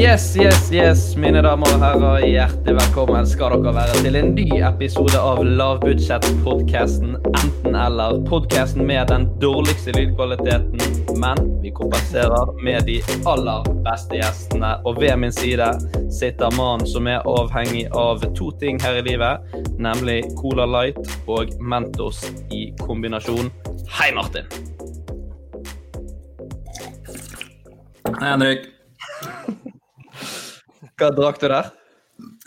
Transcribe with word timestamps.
Yes, 0.00 0.36
yes, 0.36 0.72
yes, 0.72 1.00
mine 1.16 1.42
damer 1.44 1.68
og 1.74 1.82
herrer. 1.84 2.22
Hjertelig 2.24 2.72
velkommen 2.78 3.26
skal 3.28 3.52
dere 3.60 3.74
være 3.76 3.98
til 4.00 4.16
en 4.16 4.30
ny 4.32 4.46
episode 4.64 5.20
av 5.20 5.42
Lavbudsjett-podkasten 5.44 7.18
Enten-eller. 7.28 8.16
Podkasten 8.30 8.86
med 8.88 9.12
den 9.12 9.26
dårligste 9.42 9.92
lydkvaliteten, 9.98 10.80
men 11.20 11.42
vi 11.60 11.74
kompenserer 11.76 12.54
med 12.64 12.88
de 12.88 12.96
aller 13.28 13.68
beste 13.84 14.16
gjestene. 14.22 14.72
Og 14.88 15.02
ved 15.02 15.20
min 15.20 15.36
side 15.36 15.68
sitter 16.16 16.56
mannen 16.56 16.88
som 16.88 17.04
er 17.04 17.20
avhengig 17.28 17.84
av 17.92 18.24
to 18.38 18.48
ting 18.62 18.80
her 18.80 19.02
i 19.02 19.04
livet, 19.04 19.59
nemlig 19.80 20.24
Cola 20.36 20.66
Light 20.68 21.00
og 21.30 21.54
Mentos 21.60 22.20
i 22.52 22.68
kombinasjon. 22.80 23.48
Hei, 23.96 24.10
Martin. 24.14 24.48
Hei, 28.10 28.26
Henrik. 28.26 28.66
Hva 31.00 31.08
drakk 31.16 31.40
du 31.40 31.48
der? 31.48 31.70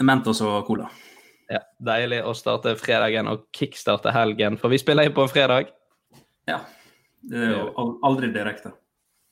Mentos 0.06 0.44
og 0.46 0.62
cola. 0.68 0.92
Ja, 1.50 1.64
Deilig 1.82 2.22
å 2.26 2.36
starte 2.38 2.76
fredagen 2.78 3.28
og 3.32 3.48
kickstarte 3.56 4.14
helgen, 4.14 4.60
for 4.62 4.74
vi 4.74 4.80
spiller 4.82 5.10
inn 5.10 5.16
på 5.18 5.26
en 5.26 5.34
fredag. 5.34 5.74
Ja. 6.50 6.62
Det 7.24 7.40
er 7.40 7.54
jo 7.56 7.90
aldri 8.06 8.30
direkte. 8.36 8.74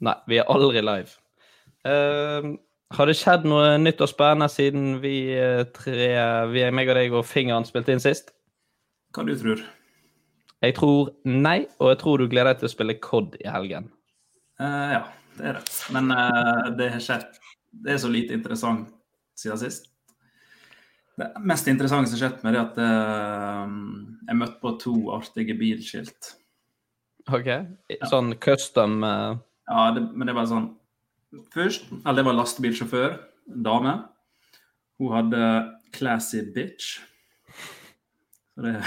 Nei, 0.02 0.16
vi 0.32 0.40
er 0.42 0.50
aldri 0.50 0.82
live. 0.82 1.14
Eh, 1.86 2.50
har 2.92 3.08
det 3.08 3.16
skjedd 3.20 3.46
noe 3.48 3.76
nytt 3.80 4.02
og 4.04 4.10
spennende 4.12 4.48
siden 4.52 4.98
vi 5.04 5.32
eh, 5.38 5.64
tre, 5.76 6.10
vi 6.52 6.64
meg 6.76 6.92
og 6.92 6.98
deg 6.98 7.14
og 7.16 7.28
Fingeren 7.28 7.68
spilte 7.68 7.94
inn 7.96 8.04
sist? 8.04 8.34
Hva 9.16 9.24
du 9.28 9.32
tror? 9.40 9.62
Jeg 10.62 10.76
tror 10.78 11.12
nei, 11.26 11.66
og 11.82 11.92
jeg 11.92 12.00
tror 12.04 12.22
du 12.22 12.28
gleder 12.30 12.52
deg 12.52 12.62
til 12.62 12.70
å 12.70 12.74
spille 12.74 12.98
COD 13.02 13.38
i 13.42 13.48
helgen. 13.50 13.88
Uh, 14.62 14.92
ja, 14.94 15.02
det 15.40 15.48
er 15.50 15.58
det. 15.58 15.78
Men 15.96 16.12
uh, 16.14 16.68
det 16.78 16.92
har 16.94 17.02
skjedd 17.02 17.40
Det 17.72 17.96
er 17.96 18.02
så 18.04 18.12
lite 18.12 18.36
interessant 18.36 18.92
siden 19.40 19.58
sist. 19.58 19.88
Det 21.18 21.32
mest 21.48 21.68
interessante 21.72 22.12
som 22.12 22.18
har 22.18 22.22
skjedd 22.22 22.44
med 22.46 22.56
det, 22.56 22.62
er 22.62 22.68
at 22.68 22.78
uh, 22.78 23.74
jeg 24.28 24.38
møtte 24.38 24.62
på 24.62 24.76
to 24.84 24.96
artige 25.16 25.56
bilskilt. 25.58 26.36
OK? 27.32 27.50
Sånn 28.10 28.36
custom 28.42 29.02
Ja, 29.06 29.82
det, 29.96 30.04
men 30.10 30.26
det 30.26 30.34
er 30.34 30.40
bare 30.40 30.50
sånn 30.50 30.72
Først 31.54 31.88
Eller 31.92 32.22
det 32.22 32.26
var 32.28 32.36
lastebilsjåfør, 32.36 33.20
dame. 33.64 33.94
Hun 35.00 35.14
hadde 35.16 35.44
'classy 35.92 36.42
bitch'. 36.56 37.00
Så 38.56 38.62
det, 38.62 38.84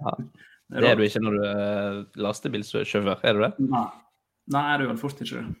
Ja. 0.00 0.10
det 0.68 0.80
Det 0.80 0.90
er 0.90 0.96
du 0.96 1.02
ikke 1.02 1.22
når 1.22 1.32
du 1.32 1.44
er 1.44 2.04
lastebilsjåfør, 2.14 3.20
er 3.22 3.32
du 3.32 3.40
det? 3.40 3.52
Nei. 3.58 3.86
Nei, 4.46 4.74
er 4.74 4.86
vel 4.86 4.98
fort 4.98 5.20
ikke 5.20 5.42
det. 5.42 5.54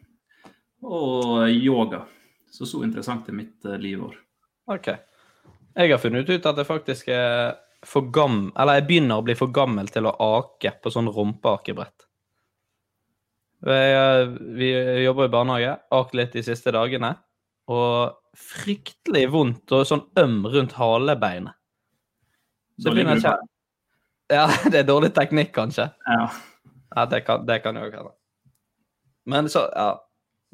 Og 0.82 1.48
yoga. 1.50 2.04
Så 2.50 2.66
så 2.66 2.82
interessant 2.84 3.28
er 3.28 3.32
mitt 3.32 3.64
eh, 3.64 3.78
livår. 3.78 4.14
OK. 4.70 4.88
Jeg 5.76 5.90
har 5.90 5.98
funnet 5.98 6.28
ut 6.28 6.46
at 6.46 6.56
jeg 6.56 6.66
faktisk 6.66 7.08
er 7.08 7.56
for 7.84 8.08
gammel 8.10 8.48
Eller 8.56 8.80
jeg 8.80 8.86
begynner 8.88 9.20
å 9.20 9.24
bli 9.26 9.34
for 9.38 9.52
gammel 9.52 9.90
til 9.92 10.08
å 10.08 10.14
ake 10.38 10.72
på 10.82 10.90
sånn 10.90 11.10
rumpeakebrett. 11.12 12.05
Jeg, 13.64 14.28
Vi 14.58 14.68
jobber 15.04 15.28
i 15.28 15.32
barnehage, 15.32 15.76
akt 15.96 16.16
litt 16.18 16.34
de 16.36 16.42
siste 16.44 16.74
dagene, 16.74 17.14
og 17.72 18.18
fryktelig 18.36 19.24
vondt 19.32 19.72
og 19.72 19.86
sånn 19.88 20.04
øm 20.20 20.42
rundt 20.52 20.76
halebeinet. 20.76 21.56
Så 22.76 22.90
Dårlig 22.90 23.06
å 23.06 23.14
kjenne 23.16 23.36
Ja, 24.32 24.44
det 24.72 24.82
er 24.82 24.88
dårlig 24.88 25.14
teknikk, 25.16 25.54
kanskje. 25.56 25.88
Ja. 26.04 26.28
Ja, 26.96 27.04
det 27.06 27.22
kan, 27.26 27.46
det 27.48 27.60
kan 27.64 27.76
jeg 27.78 27.92
hende. 27.92 28.12
Men 29.26 29.48
så, 29.52 29.66
ja. 29.74 29.94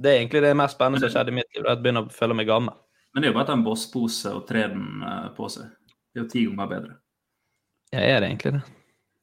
Det 0.03 0.11
er 0.11 0.23
egentlig 0.23 0.41
det 0.43 0.55
mest 0.57 0.75
spennende 0.75 0.99
som 1.03 1.11
har 1.11 1.13
skjedd 1.15 1.31
i 1.31 1.35
mitt 1.37 1.51
liv. 1.53 1.67
At 1.67 1.77
jeg 1.77 1.83
begynner 1.85 2.07
å 2.09 2.15
føle 2.15 2.35
meg 2.35 2.49
gammel. 2.49 2.75
Men 3.13 3.23
det 3.23 3.29
er 3.29 3.33
jo 3.33 3.37
bare 3.37 3.45
å 3.45 3.51
ta 3.51 3.57
en 3.59 3.65
bosspose 3.67 4.31
og 4.33 4.47
tre 4.49 4.65
den 4.73 5.03
eh, 5.05 5.27
på 5.37 5.49
seg. 5.53 5.69
Det 6.13 6.19
er 6.19 6.25
jo 6.25 6.31
ti 6.33 6.45
ganger 6.49 6.71
bedre. 6.71 6.95
Ja, 7.93 8.01
er 8.01 8.23
det 8.25 8.31
egentlig 8.31 8.55
det? 8.57 8.63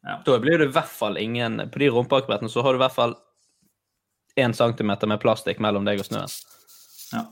Ja. 0.06 0.20
Da 0.26 0.38
blir 0.40 0.62
det 0.62 0.70
i 0.70 0.72
hvert 0.72 0.92
fall 0.96 1.18
ingen 1.20 1.58
På 1.74 1.82
de 1.82 1.90
rumpeakebrettene 1.92 2.48
så 2.48 2.62
har 2.64 2.72
du 2.72 2.80
i 2.80 2.84
hvert 2.86 2.96
fall 2.96 3.18
én 4.40 4.56
centimeter 4.56 5.10
med 5.10 5.22
plastikk 5.22 5.62
mellom 5.64 5.86
deg 5.88 6.02
og 6.02 6.08
snøen. 6.10 6.34
Ja. 7.14 7.26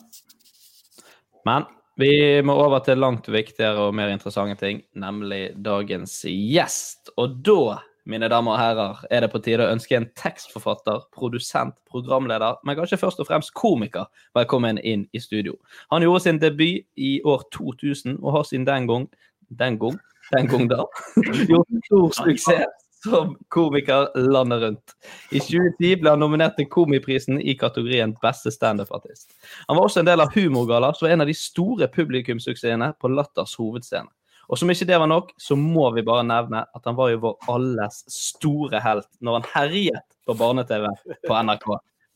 Men 1.47 1.67
vi 1.97 2.41
må 2.45 2.53
over 2.61 2.83
til 2.85 2.99
langt 3.01 3.25
viktigere 3.31 3.87
og 3.87 3.95
mer 3.97 4.11
interessante 4.13 4.59
ting, 4.61 4.83
nemlig 4.93 5.55
dagens 5.65 6.19
gjest. 6.29 7.09
Og 7.17 7.39
da, 7.45 7.79
mine 8.05 8.29
damer 8.29 8.53
og 8.53 8.61
herrer, 8.61 8.99
er 9.09 9.25
det 9.25 9.31
på 9.33 9.41
tide 9.41 9.65
å 9.65 9.71
ønske 9.73 9.97
en 9.97 10.09
tekstforfatter, 10.19 11.07
produsent, 11.15 11.73
programleder, 11.89 12.59
men 12.67 12.77
kanskje 12.77 12.99
først 13.01 13.23
og 13.23 13.29
fremst 13.31 13.55
komiker, 13.57 14.05
velkommen 14.37 14.77
inn 14.77 15.07
i 15.09 15.21
studio. 15.23 15.57
Han 15.93 16.05
gjorde 16.05 16.25
sin 16.27 16.41
debut 16.43 16.85
i 16.95 17.15
år 17.25 17.47
2000 17.55 18.19
og 18.21 18.35
har 18.37 18.45
siden 18.49 18.67
den 18.69 18.91
gang 18.91 19.09
Den 19.47 19.77
gang? 19.79 19.95
Den 20.35 20.47
gang 20.51 20.67
da? 20.67 20.83
Gjort 21.49 21.69
stor 21.87 22.11
suksess 22.19 22.86
som 23.03 23.35
komiker 23.53 24.09
landet 24.15 24.61
rundt. 24.63 24.95
I 25.31 25.39
2010 25.39 26.01
ble 26.01 26.13
han 26.13 26.21
nominert 26.23 26.57
til 26.57 26.69
Komiprisen 26.71 27.41
i 27.41 27.55
kategorien 27.59 28.15
Beste 28.21 28.51
standup-artist. 28.53 29.29
Han 29.67 29.77
var 29.77 29.87
også 29.87 30.01
en 30.01 30.09
del 30.09 30.23
av 30.23 30.33
Humorgalla, 30.35 30.93
som 30.93 31.07
var 31.07 31.15
en 31.15 31.25
av 31.25 31.29
de 31.29 31.37
store 31.37 31.89
publikumssuksessene 31.93 32.93
på 33.01 33.11
Latters 33.13 33.55
hovedscene. 33.59 34.09
Og 34.47 34.59
som 34.59 34.69
ikke 34.71 34.87
det 34.87 34.99
var 35.01 35.09
nok, 35.11 35.33
så 35.43 35.57
må 35.59 35.89
vi 35.95 36.05
bare 36.07 36.23
nevne 36.23 36.63
at 36.63 36.85
han 36.87 36.95
var 36.95 37.11
jo 37.11 37.23
vår 37.25 37.49
alles 37.51 38.03
store 38.11 38.79
helt 38.79 39.09
når 39.19 39.41
han 39.41 39.49
herjet 39.51 40.05
på 40.27 40.35
barne-TV 40.39 40.87
på 41.27 41.41
NRK. 41.49 41.67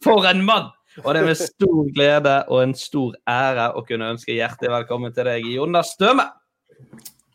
For 0.06 0.28
en 0.30 0.46
mann! 0.48 0.72
Og 1.04 1.14
det 1.14 1.22
er 1.22 1.28
med 1.28 1.40
stor 1.40 1.84
glede 1.96 2.34
og 2.52 2.64
en 2.64 2.74
stor 2.76 3.14
ære 3.30 3.70
å 3.80 3.84
kunne 3.88 4.10
ønske 4.12 4.36
hjertelig 4.36 4.74
velkommen 4.74 5.14
til 5.16 5.28
deg, 5.28 5.46
Jonas 5.54 5.94
Støme. 5.96 6.26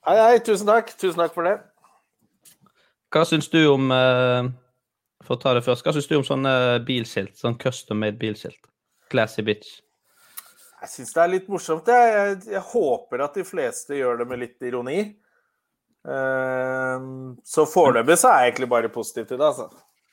Hei, 0.07 0.17
hei. 0.21 0.37
Tusen 0.45 0.69
takk. 0.69 0.93
Tusen 1.01 1.23
takk 1.23 1.33
for 1.37 1.49
det. 1.49 1.57
Hva 3.15 3.25
syns 3.29 3.49
du 3.53 3.61
om 3.71 3.91
eh, 3.95 4.49
For 5.27 5.37
å 5.37 5.41
ta 5.43 5.55
det 5.57 5.65
først, 5.67 5.87
hva 5.87 5.95
syns 5.95 6.09
du 6.11 6.17
om 6.19 6.27
sånne 6.27 6.55
bilskilt? 6.87 7.37
Sånn 7.39 7.59
custom 7.61 8.03
made 8.03 8.19
bilskilt? 8.21 8.61
Classy 9.13 9.45
bitch. 9.47 9.79
Jeg 10.83 10.93
syns 10.93 11.15
det 11.15 11.23
er 11.23 11.33
litt 11.33 11.47
morsomt. 11.51 11.89
Jeg, 11.89 12.13
jeg, 12.15 12.37
jeg, 12.53 12.63
håper 12.73 13.25
at 13.25 13.39
de 13.39 13.47
fleste 13.47 13.97
gjør 13.97 14.21
det 14.21 14.27
med 14.29 14.43
litt 14.43 14.67
ironi. 14.67 15.01
Uh, 16.07 17.35
så 17.43 17.65
foreløpig 17.67 18.15
så 18.21 18.31
er 18.31 18.45
jeg 18.45 18.53
egentlig 18.53 18.69
bare 18.71 18.93
positiv 18.95 19.27
til 19.27 19.41
det, 19.41 19.49
altså. 19.49 19.71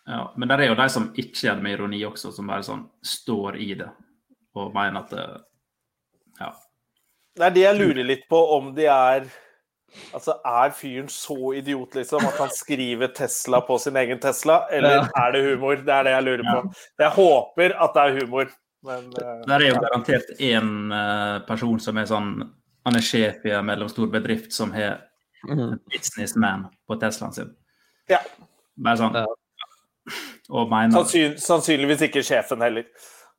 Ja, 0.09 0.23
men 0.35 0.49
det 0.49 0.55
er 0.55 0.71
jo 0.71 0.79
de 0.79 0.87
som 0.91 1.11
ikke 1.13 1.45
gjør 1.45 1.59
det 1.59 1.65
med 1.65 1.75
ironi 1.77 1.99
også, 2.07 2.31
som 2.35 2.49
bare 2.49 2.65
sånn 2.65 2.87
står 3.05 3.59
i 3.61 3.69
det 3.79 3.91
og 4.59 4.73
mener 4.75 5.01
at 5.03 5.13
det, 5.13 5.27
Ja. 6.39 6.51
Det 7.33 7.45
er 7.47 7.53
det 7.53 7.63
jeg 7.63 7.77
lurer 7.79 8.05
litt 8.05 8.27
på, 8.29 8.39
om 8.57 8.73
de 8.75 8.85
er 8.85 9.23
Altså, 10.13 10.35
Er 10.45 10.73
fyren 10.77 11.07
så 11.09 11.53
idiot 11.57 11.95
liksom, 11.95 12.25
at 12.27 12.39
han 12.39 12.51
skriver 12.53 13.13
Tesla 13.15 13.61
på 13.61 13.77
sin 13.81 13.97
egen 13.97 14.19
Tesla, 14.19 14.63
eller 14.71 14.95
ja. 14.95 15.07
er 15.25 15.31
det 15.35 15.43
humor? 15.47 15.75
Det 15.75 15.93
er 15.93 16.07
det 16.07 16.15
jeg 16.15 16.27
lurer 16.27 16.43
på. 16.49 16.73
Jeg 16.99 17.15
håper 17.17 17.75
at 17.85 17.95
det 17.97 18.03
er 18.03 18.19
humor, 18.19 18.51
men 18.83 19.07
uh, 19.15 19.31
Det 19.47 19.55
er 19.55 19.67
jo 19.67 19.79
garantert 19.85 20.33
én 20.39 20.73
uh, 20.91 21.39
person 21.47 21.79
som 21.79 21.97
er 22.01 22.07
sånn 22.09 22.33
Han 22.83 22.97
er 22.99 23.05
sjef 23.05 23.45
i 23.47 23.53
en 23.55 23.63
mellomstor 23.63 24.09
bedrift 24.11 24.51
som 24.51 24.73
har 24.75 24.97
mm. 25.47 25.77
businessman 25.93 26.67
på 26.87 26.97
Teslaen 26.99 27.35
sin. 27.35 27.53
Ja. 28.11 28.19
Bare 28.75 28.99
sånn. 28.99 29.15
Og 30.51 30.67
mener 30.67 30.97
Sannsyn, 30.97 31.37
Sannsynligvis 31.39 32.03
ikke 32.09 32.25
sjefen 32.27 32.63
heller. 32.65 32.89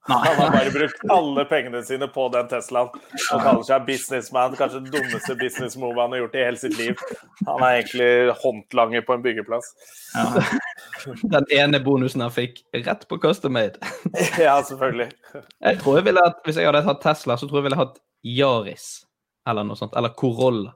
Nei. 0.09 0.19
Han 0.29 0.37
har 0.37 0.51
bare 0.53 0.71
brukt 0.71 1.05
alle 1.11 1.45
pengene 1.49 1.81
sine 1.83 2.09
på 2.13 2.27
den 2.29 2.49
Teslaen 2.51 2.91
og 2.93 3.41
kaller 3.41 3.63
seg 3.65 3.87
businessman. 3.87 4.57
Kanskje 4.59 4.83
den 4.85 4.93
dummeste 4.93 5.37
businessmove 5.41 5.97
han 5.97 6.13
har 6.13 6.21
gjort 6.25 6.37
i 6.37 6.43
hele 6.45 6.61
sitt 6.61 6.77
liv. 6.77 7.01
Han 7.47 7.65
er 7.65 7.79
egentlig 7.79 8.11
håndlanger 8.43 9.07
på 9.07 9.17
en 9.17 9.25
byggeplass. 9.25 9.71
Ja. 10.13 10.45
Den 11.23 11.49
ene 11.57 11.81
bonusen 11.81 12.21
han 12.21 12.35
fikk 12.35 12.61
rett 12.85 13.09
på 13.09 13.19
custom 13.23 13.57
made. 13.57 13.81
Ja, 14.39 14.59
selvfølgelig. 14.63 15.09
Jeg 15.65 15.81
tror 15.81 15.99
jeg 15.99 16.09
ville 16.11 16.23
hatt, 16.27 16.41
Hvis 16.45 16.61
jeg 16.61 16.69
hadde 16.69 16.85
hatt 16.85 17.03
Tesla, 17.03 17.39
så 17.41 17.49
tror 17.49 17.63
jeg 17.63 17.71
ville 17.71 17.81
hatt 17.81 17.97
Yaris 18.25 18.89
eller 19.49 19.65
noe 19.65 19.79
sånt. 19.81 19.97
Eller 19.97 20.13
Corolla. 20.17 20.75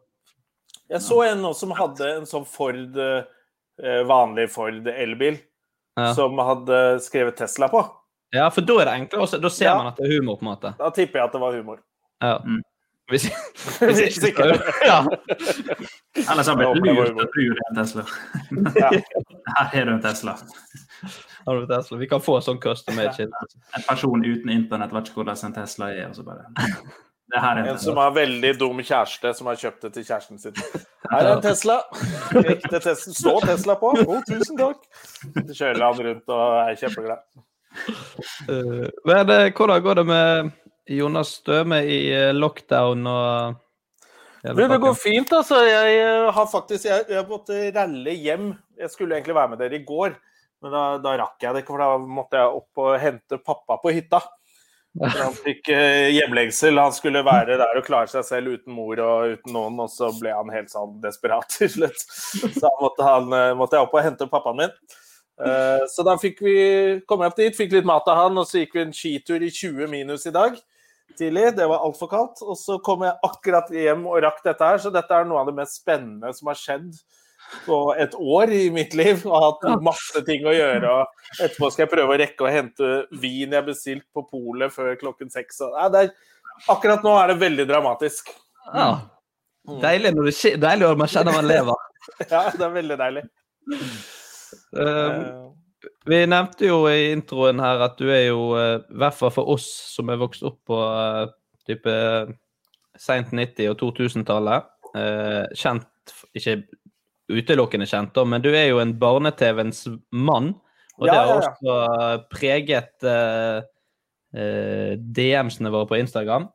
Jeg 0.89 1.05
så 1.05 1.21
en 1.27 1.45
nå 1.45 1.53
som 1.57 1.73
hadde 1.77 2.09
en 2.17 2.27
sånn 2.29 2.47
Ford, 2.49 2.97
eh, 2.97 4.03
vanlig 4.09 4.49
Ford 4.53 4.89
elbil, 4.89 5.37
ja. 6.01 6.15
som 6.17 6.41
hadde 6.41 6.79
skrevet 7.05 7.37
Tesla 7.37 7.69
på. 7.73 7.83
Ja, 8.35 8.49
for 8.53 8.67
da 8.67 8.81
er 8.83 8.91
det 8.91 8.97
enklere. 9.03 9.23
Også, 9.25 9.39
da 9.41 9.51
ser 9.53 9.71
ja. 9.71 9.77
man 9.79 9.93
at 9.93 10.01
det 10.01 10.09
er 10.09 10.19
humor, 10.19 10.37
på 10.37 10.45
en 10.45 10.51
måte. 10.51 10.75
Da 10.81 10.91
tipper 10.95 11.23
jeg 11.23 11.31
at 11.31 11.37
det 11.37 11.41
var 11.41 11.57
humor. 11.57 11.81
Ja. 12.21 12.35
Mm. 12.45 12.61
Hvis, 13.09 13.25
hvis 13.81 14.19
ikke 14.25 14.45
ja. 14.85 14.99
Ellers 16.29 16.49
har 16.51 16.61
jeg 16.61 16.81
blitt 16.83 16.97
lurt 16.99 17.15
og 17.17 17.31
du 17.33 17.41
er 17.57 17.63
en 17.71 17.79
Tesla. 17.79 18.05
Her 19.49 19.81
er 19.81 19.89
du 19.89 19.93
en 19.95 20.03
Tesla. 20.05 20.35
Har 21.47 21.55
du 21.57 21.63
en 21.63 21.71
Tesla? 21.73 21.99
Vi 22.03 22.09
kan 22.11 22.21
få 22.21 22.37
sånn 22.45 22.61
custom 22.61 23.01
made 23.01 23.15
shit. 23.17 23.33
En 23.79 23.87
person 23.89 24.25
uten 24.25 24.53
internett 24.53 24.93
vet 24.93 25.09
ikke 25.09 25.23
hvordan 25.23 25.41
en 25.49 25.57
Tesla 25.57 25.91
er. 25.95 26.11
og 26.11 26.19
så 26.19 26.27
bare... 26.27 26.51
en, 27.33 27.65
en 27.65 27.81
som 27.81 27.97
har 27.97 28.13
veldig 28.13 28.53
dum 28.61 28.85
kjæreste, 28.85 29.33
som 29.41 29.49
har 29.49 29.57
kjøpt 29.65 29.89
det 29.89 29.95
til 29.97 30.09
kjæresten 30.11 30.45
sin. 30.45 30.63
Her 31.09 31.23
er 31.23 31.33
en 31.39 31.45
Tesla. 31.49 31.81
Ekte 32.45 32.77
Tesla. 32.77 33.17
Står 33.23 33.49
Tesla 33.55 33.81
på. 33.81 33.97
Oh, 34.05 34.21
tusen 34.29 34.61
takk. 34.61 34.85
Så 35.25 35.55
kjører 35.55 35.87
han 35.87 36.09
rundt 36.11 36.37
og 36.37 36.59
er 36.67 36.77
kjempeglad. 36.77 37.25
Uh, 38.49 38.89
hvordan 39.05 39.83
går 39.83 39.95
det 39.99 40.05
med 40.09 40.51
Jonas 40.89 41.29
Støme 41.41 41.83
i 41.85 41.99
eh, 42.15 42.35
lockdown 42.35 43.07
og 43.07 43.59
det 44.43 44.79
går 44.79 44.95
fint, 44.95 45.33
altså. 45.35 45.59
Jeg 45.67 45.99
eh, 45.99 46.29
har 46.33 46.47
faktisk 46.49 46.87
jeg, 46.87 47.05
jeg 47.11 47.27
måtte 47.29 47.59
ralle 47.75 48.15
hjem. 48.15 48.53
Jeg 48.79 48.91
skulle 48.93 49.17
egentlig 49.17 49.35
være 49.35 49.53
med 49.53 49.61
dere 49.61 49.81
i 49.81 49.85
går, 49.85 50.15
men 50.63 50.75
da, 50.75 50.83
da, 51.03 51.15
rakk 51.19 51.43
jeg 51.43 51.55
det 51.55 51.63
ikke. 51.65 51.75
For 51.75 51.83
da 51.83 52.13
måtte 52.19 52.39
jeg 52.39 52.61
opp 52.61 52.83
og 52.85 52.93
hente 53.03 53.41
pappa 53.43 53.81
på 53.83 53.93
hytta. 53.97 54.23
For 54.95 55.19
han 55.21 55.35
fikk 55.35 55.73
hjemlengsel. 56.15 56.79
Han 56.81 56.95
skulle 56.95 57.25
være 57.27 57.59
der 57.61 57.81
og 57.81 57.85
klare 57.87 58.09
seg 58.11 58.25
selv 58.29 58.55
uten 58.55 58.79
mor 58.79 59.03
og 59.03 59.35
uten 59.35 59.59
noen, 59.59 59.83
og 59.85 59.91
så 59.93 60.13
ble 60.17 60.33
han 60.33 60.55
helt 60.55 60.71
sånn 60.73 60.97
desperat 61.03 61.51
til 61.59 61.75
slutt. 61.75 62.07
Så 62.07 62.63
da 62.63 62.73
måtte, 62.79 63.11
han, 63.11 63.29
måtte 63.59 63.77
jeg 63.77 63.91
opp 63.91 63.99
og 63.99 64.07
hente 64.07 64.31
pappaen 64.31 64.63
min. 64.63 64.75
Eh, 65.39 65.85
så 65.91 66.03
da 66.07 66.17
fikk 66.19 66.41
vi 66.43 66.57
kom 67.07 67.23
jeg 67.23 67.33
opp 67.33 67.39
dit, 67.39 67.57
fikk 67.57 67.77
litt 67.77 67.87
mat 67.89 68.09
av 68.11 68.25
han, 68.25 68.41
og 68.41 68.49
så 68.49 68.65
gikk 68.65 68.75
vi 68.75 68.85
en 68.87 68.97
skitur 68.97 69.45
i 69.45 69.53
20 69.55 69.91
minus 69.93 70.27
i 70.27 70.35
dag 70.35 70.59
tidlig. 71.19 71.57
Det 71.57 71.69
var 71.69 71.85
altfor 71.85 72.11
kaldt. 72.11 72.43
Og 72.45 72.59
så 72.59 72.79
kom 72.85 73.05
jeg 73.07 73.17
akkurat 73.27 73.71
hjem 73.75 74.07
og 74.09 74.21
rakk 74.25 74.43
dette 74.47 74.73
her, 74.73 74.83
så 74.83 74.93
dette 74.95 75.15
er 75.15 75.29
noe 75.29 75.43
av 75.43 75.51
det 75.51 75.57
mest 75.59 75.81
spennende 75.83 76.33
som 76.37 76.51
har 76.51 76.59
skjedd 76.59 76.91
på 77.65 77.77
et 77.97 78.15
år 78.19 78.53
i 78.53 78.65
mitt 78.75 78.97
liv. 78.99 79.23
Og 79.27 79.37
har 79.37 79.47
hatt 79.47 79.87
masse 79.87 80.25
ting 80.27 80.47
å 80.49 80.57
gjøre. 80.57 80.95
og 80.95 81.39
Etterpå 81.45 81.71
skal 81.73 81.87
jeg 81.87 81.95
prøve 81.95 82.17
å 82.17 82.21
rekke 82.25 82.47
å 82.47 82.53
hente 82.53 82.93
vin 83.23 83.57
jeg 83.57 83.69
bestilte 83.69 84.09
på 84.15 84.27
polet 84.29 84.75
før 84.75 84.99
klokken 85.01 85.33
seks. 85.33 85.63
Akkurat 86.69 87.07
nå 87.07 87.15
er 87.21 87.33
det 87.33 87.41
veldig 87.45 87.69
dramatisk. 87.71 88.35
Ja. 88.75 88.93
Deilig 89.69 90.15
når, 90.17 90.31
det, 90.31 90.55
deilig 90.63 90.87
når 90.87 91.03
man 91.03 91.11
kjenner 91.13 91.37
man 91.37 91.49
lever. 91.49 91.89
ja, 92.33 92.47
det 92.55 92.65
er 92.65 92.79
veldig 92.79 93.03
deilig. 93.03 93.29
Uh, 94.77 95.49
vi 96.09 96.19
nevnte 96.29 96.69
jo 96.69 96.83
i 96.91 97.13
introen 97.13 97.61
her 97.63 97.81
at 97.87 97.99
du 98.01 98.09
er 98.11 98.29
jo, 98.29 98.57
eh, 98.59 98.81
i 98.83 98.99
hvert 98.99 99.15
fall 99.15 99.31
for 99.33 99.49
oss 99.53 99.69
som 99.93 100.11
er 100.11 100.19
vokst 100.21 100.43
opp 100.47 100.59
på 100.67 100.79
type 101.69 101.95
seint 102.99 103.31
90- 103.31 103.71
og 103.71 103.79
2000-tallet, 103.79 104.69
uh, 104.97 105.45
kjent 105.55 105.87
Ikke 106.35 106.63
utelukkende 107.29 107.87
kjent, 107.87 108.15
da, 108.17 108.25
men 108.25 108.41
du 108.43 108.49
er 108.49 108.71
jo 108.71 108.81
en 108.81 108.95
barne-TV-ens 108.99 109.85
mann. 110.17 110.55
Og 110.97 111.05
det 111.07 111.15
har 111.15 111.29
også 111.35 111.75
preget 112.33 113.05
DM-ene 114.33 115.73
våre 115.75 115.91
på 115.91 115.99
Instagram. 116.01 116.49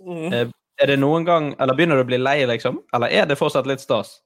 Mm. 0.00 0.32
er 0.32 0.90
det 0.90 0.98
noen 1.00 1.24
gang 1.24 1.46
Eller 1.56 1.72
begynner 1.72 1.96
du 1.96 2.04
å 2.04 2.08
bli 2.08 2.18
lei, 2.20 2.38
liksom? 2.48 2.80
Eller 2.96 3.12
er 3.12 3.28
det 3.28 3.38
fortsatt 3.38 3.68
litt 3.68 3.84
stas? 3.84 4.16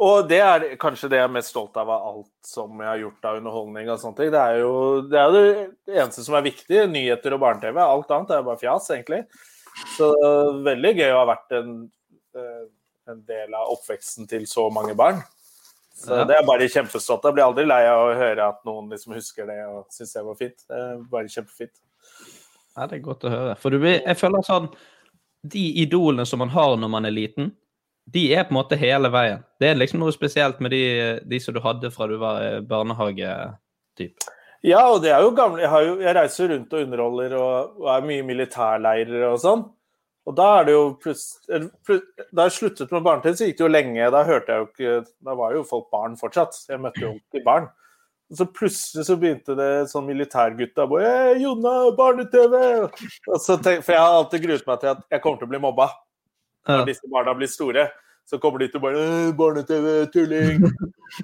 Og 0.00 0.28
det 0.30 0.38
er 0.40 0.62
kanskje 0.80 1.10
det 1.12 1.18
jeg 1.18 1.28
er 1.28 1.32
mest 1.34 1.52
stolt 1.52 1.74
av 1.76 1.90
av 1.92 2.04
alt 2.08 2.48
som 2.48 2.78
jeg 2.80 2.88
har 2.88 3.00
gjort 3.02 3.26
av 3.28 3.40
underholdning. 3.40 3.90
og 3.92 4.00
sånne 4.00 4.16
ting. 4.16 4.30
Det 4.32 4.40
er 4.40 4.60
jo 4.62 4.72
det, 5.04 5.20
er 5.20 5.34
det 5.36 5.98
eneste 5.98 6.24
som 6.24 6.36
er 6.38 6.46
viktig. 6.46 6.78
Nyheter 6.88 7.36
og 7.36 7.42
barne-TV. 7.42 7.80
Alt 7.84 8.14
annet 8.16 8.32
er 8.32 8.46
bare 8.46 8.62
fjas, 8.62 8.88
egentlig. 8.94 9.26
Så 9.98 10.08
veldig 10.64 10.94
gøy 10.96 11.12
å 11.12 11.20
ha 11.20 11.26
vært 11.28 11.52
en, 11.58 11.74
eh, 12.36 12.64
en 13.12 13.20
del 13.28 13.54
av 13.58 13.74
oppveksten 13.74 14.28
til 14.30 14.48
så 14.48 14.70
mange 14.72 14.96
barn. 14.96 15.20
Så. 16.00 16.16
Det 16.24 16.32
er 16.32 16.46
bare 16.48 16.64
kjempestolt 16.72 17.26
Jeg 17.28 17.36
blir 17.36 17.44
aldri 17.44 17.66
lei 17.66 17.82
av 17.84 18.06
å 18.06 18.16
høre 18.16 18.44
at 18.54 18.62
noen 18.64 18.88
liksom 18.88 19.12
husker 19.12 19.44
det 19.50 19.58
og 19.68 19.90
syns 19.92 20.14
det 20.16 20.24
var 20.24 20.38
fint. 20.38 20.62
Det 20.64 20.78
er 20.80 21.02
bare 21.12 21.28
kjempefint. 21.28 21.76
Ja, 22.76 22.86
det 22.86 22.96
er 22.96 23.04
godt 23.04 23.26
å 23.28 23.32
høre. 23.34 23.56
For 23.60 23.74
du, 23.74 23.84
jeg 23.84 24.16
føler 24.16 24.46
sånn 24.46 24.70
De 25.44 25.66
idolene 25.82 26.24
som 26.28 26.40
man 26.40 26.52
har 26.54 26.78
når 26.80 26.92
man 26.92 27.08
er 27.08 27.12
liten, 27.12 27.52
de 28.12 28.26
er 28.34 28.44
på 28.46 28.54
en 28.54 28.58
måte 28.60 28.78
hele 28.80 29.10
veien. 29.12 29.44
Det 29.60 29.70
er 29.70 29.78
liksom 29.78 30.02
noe 30.02 30.12
spesielt 30.14 30.60
med 30.60 30.72
de, 30.74 30.84
de 31.28 31.40
som 31.42 31.54
du 31.54 31.60
hadde 31.64 31.90
fra 31.94 32.08
du 32.10 32.16
var 32.20 32.60
barnehagetype. 32.66 33.58
barnehagetyp. 34.00 34.30
Ja, 34.66 34.82
og 34.92 35.00
det 35.04 35.12
er 35.14 35.24
jo 35.24 35.32
gamle 35.32 35.62
Jeg, 35.62 35.86
jo, 35.88 35.92
jeg 36.04 36.16
reiser 36.16 36.50
rundt 36.52 36.74
og 36.76 36.82
underholder 36.84 37.36
og, 37.38 37.76
og, 37.80 37.86
er 37.94 38.08
mye 38.08 38.24
militærleirer 38.28 39.28
og 39.30 39.38
sånn. 39.40 39.62
Og 40.28 40.36
da 40.36 40.48
er 40.58 40.66
det 40.68 40.74
jo 40.74 40.82
plutselig 41.00 41.70
Da 42.28 42.46
jeg 42.46 42.56
sluttet 42.58 42.92
med 42.92 43.04
barne-TV, 43.06 43.36
så 43.38 43.48
gikk 43.48 43.60
det 43.60 43.64
jo 43.64 43.72
lenge. 43.72 44.10
Da 44.12 44.24
hørte 44.28 44.52
jeg 44.52 44.64
jo 44.64 44.68
ikke 44.68 44.96
Da 45.24 45.36
var 45.38 45.56
jo 45.56 45.68
folk 45.68 45.88
barn 45.94 46.18
fortsatt. 46.20 46.58
Jeg 46.68 46.82
møtte 46.82 47.06
jo 47.06 47.14
alltid 47.14 47.46
barn. 47.46 47.70
Og 48.30 48.38
så 48.38 48.46
plutselig 48.46 49.06
så 49.08 49.16
begynte 49.18 49.56
det 49.58 49.70
sånn 49.90 50.06
militærgutta 50.06 50.84
bare 50.86 51.08
hey, 51.08 51.40
'Jonna, 51.40 51.72
barne-TV!' 51.98 52.52
For 53.26 53.90
jeg 53.90 53.98
har 53.98 54.12
alltid 54.20 54.44
gruet 54.44 54.68
meg 54.68 54.84
til 54.84 54.92
at 54.92 55.00
jeg 55.10 55.24
kommer 55.24 55.40
til 55.40 55.48
å 55.48 55.50
bli 55.50 55.62
mobba 55.64 55.88
når 56.68 56.86
disse 56.92 57.10
barna 57.10 57.34
blir 57.34 57.50
store. 57.50 57.88
Så 58.30 58.38
kommer 58.38 58.62
de 58.62 58.68
til 58.70 58.82
bare 58.82 59.32
'Barne-TV, 59.34 60.06
tulling'. 60.14 60.62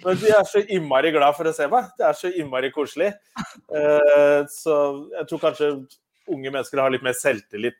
Men 0.04 0.16
de 0.18 0.30
er 0.34 0.44
så 0.50 0.64
innmari 0.66 1.12
glad 1.14 1.36
for 1.36 1.46
å 1.46 1.54
se 1.54 1.68
meg. 1.70 1.92
Det 1.98 2.06
er 2.08 2.16
så 2.18 2.32
innmari 2.34 2.72
koselig. 2.74 3.12
Eh, 3.70 4.40
så 4.50 4.78
jeg 5.12 5.28
tror 5.28 5.42
kanskje 5.44 5.68
unge 6.26 6.50
mennesker 6.50 6.82
har 6.82 6.90
litt 6.90 7.04
mer 7.06 7.14
selvtillit 7.14 7.78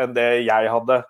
enn 0.00 0.14
det 0.16 0.46
jeg 0.46 0.70
hadde 0.72 1.02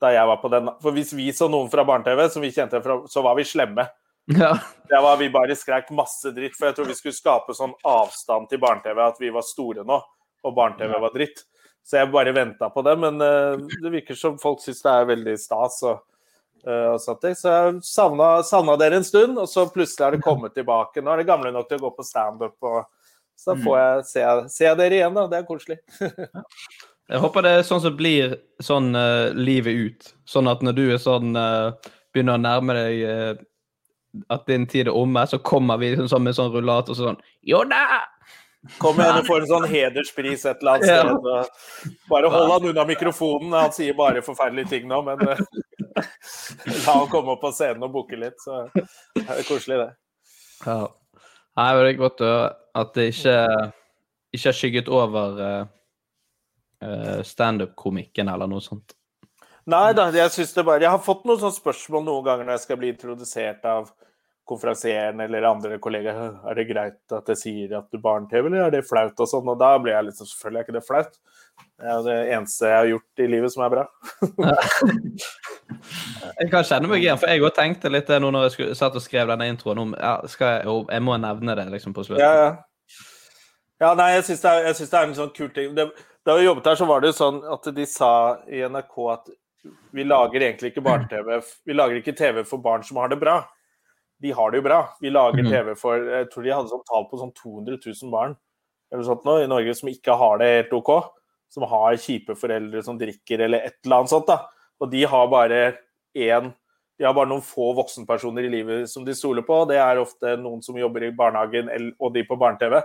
da 0.00 0.10
jeg 0.12 0.28
var 0.28 0.40
på 0.42 0.50
den. 0.52 0.68
For 0.82 0.96
hvis 0.96 1.14
vi 1.16 1.30
så 1.36 1.48
noen 1.48 1.70
fra 1.72 1.84
barne-TV, 1.88 2.26
som 2.32 2.44
vi 2.44 2.52
kjente 2.52 2.82
fra, 2.84 2.98
så 3.08 3.24
var 3.24 3.36
vi 3.36 3.48
slemme. 3.48 3.86
Ja. 4.30 4.52
Der 4.88 5.02
var 5.02 5.16
vi 5.20 5.30
bare 5.32 5.56
skrek 5.56 5.90
masse 5.96 6.32
dritt, 6.36 6.56
for 6.56 6.68
jeg 6.68 6.76
tror 6.76 6.88
vi 6.88 6.96
skulle 6.98 7.16
skape 7.16 7.56
sånn 7.56 7.72
avstand 7.88 8.48
til 8.50 8.60
barne-TV 8.62 9.00
at 9.04 9.20
vi 9.20 9.32
var 9.32 9.44
store 9.46 9.84
nå, 9.88 9.98
og 10.44 10.56
barne-TV 10.56 11.00
var 11.00 11.16
dritt. 11.16 11.44
Så 11.84 11.96
jeg 11.96 12.12
bare 12.12 12.36
venta 12.36 12.68
på 12.72 12.84
det. 12.86 12.96
Men 13.00 13.20
uh, 13.24 13.56
det 13.56 13.92
virker 13.92 14.18
som 14.18 14.38
folk 14.40 14.60
syns 14.62 14.82
det 14.84 14.92
er 14.92 15.10
veldig 15.14 15.36
stas. 15.40 15.80
og, 15.88 16.04
uh, 16.66 16.92
og 16.94 17.00
sånt. 17.02 17.26
Så 17.38 17.52
jeg 17.52 17.82
savna 17.84 18.76
dere 18.80 19.00
en 19.00 19.06
stund, 19.06 19.38
og 19.40 19.48
så 19.50 19.66
plutselig 19.72 20.06
er 20.06 20.16
det 20.16 20.24
kommet 20.24 20.56
tilbake. 20.56 21.02
Nå 21.02 21.12
er 21.12 21.22
det 21.22 21.28
gamle 21.30 21.52
nok 21.54 21.68
til 21.70 21.80
å 21.80 21.86
gå 21.86 21.92
på 21.98 22.06
standup, 22.06 22.56
og 22.62 22.82
så 23.40 23.56
får 23.56 23.76
mm. 23.76 23.82
jeg 23.82 24.08
se, 24.10 24.26
se 24.56 24.74
dere 24.80 25.00
igjen. 25.00 25.16
da, 25.16 25.26
Det 25.30 25.40
er 25.40 25.48
koselig. 25.48 25.78
jeg 27.12 27.22
håper 27.24 27.46
det 27.46 27.54
er 27.58 27.68
sånn 27.70 27.84
som 27.84 27.96
blir 27.96 28.36
sånn 28.62 28.92
uh, 28.96 29.30
livet 29.36 29.84
ut. 29.86 30.12
Sånn 30.28 30.50
at 30.50 30.64
når 30.66 30.78
du 30.78 30.84
er 30.88 31.00
sånn 31.02 31.32
begynner 32.10 32.36
å 32.36 32.42
nærme 32.42 32.74
deg 32.74 33.44
at 34.34 34.46
din 34.50 34.64
tid 34.66 34.88
er 34.88 34.96
omme, 34.96 35.22
så 35.30 35.38
kommer 35.38 35.78
vi 35.78 35.92
sånn 35.94 36.24
med 36.24 36.34
sånn 36.34 36.50
rullator 36.50 36.96
sånn 36.98 37.20
Jo 37.46 37.62
da! 37.70 38.02
Kom 38.78 38.98
igjen, 39.00 39.22
du 39.22 39.24
får 39.24 39.44
en 39.44 39.50
sånn 39.54 39.68
hederspris 39.74 40.44
et 40.44 40.60
eller 40.60 40.76
annet 40.76 40.90
sted. 40.90 41.12
og 41.14 42.10
Bare 42.10 42.30
hold 42.32 42.50
han 42.52 42.66
unna 42.72 42.84
mikrofonen. 42.88 43.54
Han 43.56 43.72
sier 43.72 43.96
bare 43.96 44.24
forferdelige 44.24 44.74
ting 44.74 44.88
nå, 44.90 45.00
men 45.06 45.22
la 45.96 46.94
han 46.94 47.10
komme 47.10 47.34
opp 47.34 47.42
på 47.44 47.52
scenen 47.54 47.86
og 47.86 47.92
booke 47.94 48.18
litt, 48.18 48.38
så 48.42 48.64
det 48.74 49.26
er 49.26 49.44
koselig, 49.48 49.80
det. 49.82 49.90
Ja. 50.66 50.80
Nei, 51.58 51.68
men 51.74 51.82
det 51.82 51.90
er 51.90 51.98
godt 51.98 52.22
at 52.24 52.94
det 52.96 53.10
ikke, 53.10 53.36
ikke 54.36 54.48
har 54.48 54.56
skygget 54.56 54.90
over 54.92 55.40
uh, 55.42 57.20
standup-komikken 57.26 58.30
eller 58.32 58.50
noe 58.50 58.64
sånt. 58.64 58.94
Nei 59.70 59.90
da, 59.94 60.06
jeg 60.14 60.32
synes 60.32 60.54
det 60.56 60.62
bare 60.64 60.82
Jeg 60.82 60.90
har 60.94 61.02
fått 61.04 61.26
noen 61.28 61.38
sånne 61.38 61.54
spørsmål 61.58 62.06
noen 62.06 62.24
ganger 62.26 62.46
når 62.46 62.56
jeg 62.56 62.62
skal 62.64 62.78
bli 62.80 62.92
introdusert 62.94 63.66
av 63.68 63.90
konferansieren 64.50 65.20
eller 65.22 65.46
andre 65.48 65.78
kollegaer. 65.82 66.34
Er 66.50 66.58
det 66.58 66.66
greit 66.68 67.14
at 67.14 67.28
jeg 67.30 67.38
sier 67.38 67.76
at 67.78 67.86
du 67.92 68.00
barne-TV, 68.02 68.48
eller 68.48 68.66
er 68.66 68.74
det 68.74 68.86
flaut 68.88 69.22
og 69.22 69.30
sånn? 69.30 69.48
Og 69.52 69.58
da 69.60 69.70
blir 69.78 69.94
jeg 69.94 70.16
sånn 70.18 70.30
Selvfølgelig 70.30 70.60
er 70.60 70.66
ikke 70.66 70.76
det 70.76 70.86
flaut. 70.86 71.20
Det 71.80 71.86
er 71.86 71.94
jo 71.94 72.04
det 72.06 72.16
eneste 72.36 72.70
jeg 72.70 72.78
har 72.78 72.88
gjort 72.90 73.22
i 73.22 73.28
livet 73.34 73.54
som 73.54 73.64
er 73.64 73.74
bra. 73.74 73.84
Jeg 76.40 76.50
kan 76.50 76.64
kjenne 76.66 76.88
meg 76.90 77.02
igjen, 77.02 77.18
for 77.20 77.30
jeg 77.30 77.42
òg 77.44 77.54
tenkte 77.56 77.90
litt 77.92 78.08
nå 78.10 78.28
når 78.32 78.46
jeg 78.46 78.52
skulle, 78.54 78.74
satt 78.76 78.96
og 78.98 79.02
skrev 79.04 79.30
denne 79.30 79.46
introen 79.48 79.78
om 79.80 79.92
ja, 79.94 80.16
jeg, 80.24 80.64
jo, 80.66 80.74
jeg 80.90 81.04
må 81.04 81.16
nevne 81.20 81.54
det 81.56 81.66
liksom 81.72 81.94
på 81.96 82.04
slutten. 82.06 82.24
Ja, 82.24 82.32
ja. 82.36 83.04
ja 83.84 83.90
nei, 83.98 84.08
jeg 84.16 84.26
syns 84.28 84.42
det, 84.44 84.54
det 84.80 84.98
er 84.98 85.06
en 85.06 85.14
sånn 85.16 85.32
kul 85.36 85.50
ting. 85.56 85.72
Det, 85.76 85.86
da 86.26 86.36
vi 86.36 86.44
jobbet 86.44 86.68
her, 86.72 86.80
så 86.80 86.88
var 86.90 87.00
det 87.00 87.12
jo 87.12 87.18
sånn 87.20 87.40
at 87.54 87.70
de 87.76 87.86
sa 87.88 88.12
i 88.50 88.64
NRK 88.66 88.98
at 89.14 89.32
vi 89.96 90.04
lager 90.04 90.40
egentlig 90.40 90.72
ikke 90.72 90.84
barne-TV 90.84 91.40
Vi 91.68 91.76
lager 91.76 92.00
ikke 92.00 92.16
TV 92.16 92.42
for 92.48 92.62
barn 92.64 92.84
som 92.86 93.00
har 93.00 93.12
det 93.12 93.20
bra. 93.20 93.40
De 94.20 94.30
har 94.36 94.50
det 94.50 94.58
jo 94.60 94.62
bra. 94.68 94.80
Vi 95.00 95.10
lager 95.10 95.42
Mhm. 95.42 95.50
TV 95.50 95.74
for 95.76 95.96
Jeg 95.96 96.30
tror 96.30 96.42
de 96.44 96.50
hadde 96.50 96.68
sånn 96.68 96.84
tall 96.86 97.06
på 97.10 97.18
sånn 97.18 97.32
200 97.34 97.78
000 98.02 98.10
barn 98.10 98.36
eller 98.92 99.04
sånt 99.04 99.24
nå, 99.24 99.38
i 99.42 99.46
Norge 99.46 99.74
som 99.74 99.88
ikke 99.88 100.16
har 100.18 100.38
det 100.38 100.48
helt 100.70 100.72
OK. 100.72 100.90
Som 101.48 101.62
har 101.64 101.94
kjipe 101.96 102.34
foreldre 102.36 102.82
som 102.84 102.98
drikker 102.98 103.40
eller 103.40 103.58
et 103.66 103.76
eller 103.84 103.96
annet 103.96 104.10
sånt. 104.10 104.26
da. 104.26 104.46
Og 104.80 104.90
de 104.90 105.04
har 105.04 105.26
bare 105.28 105.78
én 106.16 106.52
De 106.98 107.04
har 107.06 107.14
bare 107.14 107.28
noen 107.28 107.40
få 107.40 107.74
voksenpersoner 107.74 108.44
i 108.44 108.50
livet 108.50 108.86
som 108.90 109.04
de 109.06 109.12
stoler 109.14 109.40
på. 109.42 109.66
Det 109.66 109.78
er 109.78 109.96
ofte 109.96 110.36
noen 110.36 110.62
som 110.62 110.74
jobber 110.76 111.02
i 111.04 111.10
barnehagen 111.10 111.94
og 111.98 112.12
de 112.12 112.22
på 112.24 112.36
barne-TV. 112.38 112.82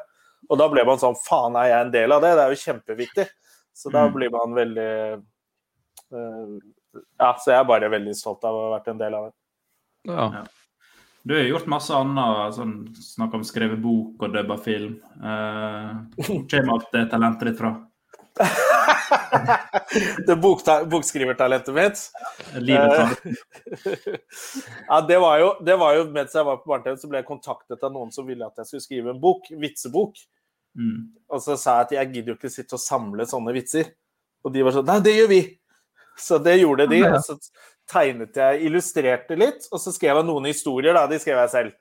Og 0.49 0.57
da 0.57 0.69
ble 0.69 0.85
man 0.85 0.97
sånn 0.97 1.17
Faen, 1.27 1.53
er 1.57 1.67
jeg 1.67 1.81
en 1.85 1.91
del 1.91 2.11
av 2.13 2.21
det? 2.21 2.31
Det 2.35 2.43
er 2.45 2.53
jo 2.53 2.63
kjempeviktig. 2.63 3.27
Så 3.73 3.91
da 3.91 4.07
Mm. 4.07 4.13
blir 4.13 4.29
man 4.31 4.53
veldig 4.55 5.23
eh, 6.13 6.59
Ja, 7.19 7.33
så 7.33 7.51
jeg 7.51 7.59
er 7.59 7.63
bare 7.65 7.89
veldig 7.91 8.15
stolt 8.15 8.43
av 8.45 8.55
å 8.55 8.69
ha 8.69 8.79
vært 8.79 8.87
en 8.87 8.97
del 8.97 9.13
av 9.15 9.25
det. 9.25 9.33
Ja. 10.13 10.43
Du 11.25 11.33
har 11.33 11.41
gjort 11.41 11.65
masse 11.65 11.89
annet, 11.89 12.53
sånn, 12.53 12.73
snakk 13.01 13.33
om 13.33 13.43
skrevet 13.47 13.79
bok 13.81 14.21
og 14.21 14.33
dubba 14.35 14.59
film. 14.61 14.99
Eh, 15.17 15.93
hvor 16.19 16.43
kommer 16.51 16.75
alt 16.75 16.91
det 16.93 17.01
talentet 17.09 17.49
ditt 17.49 17.57
fra? 17.57 17.71
det 20.27 20.35
bokskrivertalentet 20.91 21.73
mitt. 21.73 22.03
Livet 22.61 22.93
Eh, 22.99 23.09
ja, 24.91 25.01
det 25.01 25.17
var, 25.17 25.39
jo, 25.41 25.49
det 25.65 25.79
var 25.81 25.97
jo 25.97 26.05
mens 26.13 26.37
jeg 26.37 26.45
var 26.45 26.61
på 26.61 26.69
barne-TV, 26.69 27.01
så 27.01 27.09
ble 27.09 27.23
jeg 27.23 27.29
kontaktet 27.31 27.89
av 27.89 27.97
noen 27.97 28.13
som 28.13 28.29
ville 28.29 28.45
at 28.45 28.61
jeg 28.61 28.69
skulle 28.69 28.85
skrive 28.85 29.15
en 29.15 29.21
bok, 29.25 29.49
vitsebok. 29.49 30.21
mm. 30.77 30.97
Og 31.33 31.41
så 31.41 31.57
sa 31.57 31.79
jeg 31.79 31.87
at 31.87 31.97
jeg 31.97 32.13
gidder 32.13 32.35
jo 32.35 32.37
ikke 32.37 32.53
sitte 32.53 32.77
og 32.77 32.85
samle 32.85 33.25
sånne 33.25 33.57
vitser. 33.57 33.95
Og 34.45 34.53
de 34.53 34.61
var 34.61 34.77
sånn 34.77 34.91
Nei, 34.93 35.01
det 35.09 35.17
gjør 35.17 35.33
vi! 35.33 35.45
Så 36.21 36.37
det 36.39 36.59
gjorde 36.61 36.85
de. 36.93 37.01
Og 37.09 37.17
så 37.25 37.33
tegnet 37.91 38.37
jeg, 38.39 38.61
illustrerte 38.67 39.37
litt, 39.37 39.67
og 39.71 39.81
så 39.81 39.93
skrev 39.93 40.19
jeg 40.21 40.27
noen 40.27 40.47
historier, 40.49 40.95
da. 40.97 41.05
De 41.07 41.19
skrev 41.21 41.37
jeg 41.43 41.53
selv. 41.53 41.75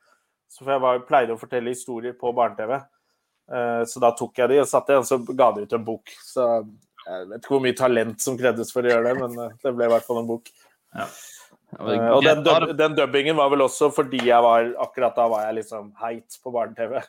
Så 0.51 0.63
for 0.63 0.75
jeg 0.75 0.83
var, 0.85 1.05
pleide 1.09 1.35
å 1.35 1.41
fortelle 1.41 1.73
historier 1.73 2.15
på 2.19 2.33
barne-TV. 2.37 2.75
Eh, 3.53 3.85
Så 3.91 4.01
da 4.01 4.13
tok 4.17 4.39
jeg 4.39 4.49
de 4.53 4.61
og 4.63 4.69
satte 4.71 4.97
og 5.01 5.07
så 5.09 5.19
ga 5.35 5.51
de 5.53 5.65
ut 5.65 5.73
en 5.77 5.85
bok. 5.85 6.13
Så 6.25 6.45
jeg 7.05 7.29
vet 7.29 7.41
ikke 7.43 7.55
hvor 7.57 7.65
mye 7.65 7.77
talent 7.77 8.21
som 8.25 8.37
krevdes 8.41 8.73
for 8.73 8.85
å 8.87 8.93
gjøre 8.93 9.11
det, 9.11 9.15
men 9.21 9.39
eh, 9.47 9.57
det 9.65 9.75
ble 9.77 9.89
i 9.89 9.93
hvert 9.93 10.07
fall 10.07 10.23
en 10.23 10.29
bok. 10.31 10.49
Ja. 10.95 11.09
Eh, 11.75 12.09
Og 12.15 12.23
den, 12.25 12.45
dub, 12.47 12.69
den 12.79 12.95
dubbingen 12.95 13.37
var 13.37 13.51
vel 13.51 13.65
også 13.67 13.91
fordi 13.93 14.21
jeg 14.29 14.45
var 14.47 14.71
akkurat 14.85 15.17
da 15.19 15.27
var 15.33 15.49
jeg 15.49 15.59
liksom 15.63 15.91
heit 16.01 16.39
på 16.45 16.53
barne-TV. 16.55 17.01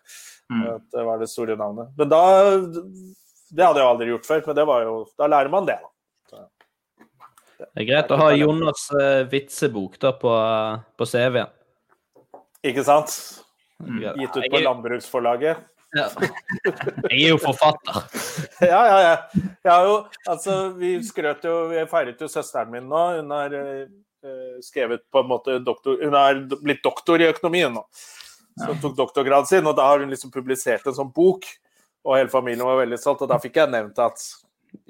Mm. 0.51 0.63
Det 0.93 1.03
var 1.05 1.21
det 1.21 1.29
store 1.31 1.55
navnet. 1.59 1.91
Men 1.97 2.09
da 2.09 2.23
Det 2.65 3.63
hadde 3.63 3.79
jeg 3.79 3.87
aldri 3.87 4.07
gjort 4.11 4.27
før, 4.27 4.41
men 4.47 4.57
det 4.57 4.65
var 4.67 4.83
jo 4.85 4.95
Da 5.17 5.27
lærer 5.29 5.49
man 5.53 5.65
det, 5.69 5.77
da. 5.81 5.89
Det 7.73 7.83
er 7.83 7.89
greit 7.89 8.11
å 8.13 8.19
ha 8.19 8.31
Jonas 8.35 8.87
uh, 8.95 9.23
vitsebok 9.31 9.97
da 10.01 10.13
på, 10.19 10.33
på 10.97 11.07
CV-en. 11.09 11.51
Ikke 12.65 12.83
sant? 12.85 13.13
Mm. 13.83 14.01
Gitt 14.21 14.37
ut 14.37 14.51
på 14.51 14.61
Landbruksforlaget. 14.63 15.63
Ja. 15.95 16.07
Jeg 17.11 17.21
er 17.21 17.29
jo 17.33 17.41
forfatter. 17.41 18.01
Ja, 18.71 18.81
ja, 18.87 18.99
ja. 19.03 19.15
Jeg 19.35 19.71
har 19.71 19.85
jo, 19.85 19.95
altså, 20.31 20.53
vi 20.79 20.93
skrøt 21.03 21.43
jo 21.43 21.55
Vi 21.73 21.81
feiret 21.91 22.21
jo 22.23 22.29
søsteren 22.31 22.71
min 22.71 22.87
nå. 22.87 23.01
Hun 23.17 23.33
har 23.35 23.55
eh, 23.55 23.83
eh, 24.23 24.61
skrevet 24.63 25.03
på 25.11 25.21
en 25.21 25.27
måte 25.27 25.57
doktor 25.63 25.99
Hun 25.99 26.15
har 26.15 26.39
blitt 26.55 26.83
doktor 26.85 27.21
i 27.21 27.27
økonomien 27.27 27.75
nå. 27.75 27.83
Så 28.55 28.69
hun 28.71 28.79
tok 28.79 28.95
doktorgraden 28.95 29.49
sin, 29.49 29.67
og 29.67 29.75
da 29.75 29.89
har 29.89 29.99
hun 29.99 30.11
liksom 30.13 30.31
publisert 30.31 30.85
en 30.87 30.95
sånn 30.95 31.11
bok. 31.11 31.47
Og 32.07 32.15
hele 32.15 32.31
familien 32.31 32.63
var 32.63 32.79
veldig 32.79 32.99
stolt, 33.01 33.25
og 33.25 33.31
da 33.31 33.39
fikk 33.43 33.59
jeg 33.59 33.73
nevnt 33.73 33.99
at 33.99 34.21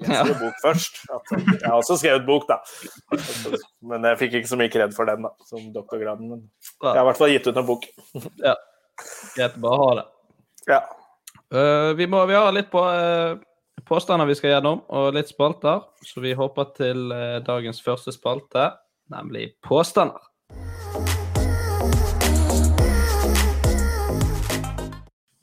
jeg 0.02 0.12
skrev 0.12 0.38
bok 0.40 0.60
først. 0.62 1.00
Jeg 1.08 1.64
har 1.64 1.76
også 1.78 1.96
skrevet 2.00 2.26
bok, 2.28 2.46
da. 2.50 2.60
Men 3.86 4.06
jeg 4.10 4.20
fikk 4.22 4.38
ikke 4.40 4.50
så 4.50 4.58
mye 4.60 4.72
kred 4.72 4.94
for 4.96 5.08
den, 5.08 5.26
da, 5.26 5.32
som 5.48 5.64
doktorgraden. 5.74 6.30
Men 6.34 6.44
jeg 6.82 6.92
har 6.92 7.04
i 7.04 7.08
hvert 7.10 7.20
fall 7.20 7.32
gitt 7.34 7.48
ut 7.50 7.60
en 7.60 7.68
bok. 7.68 7.88
Ja. 8.44 8.54
Greit 9.36 9.58
å 9.58 9.62
bare 9.66 9.80
ha 9.82 9.90
det. 9.98 10.06
Ja. 10.66 10.80
Uh, 11.54 11.92
vi, 11.94 12.06
må, 12.10 12.24
vi 12.26 12.34
har 12.34 12.50
litt 12.54 12.72
på 12.72 12.80
uh, 12.82 13.36
påstander 13.86 14.26
vi 14.26 14.34
skal 14.38 14.56
gjennom, 14.56 14.80
og 14.88 15.12
litt 15.14 15.30
spalter. 15.30 15.84
Så 16.02 16.22
vi 16.24 16.34
hopper 16.34 16.72
til 16.74 17.12
uh, 17.12 17.38
dagens 17.46 17.78
første 17.84 18.14
spalte, 18.14 18.70
nemlig 19.12 19.52
påstander. 19.66 20.24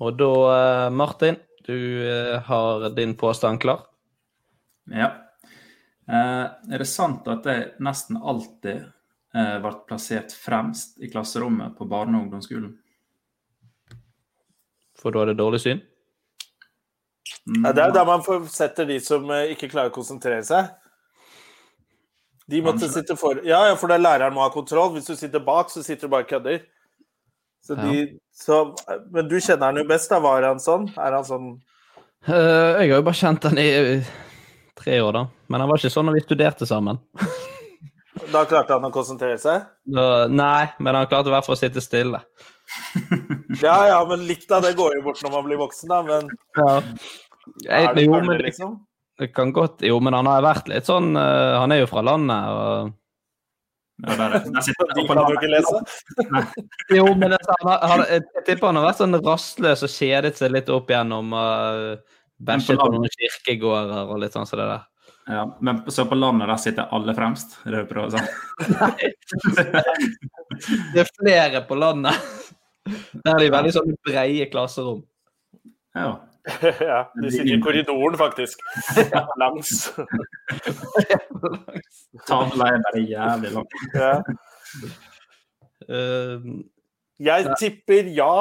Og 0.03 0.17
da, 0.19 0.89
Martin, 0.91 1.37
du 1.63 1.77
har 2.43 2.89
din 2.91 3.13
påstand 3.15 3.61
klar. 3.63 3.85
Ja. 4.91 5.09
Eh, 6.09 6.45
er 6.73 6.83
det 6.83 6.89
sant 6.89 7.27
at 7.31 7.47
jeg 7.47 7.69
nesten 7.83 8.19
alltid 8.19 8.83
eh, 8.83 9.57
ble 9.63 9.73
plassert 9.87 10.35
fremst 10.35 10.99
i 10.99 11.09
klasserommet 11.11 11.77
på 11.77 11.87
barne- 11.89 12.17
og 12.17 12.27
ungdomsskolen? 12.27 12.73
For 14.99 15.11
du 15.11 15.21
hadde 15.21 15.37
dårlig 15.39 15.63
syn? 15.63 15.83
Ja, 17.47 17.71
det 17.71 17.81
er 17.81 17.91
jo 17.91 17.95
der 17.95 18.07
man 18.07 18.23
får 18.23 18.45
setter 18.51 18.87
de 18.87 18.99
som 19.03 19.29
eh, 19.31 19.53
ikke 19.55 19.71
klarer 19.71 19.91
å 19.91 19.95
konsentrere 19.95 20.43
seg. 20.47 20.71
De 22.51 22.59
måtte 22.59 22.83
Kanskje. 22.83 22.99
sitte 22.99 23.15
for 23.15 23.39
Ja, 23.47 23.61
ja, 23.69 23.75
for 23.79 23.87
det 23.87 23.97
er 23.97 24.03
læreren 24.03 24.35
må 24.35 24.43
ha 24.43 24.51
kontroll. 24.51 24.91
Hvis 24.97 25.07
du 25.07 25.15
sitter 25.15 25.43
bak, 25.43 25.71
så 25.71 25.83
sitter 25.83 26.07
du 26.07 26.11
bare 26.11 26.27
og 26.27 26.31
kødder. 26.31 26.63
Så 27.63 27.77
de, 27.79 28.19
så, 28.35 28.57
men 29.15 29.29
du 29.31 29.37
kjenner 29.39 29.69
han 29.69 29.79
jo 29.79 29.85
best, 29.87 30.11
da. 30.11 30.19
Var 30.19 30.43
han 30.49 30.59
sånn? 30.59 30.89
Er 30.99 31.15
han 31.15 31.27
sånn 31.27 31.53
Uh, 32.23 32.79
jeg 32.79 32.87
har 32.87 33.01
jo 33.01 33.03
bare 33.03 33.19
kjent 33.19 33.43
han 33.43 33.57
i 33.59 33.65
tre 34.79 35.01
år, 35.01 35.13
da. 35.15 35.25
Men 35.47 35.63
han 35.63 35.69
var 35.71 35.81
ikke 35.81 35.93
sånn 35.93 36.09
når 36.09 36.19
vi 36.19 36.25
studerte 36.27 36.67
sammen. 36.69 37.01
Da 38.33 38.43
klarte 38.49 38.75
han 38.75 38.85
å 38.85 38.91
konsentrere 38.93 39.37
seg? 39.41 39.67
Da, 39.89 40.25
nei, 40.29 40.67
men 40.79 40.97
han 40.97 41.09
klarte 41.09 41.31
i 41.31 41.33
hvert 41.33 41.47
fall 41.47 41.57
å 41.57 41.59
sitte 41.59 41.81
stille. 41.83 42.21
Ja, 43.61 43.77
ja, 43.89 43.99
men 44.09 44.25
litt 44.27 44.49
av 44.53 44.63
det 44.65 44.73
går 44.77 44.97
jo 44.97 45.05
bort 45.05 45.21
når 45.23 45.33
man 45.33 45.45
blir 45.47 45.59
voksen, 45.61 45.91
da. 45.91 46.01
Men 46.05 46.29
Jeg, 47.65 47.89
er 47.89 47.93
det 47.97 48.05
jo, 48.05 48.17
men 48.23 48.39
liksom? 48.41 48.77
det 49.19 49.27
kan 49.35 49.51
godt 49.53 49.83
Jo, 49.83 49.99
men 49.99 50.15
han 50.15 50.29
har 50.31 50.45
vært 50.45 50.69
litt 50.71 50.87
sånn 50.87 51.11
uh, 51.19 51.59
Han 51.59 51.73
er 51.75 51.81
jo 51.83 51.89
fra 51.91 52.01
landet, 52.07 52.47
og 52.47 52.93
Ja, 54.07 54.15
der, 54.15 54.37
der 54.47 54.65
sitter 54.65 54.93
De 54.95 55.03
jeg 55.03 55.09
på 55.09 55.17
kan 55.17 55.27
jo 55.27 55.37
ikke 55.37 55.51
lese. 55.51 55.83
Jo, 56.97 57.05
men 57.11 57.35
det, 57.35 57.41
han, 57.51 57.75
han, 57.91 58.05
jeg 58.09 58.45
tipper 58.47 58.71
han 58.71 58.79
har 58.79 58.87
vært 58.89 59.03
sånn 59.03 59.19
rastløs 59.19 59.85
og 59.85 59.93
kjedet 59.93 60.33
seg 60.39 60.55
litt 60.55 60.71
opp 60.73 60.89
igjennom 60.89 61.35
og 61.37 62.15
bæsjet 62.47 62.79
på 62.81 62.89
noen 62.93 63.11
kirkegårder 63.13 64.09
og 64.11 64.19
litt 64.23 64.35
sånn 64.35 64.47
som 64.49 64.59
det 64.61 64.67
der. 64.71 64.83
Ja, 65.31 65.43
men 65.63 65.79
så 65.91 66.03
på 66.09 66.17
landet 66.19 66.49
der 66.51 66.59
sitter 66.59 66.89
alle 66.95 67.13
fremst? 67.15 67.55
Er 67.63 67.77
det 67.77 67.85
du 67.85 67.89
prøver 67.93 68.07
å 68.09 68.11
si? 68.11 68.23
Det 70.93 71.03
er 71.05 71.09
flere 71.15 71.61
på 71.67 71.77
landet. 71.79 72.19
Der 73.23 73.31
er 73.37 73.39
de 73.39 73.51
veldig 73.53 73.73
sånn 73.77 73.95
breie 74.05 74.49
klasserom. 74.51 75.01
Ja. 75.95 76.13
Ja, 76.83 76.97
de 77.15 77.29
sitter 77.31 77.53
i 77.55 77.59
korridoren, 77.63 78.17
faktisk. 78.19 78.59
Langs. 79.39 79.85
Tavla 82.27 82.67
er 82.73 82.81
bare 82.83 83.03
jævlig 83.07 83.51
lang. 83.55 83.69
Ja. 83.95 84.09
Eh, 85.87 86.49
Jeg 87.23 87.55
tipper 87.61 88.11
ja, 88.11 88.33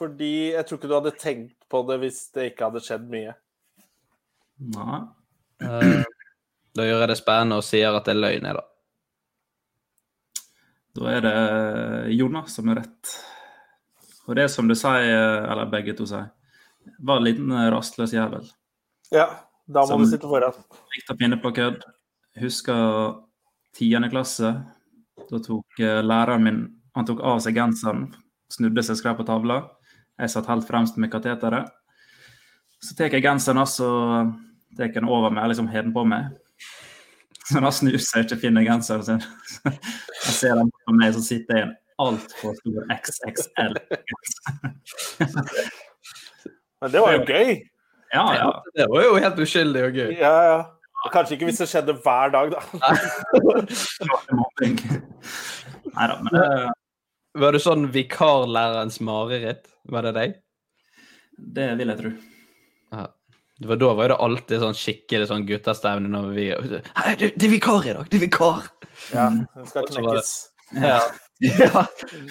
fordi 0.00 0.52
jeg 0.54 0.66
tror 0.66 0.80
ikke 0.80 0.88
du 0.88 0.96
hadde 0.96 1.18
tenkt 1.20 1.68
på 1.70 1.82
det 1.88 1.98
hvis 2.00 2.22
det 2.34 2.50
ikke 2.50 2.70
hadde 2.70 2.82
skjedd 2.84 3.06
mye. 3.12 3.34
Nei. 4.72 5.00
Uh, 5.60 6.00
da 6.76 6.86
gjør 6.86 7.02
jeg 7.04 7.10
det 7.12 7.18
spennende 7.20 7.58
og 7.60 7.66
sier 7.66 7.96
at 7.96 8.08
det 8.08 8.14
er 8.14 8.22
løgn, 8.22 8.48
jeg, 8.48 8.56
da. 8.56 8.64
Da 10.96 11.12
er 11.12 11.22
det 11.26 11.36
Jonas 12.16 12.56
som 12.56 12.72
er 12.72 12.80
rett. 12.80 13.12
Og 14.26 14.36
det 14.38 14.48
som 14.52 14.68
du 14.70 14.74
sier, 14.78 15.44
eller 15.44 15.70
begge 15.70 15.94
to 15.98 16.08
sier, 16.08 16.30
Var 16.80 17.20
en 17.20 17.24
liten 17.26 17.50
rastløs 17.70 18.14
jævel. 18.16 18.46
Ja, 19.12 19.26
da 19.68 19.82
må 19.84 19.86
Som- 19.86 20.00
du 20.02 20.08
sitte 20.08 20.28
foran. 20.28 20.56
Likte 20.96 21.16
pinne 21.18 21.36
på 21.36 21.52
kødd. 21.52 21.84
Husker 22.40 23.20
tiende 23.76 24.08
klasse. 24.10 24.64
Da 25.30 25.38
tok 25.38 25.78
eh, 25.78 26.00
læreren 26.02 26.42
min 26.42 26.80
han 26.96 27.06
tok 27.06 27.20
av 27.22 27.38
seg 27.40 27.54
genseren, 27.54 28.08
snudde 28.50 28.82
seg, 28.82 28.96
skrev 28.98 29.18
på 29.20 29.26
tavla. 29.28 29.60
Jeg 30.20 30.30
satt 30.34 30.50
helt 30.50 30.68
fremst 30.68 30.98
med 31.00 31.12
kateteret. 31.12 31.64
Så 32.80 32.94
tar 32.96 33.12
jeg 33.12 33.24
genseren, 33.24 33.60
og 33.62 33.68
så 33.68 33.88
tar 34.76 34.88
den 34.94 35.08
over 35.08 35.30
meg, 35.32 35.48
liksom 35.50 35.68
har 35.72 35.82
den 35.86 35.94
på 35.96 36.02
meg. 36.08 36.22
Så 37.50 37.54
da 37.64 37.70
snur 37.74 37.98
seg 37.98 38.18
ikke 38.26 38.42
finner 38.44 38.62
genseren 38.66 39.04
sin. 39.06 39.22
Jeg 40.20 40.32
ser 40.36 40.54
den 40.60 40.70
på 40.70 40.90
meg, 40.94 41.08
så 41.16 41.22
sitter 41.24 41.56
jeg 41.56 41.62
i 41.64 41.66
en 41.66 41.74
altfor 42.04 42.52
stor 42.58 42.80
XXL. 42.94 43.74
Men 46.80 46.88
det 46.92 47.00
var 47.02 47.10
jo 47.16 47.22
gøy. 47.26 47.50
Ja, 48.12 48.26
ja. 48.36 48.48
Det 48.76 48.86
var 48.92 49.00
jo 49.04 49.10
helt 49.24 49.38
uskyldig 49.42 49.82
og 49.88 49.92
gøy. 49.98 50.10
Ja, 50.20 50.34
ja. 50.50 50.58
Kanskje 51.10 51.34
ikke 51.36 51.46
hvis 51.48 51.60
det 51.62 51.70
skjedde 51.70 51.94
hver 52.04 52.26
dag, 52.34 52.46
da. 52.52 52.60
Nei 55.96 56.06
da, 56.10 56.14
men 56.20 56.30
det, 56.34 56.44
Var 57.38 57.54
du 57.54 57.60
sånn 57.62 57.86
vikarlærerens 57.94 58.98
mareritt? 59.06 59.68
Var 59.90 60.08
det 60.08 60.14
deg? 60.16 60.38
det 61.40 61.66
vil 61.78 61.88
jeg 61.88 62.00
tro. 62.00 62.10
Ja. 62.92 63.06
Det 63.60 63.68
var, 63.68 63.78
da 63.80 63.90
var 63.96 64.08
det 64.08 64.16
alltid 64.24 64.62
sånn 64.62 64.76
skikkelig 64.76 65.28
sånn 65.28 65.44
guttastemning 65.48 66.12
når 66.14 66.28
vi 66.32 66.46
Hei, 66.96 67.12
det, 67.20 67.34
det 67.36 67.46
er 67.46 67.52
vikar 67.52 67.84
i 67.84 67.92
dag! 67.96 68.06
Det 68.08 68.16
er 68.16 68.22
vikar! 68.24 68.62
Ja, 69.12 69.26
den 69.30 69.68
skal 69.68 69.86
det- 69.86 69.96
knekkes. 69.96 70.30
Ja. 70.80 71.00
ja. 71.64 71.82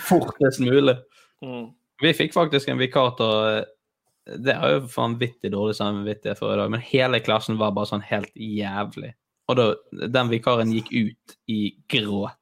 Fortest 0.07 0.63
mulig. 0.63 0.97
Mm. 1.45 1.69
Vi 2.01 2.13
fikk 2.17 2.33
faktisk 2.33 2.71
en 2.71 2.81
vikar 2.81 3.13
til 3.19 3.29
å 3.29 4.39
Det 4.45 4.55
har 4.57 4.75
jo 4.75 4.81
vanvittig 4.93 5.51
dårlig 5.53 5.77
samvittighet 5.77 6.37
for 6.41 6.53
i 6.53 6.59
dag, 6.59 6.69
men 6.73 6.83
hele 6.85 7.21
klassen 7.25 7.57
var 7.61 7.73
bare 7.77 7.89
sånn 7.89 8.03
helt 8.05 8.33
jævlig. 8.35 9.13
Og 9.49 9.57
da, 9.57 9.69
den 10.05 10.29
vikaren 10.29 10.73
gikk 10.75 10.91
ut 10.93 11.37
i 11.49 11.61
gråt. 11.89 12.38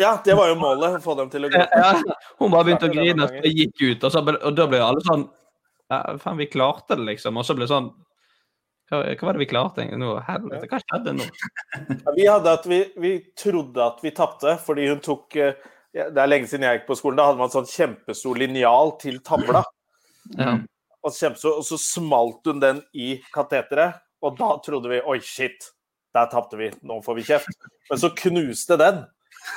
Ja, 0.00 0.16
det 0.24 0.34
var 0.34 0.50
jo 0.50 0.56
målet. 0.58 0.98
Å 0.98 1.02
få 1.02 1.14
dem 1.18 1.30
til 1.30 1.46
å 1.46 1.50
gå. 1.52 1.60
Ja, 1.60 1.90
hun 2.40 2.50
bare 2.50 2.66
begynte 2.66 2.88
å 2.88 2.94
grine 2.94 3.28
og 3.28 3.46
gikk 3.46 3.82
ut, 3.82 4.06
og, 4.06 4.10
så, 4.10 4.22
og 4.24 4.56
da 4.58 4.66
ble 4.70 4.82
alle 4.82 5.04
sånn 5.06 5.28
ja, 5.92 6.00
Faen, 6.18 6.40
vi 6.40 6.48
klarte 6.50 6.96
det, 6.96 7.04
liksom. 7.12 7.36
Og 7.38 7.46
så 7.46 7.54
ble 7.54 7.66
det 7.66 7.74
sånn 7.74 7.92
hva, 8.90 9.00
hva 9.00 9.28
var 9.28 9.36
det 9.36 9.40
vi 9.40 9.48
klarte 9.48 9.86
nå? 9.96 10.10
Helvete, 10.26 10.68
hva 10.68 10.80
skjedde 10.82 11.14
nå? 11.16 11.28
Ja, 12.20 12.36
Vi 12.42 12.56
vi, 12.70 12.80
vi 13.00 13.12
trodde 13.38 13.84
at 13.84 14.02
vi 14.04 14.12
tapte, 14.16 14.58
fordi 14.60 14.90
hun 14.90 15.00
tok 15.04 15.36
eh, 15.40 15.54
Det 15.94 16.20
er 16.20 16.28
lenge 16.28 16.50
siden 16.50 16.66
jeg 16.66 16.80
gikk 16.80 16.88
på 16.90 16.98
skolen. 16.98 17.20
Da 17.20 17.28
hadde 17.30 17.40
man 17.40 17.52
sånn 17.52 17.70
kjempestor 17.70 18.40
linjal 18.42 18.96
til 19.00 19.20
tavla. 19.24 19.62
Ja. 20.36 20.58
Og, 21.04 21.12
kjempestor, 21.12 21.60
og 21.60 21.66
så 21.68 21.78
smalt 21.80 22.48
hun 22.48 22.60
den 22.62 22.82
i 22.96 23.14
kateteret, 23.32 24.00
og 24.24 24.38
da 24.38 24.54
trodde 24.64 24.88
vi 24.90 25.02
Oi, 25.04 25.18
shit, 25.20 25.70
der 26.16 26.28
tapte 26.32 26.58
vi. 26.60 26.70
Nå 26.82 27.00
får 27.04 27.18
vi 27.18 27.26
kjeft. 27.28 27.68
Men 27.90 28.00
så 28.00 28.10
knuste 28.16 28.78
den. 28.80 29.04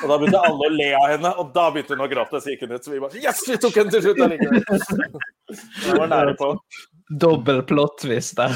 Og 0.04 0.12
da 0.12 0.18
begynte 0.20 0.44
alle 0.50 0.68
å 0.68 0.74
le 0.74 0.90
av 0.98 1.08
henne, 1.14 1.32
og 1.42 1.50
da 1.56 1.66
begynte 1.74 1.96
hun 1.96 2.06
å 2.06 2.10
gråte. 2.12 2.42
Så 2.44 2.54
gikk 2.54 2.66
hun 2.66 2.76
ut. 2.76 2.84
Så 2.84 2.94
vi 2.94 3.02
bare 3.02 3.24
Yes, 3.24 3.42
vi 3.48 3.58
tok 3.62 3.80
henne 3.80 3.94
til 3.94 4.06
slutt 4.06 4.22
allikevel! 4.26 4.62
Det 5.48 5.98
var 5.98 6.12
nære 6.12 6.38
på. 6.40 6.52
Dobbel 7.24 7.64
plott 7.70 8.02
twist 8.04 8.38
der. 8.40 8.56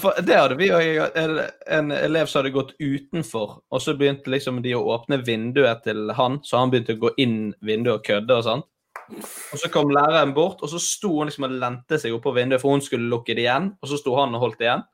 For 0.00 0.16
det 0.24 0.36
hadde 0.38 0.56
vi 0.56 0.70
òg. 0.72 1.00
En 1.68 1.92
elev 1.94 2.30
som 2.30 2.40
hadde 2.40 2.54
gått 2.54 2.72
utenfor, 2.80 3.60
og 3.68 3.82
så 3.84 3.94
begynte 3.98 4.32
liksom 4.32 4.62
de 4.64 4.74
å 4.76 4.84
åpne 4.94 5.20
vinduet 5.26 5.84
til 5.84 6.12
han, 6.16 6.40
så 6.46 6.62
han 6.62 6.72
begynte 6.72 6.96
å 6.96 7.02
gå 7.04 7.14
inn 7.20 7.40
vinduet 7.60 7.98
og 7.98 8.06
kødde 8.06 8.38
og 8.38 8.46
sånn. 8.46 8.64
Og 9.10 9.58
så 9.58 9.68
kom 9.74 9.90
læreren 9.92 10.32
bort, 10.36 10.62
og 10.62 10.70
så 10.70 10.80
sto 10.82 11.10
hun 11.18 11.28
liksom 11.28 11.48
og 11.48 11.58
lente 11.60 11.98
seg 12.00 12.14
oppå 12.14 12.32
vinduet, 12.36 12.62
for 12.62 12.76
hun 12.76 12.84
skulle 12.84 13.10
lukke 13.10 13.34
det 13.36 13.44
igjen, 13.44 13.72
og 13.82 13.90
så 13.90 13.98
sto 14.00 14.14
han 14.18 14.34
og 14.38 14.44
holdt 14.46 14.60
det 14.62 14.68
igjen. 14.68 14.86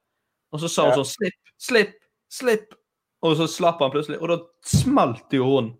Og 0.55 0.63
så 0.63 0.73
sa 0.73 0.89
hun 0.89 0.99
sånn 1.03 1.13
slipp, 1.13 1.39
slipp, 1.61 1.97
slipp. 2.33 2.75
Og 3.27 3.35
så 3.39 3.49
slapp 3.51 3.81
han 3.83 3.93
plutselig, 3.93 4.21
og 4.23 4.31
da 4.31 4.39
smalt 4.71 5.35
jo 5.35 5.49
hun 5.49 5.73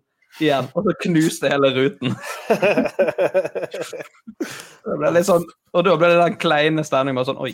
igjen, 0.43 0.67
og 0.75 0.85
så 0.85 0.93
knuste 1.05 1.51
hele 1.51 1.71
ruten. 1.75 2.15
Det 4.87 4.95
ble 5.01 5.09
litt 5.11 5.27
sånn, 5.27 5.43
og 5.75 5.83
da 5.83 5.95
ble 5.99 6.07
det 6.13 6.19
den 6.21 6.35
kleine 6.39 6.83
stemningen 6.87 7.17
bare 7.17 7.27
sånn 7.27 7.41
Oi. 7.43 7.49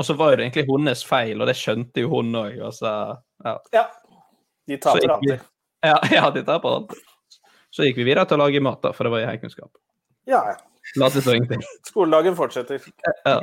Og 0.00 0.06
så 0.08 0.16
var 0.18 0.32
jo 0.32 0.38
det 0.40 0.46
egentlig 0.48 0.64
hennes 0.66 1.02
feil, 1.06 1.36
og 1.38 1.46
det 1.46 1.54
skjønte 1.54 2.02
jo 2.02 2.08
hun 2.14 2.32
òg. 2.40 2.56
Ja. 2.56 3.52
Ja. 3.76 3.84
De 4.66 4.78
tar 4.80 4.96
taper 4.96 5.12
alltid. 5.14 5.44
Ja, 5.84 5.98
ja, 6.10 6.24
de 6.34 6.42
taper 6.48 6.78
alltid. 6.78 7.04
Så 7.70 7.86
gikk 7.86 8.00
vi 8.00 8.06
videre 8.08 8.24
til 8.28 8.40
å 8.40 8.42
lage 8.46 8.62
mat, 8.64 8.80
da, 8.82 8.90
for 8.96 9.06
det 9.06 9.12
var 9.14 9.22
i 9.22 9.28
heikunnskap. 9.28 9.70
Ja, 10.28 10.40
ja. 10.48 10.56
Late 10.96 11.22
som 11.22 11.36
ingenting. 11.36 11.62
Skoledagen 11.90 12.36
fortsetter. 12.36 12.82
Ja. 13.24 13.38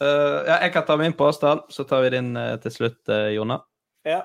Uh, 0.00 0.40
ja, 0.48 0.56
jeg 0.64 0.72
kan 0.74 0.84
ta 0.88 0.96
min 1.00 1.14
påstand, 1.16 1.68
så 1.72 1.84
tar 1.88 2.02
vi 2.04 2.12
din 2.16 2.34
uh, 2.36 2.56
til 2.60 2.74
slutt, 2.74 3.00
uh, 3.08 3.30
Jonna. 3.32 3.60
Ja. 4.08 4.24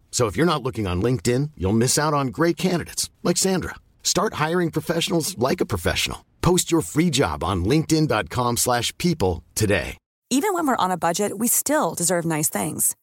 So 0.11 0.27
if 0.27 0.37
you're 0.37 0.45
not 0.45 0.61
looking 0.61 0.85
on 0.85 1.01
LinkedIn, 1.01 1.51
you'll 1.57 1.81
miss 1.85 1.97
out 1.97 2.13
on 2.13 2.27
great 2.27 2.57
candidates 2.57 3.09
like 3.23 3.37
Sandra. 3.37 3.75
Start 4.03 4.35
hiring 4.35 4.69
professionals 4.69 5.35
like 5.39 5.61
a 5.61 5.65
professional. 5.65 6.25
Post 6.41 6.71
your 6.71 6.81
free 6.81 7.09
job 7.09 7.43
on 7.43 7.65
linkedin.com/people 7.65 9.43
today. 9.55 9.97
Even 10.29 10.53
when 10.53 10.65
we're 10.65 10.83
on 10.85 10.91
a 10.91 10.97
budget, 10.97 11.39
we 11.39 11.47
still 11.47 11.93
deserve 11.93 12.23
nice 12.25 12.49
things. 12.49 12.95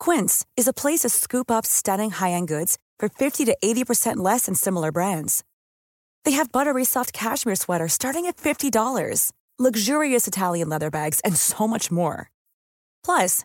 Quince 0.00 0.46
is 0.56 0.66
a 0.66 0.72
place 0.72 1.00
to 1.00 1.10
scoop 1.10 1.50
up 1.50 1.66
stunning 1.66 2.10
high-end 2.10 2.48
goods 2.48 2.78
for 2.98 3.08
50 3.10 3.44
to 3.44 3.56
80% 3.62 4.16
less 4.16 4.46
than 4.46 4.54
similar 4.54 4.90
brands. 4.90 5.44
They 6.24 6.32
have 6.32 6.50
buttery 6.50 6.84
soft 6.84 7.12
cashmere 7.12 7.56
sweaters 7.56 7.92
starting 7.92 8.26
at 8.26 8.36
$50, 8.36 9.32
luxurious 9.58 10.26
Italian 10.26 10.68
leather 10.70 10.90
bags, 10.90 11.20
and 11.24 11.36
so 11.36 11.68
much 11.68 11.90
more. 11.90 12.30
Plus, 13.04 13.44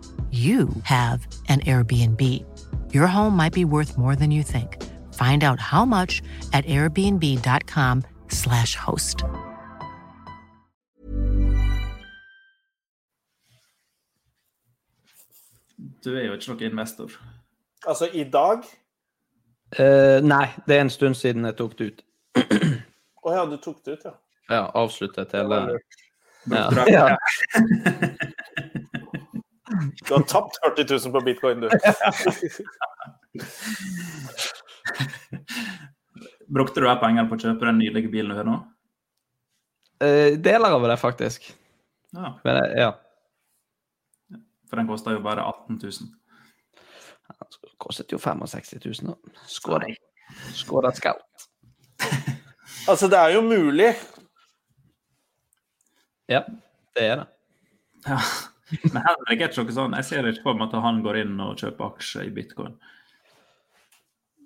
you 0.31 0.69
have 0.83 1.27
an 1.49 1.59
Airbnb. 1.61 2.21
Your 2.93 3.07
home 3.07 3.35
might 3.35 3.53
be 3.53 3.65
worth 3.65 3.97
more 3.97 4.15
than 4.15 4.31
you 4.31 4.43
think. 4.43 4.77
Find 5.13 5.43
out 5.43 5.59
how 5.59 5.83
much 5.85 6.21
at 6.53 6.63
airbnb.com/slash 6.65 8.75
host. 8.75 9.23
Du 16.03 16.15
er 16.15 16.25
jo 16.25 16.33
ikke 16.33 16.47
noen 16.47 16.61
investor. 16.71 17.09
Altså, 17.87 18.07
i 18.13 18.23
dag 18.23 18.57
Eh, 19.79 20.23
nei, 20.23 20.47
det 20.67 20.75
er 20.75 20.81
en 20.81 20.89
stund 20.89 21.15
siden 21.15 21.45
jeg 21.47 21.55
tok 21.55 21.77
det 21.79 21.85
ut. 21.91 22.01
Å 23.23 23.35
ja, 23.35 23.45
du 23.47 23.55
tok 23.61 23.77
det 23.85 23.93
ut, 23.93 24.01
ja. 24.03 24.11
Ja, 24.51 24.65
avsluttet 24.75 25.31
hele 25.31 25.79
ja. 26.91 27.15
Du 30.07 30.13
har 30.13 30.23
tapt 30.29 30.57
40 30.65 30.85
000 31.07 31.11
på 31.13 31.21
bitcoin, 31.25 31.61
du. 31.61 31.69
Brukte 36.47 36.81
du 36.81 36.87
her 36.89 36.99
penger 36.99 37.25
på 37.29 37.35
å 37.37 37.39
kjøpe 37.41 37.65
den 37.69 37.77
nydelige 37.79 38.11
bilen 38.11 38.33
du 38.33 38.37
har 38.41 38.47
nå? 38.47 38.57
Eh, 40.03 40.37
deler 40.41 40.75
av 40.75 40.83
det, 40.89 40.97
faktisk. 40.99 41.55
Ja. 42.11 42.33
Men 42.43 42.55
eh, 42.63 42.71
ja. 42.81 42.91
For 44.69 44.75
den 44.79 44.89
koster 44.89 45.15
jo 45.15 45.21
bare 45.23 45.41
18 45.47 45.79
000. 45.83 45.91
Den 47.31 47.75
kostet 47.81 48.11
jo 48.11 48.19
65 48.19 48.79
000. 48.85 48.93
da. 49.11 49.15
Skåda. 49.47 49.85
Skåda 50.53 50.91
Scout. 50.91 51.47
Altså, 52.89 53.05
det 53.07 53.17
er 53.19 53.29
jo 53.35 53.41
mulig. 53.45 53.91
Ja, 56.25 56.39
det 56.97 57.03
er 57.05 57.15
det. 57.19 57.27
Ja. 58.07 58.17
Men 58.93 59.03
Henrik 59.05 59.41
er 59.41 59.49
ikke 59.51 59.63
noe 59.67 59.75
sånn. 59.75 59.95
Jeg 59.99 60.07
ser 60.07 60.27
ikke 60.31 60.43
for 60.45 60.57
meg 60.59 60.69
at 60.71 60.83
han 60.85 61.01
går 61.05 61.21
inn 61.25 61.39
og 61.43 61.57
kjøper 61.59 61.87
aksjer 61.91 62.27
i 62.29 62.33
bitcoin. 62.35 62.75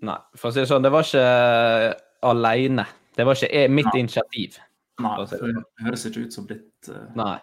Nei, 0.05 0.17
for 0.37 0.49
å 0.49 0.53
si 0.53 0.61
det 0.63 0.69
sånn, 0.69 0.83
det 0.85 0.91
var 0.93 1.05
ikke 1.07 1.25
aleine. 2.29 2.85
Det 3.15 3.25
var 3.25 3.37
ikke 3.39 3.65
mitt 3.71 3.85
mitt 3.85 3.99
initiativ. 3.99 4.57
Nei, 5.03 5.13
si 5.27 5.35
det 5.37 5.41
det 5.45 5.53
sånn. 5.53 5.67
høres 5.85 6.05
ikke 6.09 6.23
ut 6.25 6.33
som 6.35 6.47
ditt 6.49 6.89
uh, 6.91 7.05
Nei. 7.19 7.35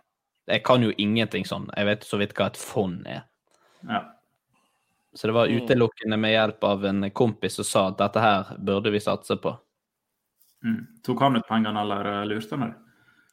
Jeg 0.51 0.65
kan 0.67 0.83
jo 0.83 0.91
ingenting 0.99 1.45
sånn. 1.47 1.69
Jeg 1.77 1.87
vet 1.87 2.05
så 2.05 2.19
vidt 2.21 2.35
hva 2.37 2.49
et 2.51 2.59
fond 2.59 3.07
er. 3.07 3.23
Ja. 3.89 4.03
Så 5.15 5.29
det 5.29 5.35
var 5.37 5.47
Mm. 5.49 5.61
utelukkende 5.63 6.17
med 6.19 6.33
hjelp 6.33 6.65
av 6.65 6.85
en 6.89 7.11
kompis 7.11 7.55
som 7.61 7.65
sa 7.69 7.83
at 7.89 7.99
dette 7.99 8.21
her 8.21 8.57
burde 8.59 8.91
vi 8.91 9.01
satse 9.01 9.37
på. 9.37 9.53
Mm. 10.65 10.81
Tok 11.05 11.21
han 11.21 11.37
ut 11.37 11.47
pengene, 11.49 11.81
eller 11.81 12.07
uh, 12.07 12.25
lurte 12.27 12.57
han 12.57 12.69
deg? 12.69 12.75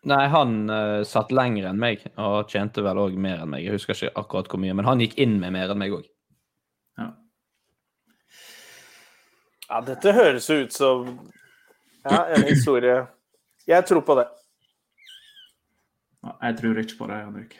Nei, 0.08 0.22
han 0.32 0.54
uh, 0.72 1.02
satt 1.04 1.34
lenger 1.36 1.68
enn 1.70 1.80
meg, 1.80 2.06
og 2.16 2.48
tjente 2.48 2.84
vel 2.86 3.02
òg 3.02 3.18
mer 3.20 3.42
enn 3.44 3.52
meg. 3.52 3.66
Jeg 3.66 3.76
husker 3.76 3.98
ikke 3.98 4.22
akkurat 4.22 4.48
hvor 4.48 4.62
mye, 4.64 4.76
men 4.78 4.88
han 4.88 5.04
gikk 5.04 5.18
inn 5.20 5.36
med 5.42 5.52
mer 5.58 5.74
enn 5.74 5.82
meg 5.82 5.96
òg. 5.98 6.06
Ja, 7.00 7.10
ja, 9.70 9.82
dette 9.86 10.14
høres 10.16 10.48
jo 10.50 10.64
ut 10.64 10.74
som 10.74 11.10
ja, 12.02 12.24
en 12.34 12.46
historie 12.48 13.04
Jeg 13.70 13.86
tror 13.86 14.02
på 14.02 14.16
det. 14.18 14.26
Jeg 16.26 16.56
tror 16.58 16.80
ikke 16.82 16.98
på 16.98 17.10
det, 17.12 17.20
Henrik. 17.26 17.60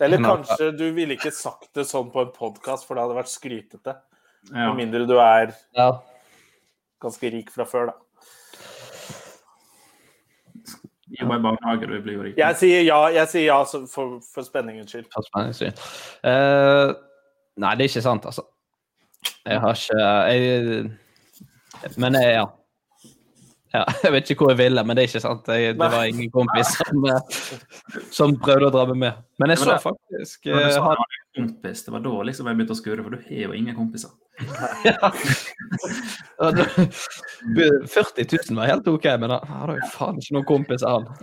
Eller 0.00 0.22
kanskje 0.22 0.70
du 0.72 0.86
ville 0.96 1.16
ikke 1.16 1.32
sagt 1.34 1.74
det 1.76 1.84
sånn 1.88 2.12
på 2.12 2.22
en 2.22 2.30
podkast, 2.32 2.86
for 2.86 2.96
det 2.96 3.04
hadde 3.04 3.18
vært 3.18 3.32
skrytete. 3.32 3.96
Ja. 4.48 4.70
Med 4.70 4.78
mindre 4.84 5.02
du 5.08 5.16
er 5.20 5.52
ganske 7.02 7.32
rik 7.34 7.50
fra 7.52 7.66
før, 7.68 7.90
da. 7.90 7.98
Jobber 11.18 11.38
i 11.38 11.42
barnehage, 11.42 11.86
du 11.86 12.02
blir 12.02 12.14
jo 12.14 12.22
rik. 12.22 12.38
Jeg 12.38 12.56
sier 12.60 12.84
ja, 12.86 13.00
jeg 13.10 13.30
sier 13.32 13.46
ja 13.48 13.58
så 13.66 13.82
for, 13.90 14.20
for 14.34 14.46
spenningens 14.46 14.92
skyld. 14.92 15.08
For 15.14 15.26
spenningens 15.26 15.58
skyld. 15.58 15.82
Uh, 16.22 16.92
nei, 17.60 17.74
det 17.74 17.86
er 17.86 17.90
ikke 17.90 18.04
sant, 18.04 18.28
altså. 18.30 18.46
Jeg 19.44 19.60
har 19.60 19.76
ikke 19.76 19.98
jeg, 20.30 20.90
Men 21.98 22.18
jeg, 22.20 22.34
ja. 22.38 22.46
ja. 23.74 23.84
Jeg 24.04 24.12
vet 24.14 24.30
ikke 24.30 24.44
hvor 24.44 24.54
jeg 24.54 24.60
ville, 24.60 24.84
men 24.84 24.96
det 24.96 25.02
er 25.02 25.10
ikke 25.10 25.24
sant. 25.24 25.48
Jeg, 25.48 25.74
det 25.80 25.90
var 25.96 26.04
ingen 26.08 26.30
kompis 26.34 26.72
som, 26.78 27.04
eh, 27.10 27.40
som 28.12 28.36
prøvde 28.38 28.70
å 28.70 28.74
dra 28.74 28.86
meg 28.92 29.02
med. 29.04 29.24
Men 29.42 29.54
jeg 29.54 29.62
så 29.64 29.76
faktisk 29.82 30.44
Det 30.44 30.54
det, 30.54 30.62
eh, 30.62 30.74
det 30.76 30.84
var 30.86 31.00
en 31.00 31.19
kompis. 31.36 31.84
det 31.84 31.92
var 31.94 32.00
da 32.04 32.22
liksom 32.26 32.48
jeg 32.50 32.56
begynte 32.58 32.74
å 32.74 32.78
skure, 32.78 33.02
for 33.04 33.10
du 33.14 33.18
har 33.28 33.42
jo 33.46 33.52
ingen 33.56 33.76
kompiser. 33.78 34.12
Ja, 34.88 35.10
40 36.40 38.24
000 38.48 38.56
var 38.56 38.70
helt 38.70 38.86
OK, 38.88 39.04
men 39.20 39.30
han 39.34 39.44
har 39.52 39.68
jo 39.76 39.82
faen 39.92 40.16
ikke 40.22 40.36
noen 40.38 40.48
kompiser, 40.48 40.88
han. 40.88 41.04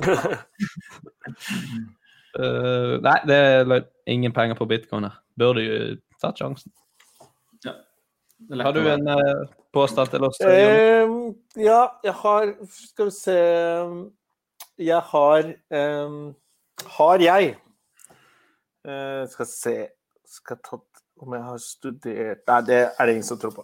Uh, 2.37 3.01
nei, 3.01 3.17
det 3.25 3.35
er. 3.35 3.85
Ingen 4.05 4.29
penger 4.29 4.53
på 4.59 4.67
bitcoin 4.69 5.03
her. 5.07 5.15
Burde 5.39 5.61
jo 5.63 5.97
tatt 6.21 6.37
sjansen. 6.37 6.71
Har 8.61 8.73
du 8.75 8.85
en 8.85 9.07
uh, 9.09 9.49
påstand 9.73 10.13
til 10.13 10.21
oss? 10.27 10.37
Ehm, 10.45 11.33
ja, 11.57 11.97
jeg 12.05 12.13
har 12.13 12.53
Skal 12.69 13.09
vi 13.09 13.13
se 13.15 13.39
Jeg 14.77 15.01
har 15.09 15.49
um, 15.73 16.37
Har 16.99 17.17
jeg 17.25 17.57
Uh, 18.87 19.27
Skal 19.27 19.49
se 19.51 19.75
Skal 20.27 20.57
jeg 20.57 20.65
tatt, 20.67 21.03
om 21.23 21.33
jeg 21.33 21.43
har 21.45 21.59
studert 21.63 22.41
Nei, 22.49 22.61
det 22.67 22.79
er 22.87 23.07
det 23.07 23.13
ingen 23.15 23.27
som 23.27 23.39
tror 23.39 23.53
på. 23.55 23.63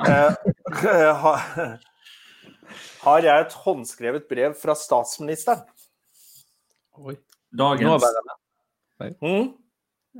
Eh, 0.00 0.50
har, 1.24 1.48
har 3.02 3.26
jeg 3.26 3.46
et 3.46 3.56
håndskrevet 3.64 4.28
brev 4.30 4.54
fra 4.58 4.76
statsministeren? 4.78 5.64
Oi. 7.00 7.16
Dagens. 7.58 8.04
Mm? 9.18 9.50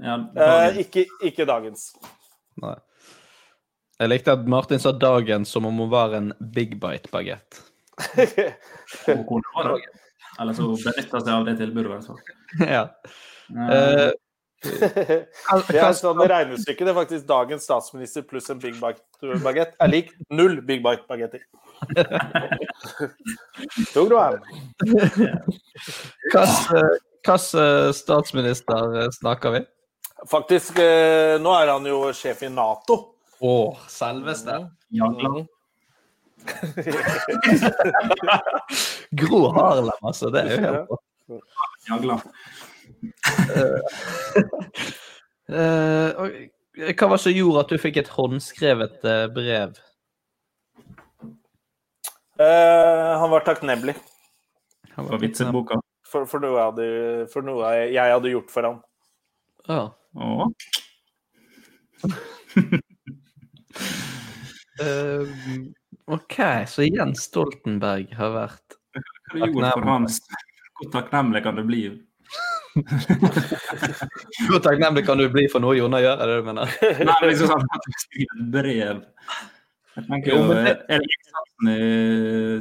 Ja, 0.02 0.16
Eh, 0.34 0.80
ikke, 0.82 1.06
ikke 1.22 1.46
dagens. 1.46 1.92
Nei. 2.62 2.76
Jeg 4.00 4.08
likte 4.08 4.32
at 4.32 4.46
Martin 4.48 4.80
sa 4.80 4.92
'dagens' 4.96 5.52
som 5.52 5.66
om 5.68 5.76
hun 5.76 5.90
var 5.90 6.14
en 6.16 6.32
big 6.54 6.80
bite-bagett. 6.80 7.60
Eller 10.40 10.56
så 10.56 10.70
benytta 10.72 11.20
seg 11.20 11.32
av 11.34 11.44
det 11.44 11.58
tilbudet, 11.58 11.86
i 11.86 11.92
hvert 11.92 12.06
fall. 12.06 12.20
ja. 12.76 12.86
Eh, 13.50 14.10
Det 14.60 15.80
er 15.80 15.94
sånn 15.96 16.20
regnestykke. 16.20 16.84
Det 16.84 16.92
er 16.92 16.98
faktisk 16.98 17.24
dagens 17.28 17.64
statsminister 17.64 18.22
pluss 18.28 18.50
en 18.52 18.58
Big 18.60 18.74
Bite-bagett 18.80 19.72
er 19.80 19.88
lik 19.88 20.12
null 20.28 20.60
Big 20.66 20.82
Bite-bagetter. 20.84 21.40
Tok 23.94 24.08
du? 24.10 24.16
Hvilken 26.30 27.38
statsminister 27.96 28.96
eh, 29.00 29.08
snakker 29.16 29.50
vi? 29.56 29.60
Faktisk, 30.28 30.78
eh, 30.78 31.40
nå 31.40 31.54
er 31.56 31.66
han 31.72 31.86
jo 31.88 32.12
sjef 32.16 32.42
i 32.44 32.48
Nato. 32.52 32.96
Å, 33.40 33.76
selveste. 33.88 34.68
Jagland. 34.92 35.48
Gro 39.20 39.48
Harlem, 39.56 40.00
altså. 40.02 40.30
Det 40.32 40.40
er 40.42 40.46
jo 40.52 40.58
helt 40.66 40.86
rått. 40.90 41.04
Jagland. 45.50 46.50
Eh, 46.78 46.94
hva 46.94 47.08
var 47.10 47.18
det 47.18 47.22
som 47.24 47.34
gjorde 47.34 47.62
at 47.64 47.72
du 47.72 47.80
fikk 47.82 47.96
et 48.00 48.10
håndskrevet 48.14 49.02
eh, 49.04 49.24
brev? 49.34 49.78
Uh, 52.40 53.18
han 53.20 53.28
var 53.28 53.44
takknemlig 53.44 53.92
For 54.94 55.18
vitseboka. 55.20 55.76
for, 56.08 56.24
for, 56.30 56.40
noe, 56.40 56.54
jeg 56.56 56.68
hadde, 56.70 56.86
for 57.34 57.44
noe 57.44 57.72
jeg 57.74 57.90
jeg 57.98 58.14
hadde 58.14 58.32
gjort 58.32 58.54
for 58.54 58.68
ham. 58.68 58.78
Ja. 59.68 59.82
Å. 60.16 60.48
uh, 64.80 65.26
OK, 66.16 66.38
så 66.70 66.86
Jens 66.86 67.26
Stoltenberg 67.28 68.14
har 68.18 68.32
vært 68.34 68.78
Hva 68.96 69.02
du 69.34 69.44
gjorde 69.44 69.74
for 69.76 69.90
hans 69.90 70.16
Hvor 70.80 70.88
takknemlig 70.96 71.44
kan 71.44 71.60
du 71.60 71.66
bli? 71.68 71.82
Hvor 74.48 74.62
takknemlig 74.64 75.04
kan 75.06 75.20
du 75.20 75.26
bli 75.32 75.46
for 75.52 75.62
noe 75.62 75.76
Jonna 75.78 76.00
gjør, 76.02 76.20
er 76.20 76.30
det 76.30 76.38
du 76.40 76.48
mener? 76.48 76.74
Nei, 77.08 77.14
men 77.14 77.30
liksom 77.30 77.52
sånn 77.52 77.66
at 77.76 77.86
du 77.86 77.96
skriver 78.04 78.42
brev. 78.56 79.04
Jeg 79.98 80.06
tenker 80.08 80.32
Jo, 80.32 80.42
Er 80.54 80.68
det 80.90 81.06
innsatsen 81.10 81.70
i 81.74 81.78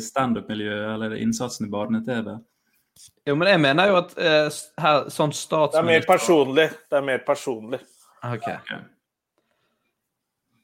standup-miljøet, 0.04 0.86
eller 0.94 1.10
er 1.10 1.16
det 1.16 1.26
innsatsen 1.26 1.68
i 1.68 1.74
barne-TV? 1.74 2.38
Jo, 3.30 3.36
men 3.40 3.48
jeg 3.48 3.62
mener 3.64 3.92
jo 3.92 3.98
at 4.02 4.16
uh, 4.20 4.62
her, 4.84 5.04
sånn 5.14 5.32
Det 5.32 5.80
er 5.80 5.86
mer 5.88 6.02
statsminister 6.04 6.10
personlig. 6.10 6.70
Det 6.90 6.98
er 7.00 7.06
mer 7.06 7.22
personlig. 7.28 7.80
Ok. 8.28 8.48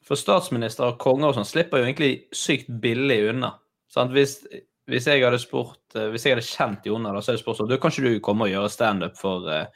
For 0.06 0.20
statsminister 0.20 0.90
og 0.90 0.98
konger 1.02 1.30
og 1.30 1.38
sånn 1.38 1.48
slipper 1.48 1.80
jo 1.80 1.88
egentlig 1.88 2.10
sykt 2.36 2.68
billig 2.82 3.22
unna. 3.32 3.54
Sant? 3.90 4.12
Hvis, 4.14 4.38
hvis 4.86 5.08
jeg 5.10 5.24
hadde 5.24 5.38
spurt 5.42 5.96
eh, 5.98 6.08
Hvis 6.12 6.26
jeg 6.26 6.36
hadde 6.36 6.46
kjent 6.46 6.86
Jonna, 6.86 7.10
så 7.18 7.32
hadde 7.32 7.40
jeg 7.40 7.42
spurt 7.42 7.58
sånn 7.58 7.70
Du, 7.70 7.76
kan 7.82 7.90
ikke 7.90 8.06
du 8.06 8.20
komme 8.22 8.46
og 8.46 8.52
gjøre 8.52 8.70
standup 8.70 9.16
for 9.18 9.48
eh, 9.50 9.66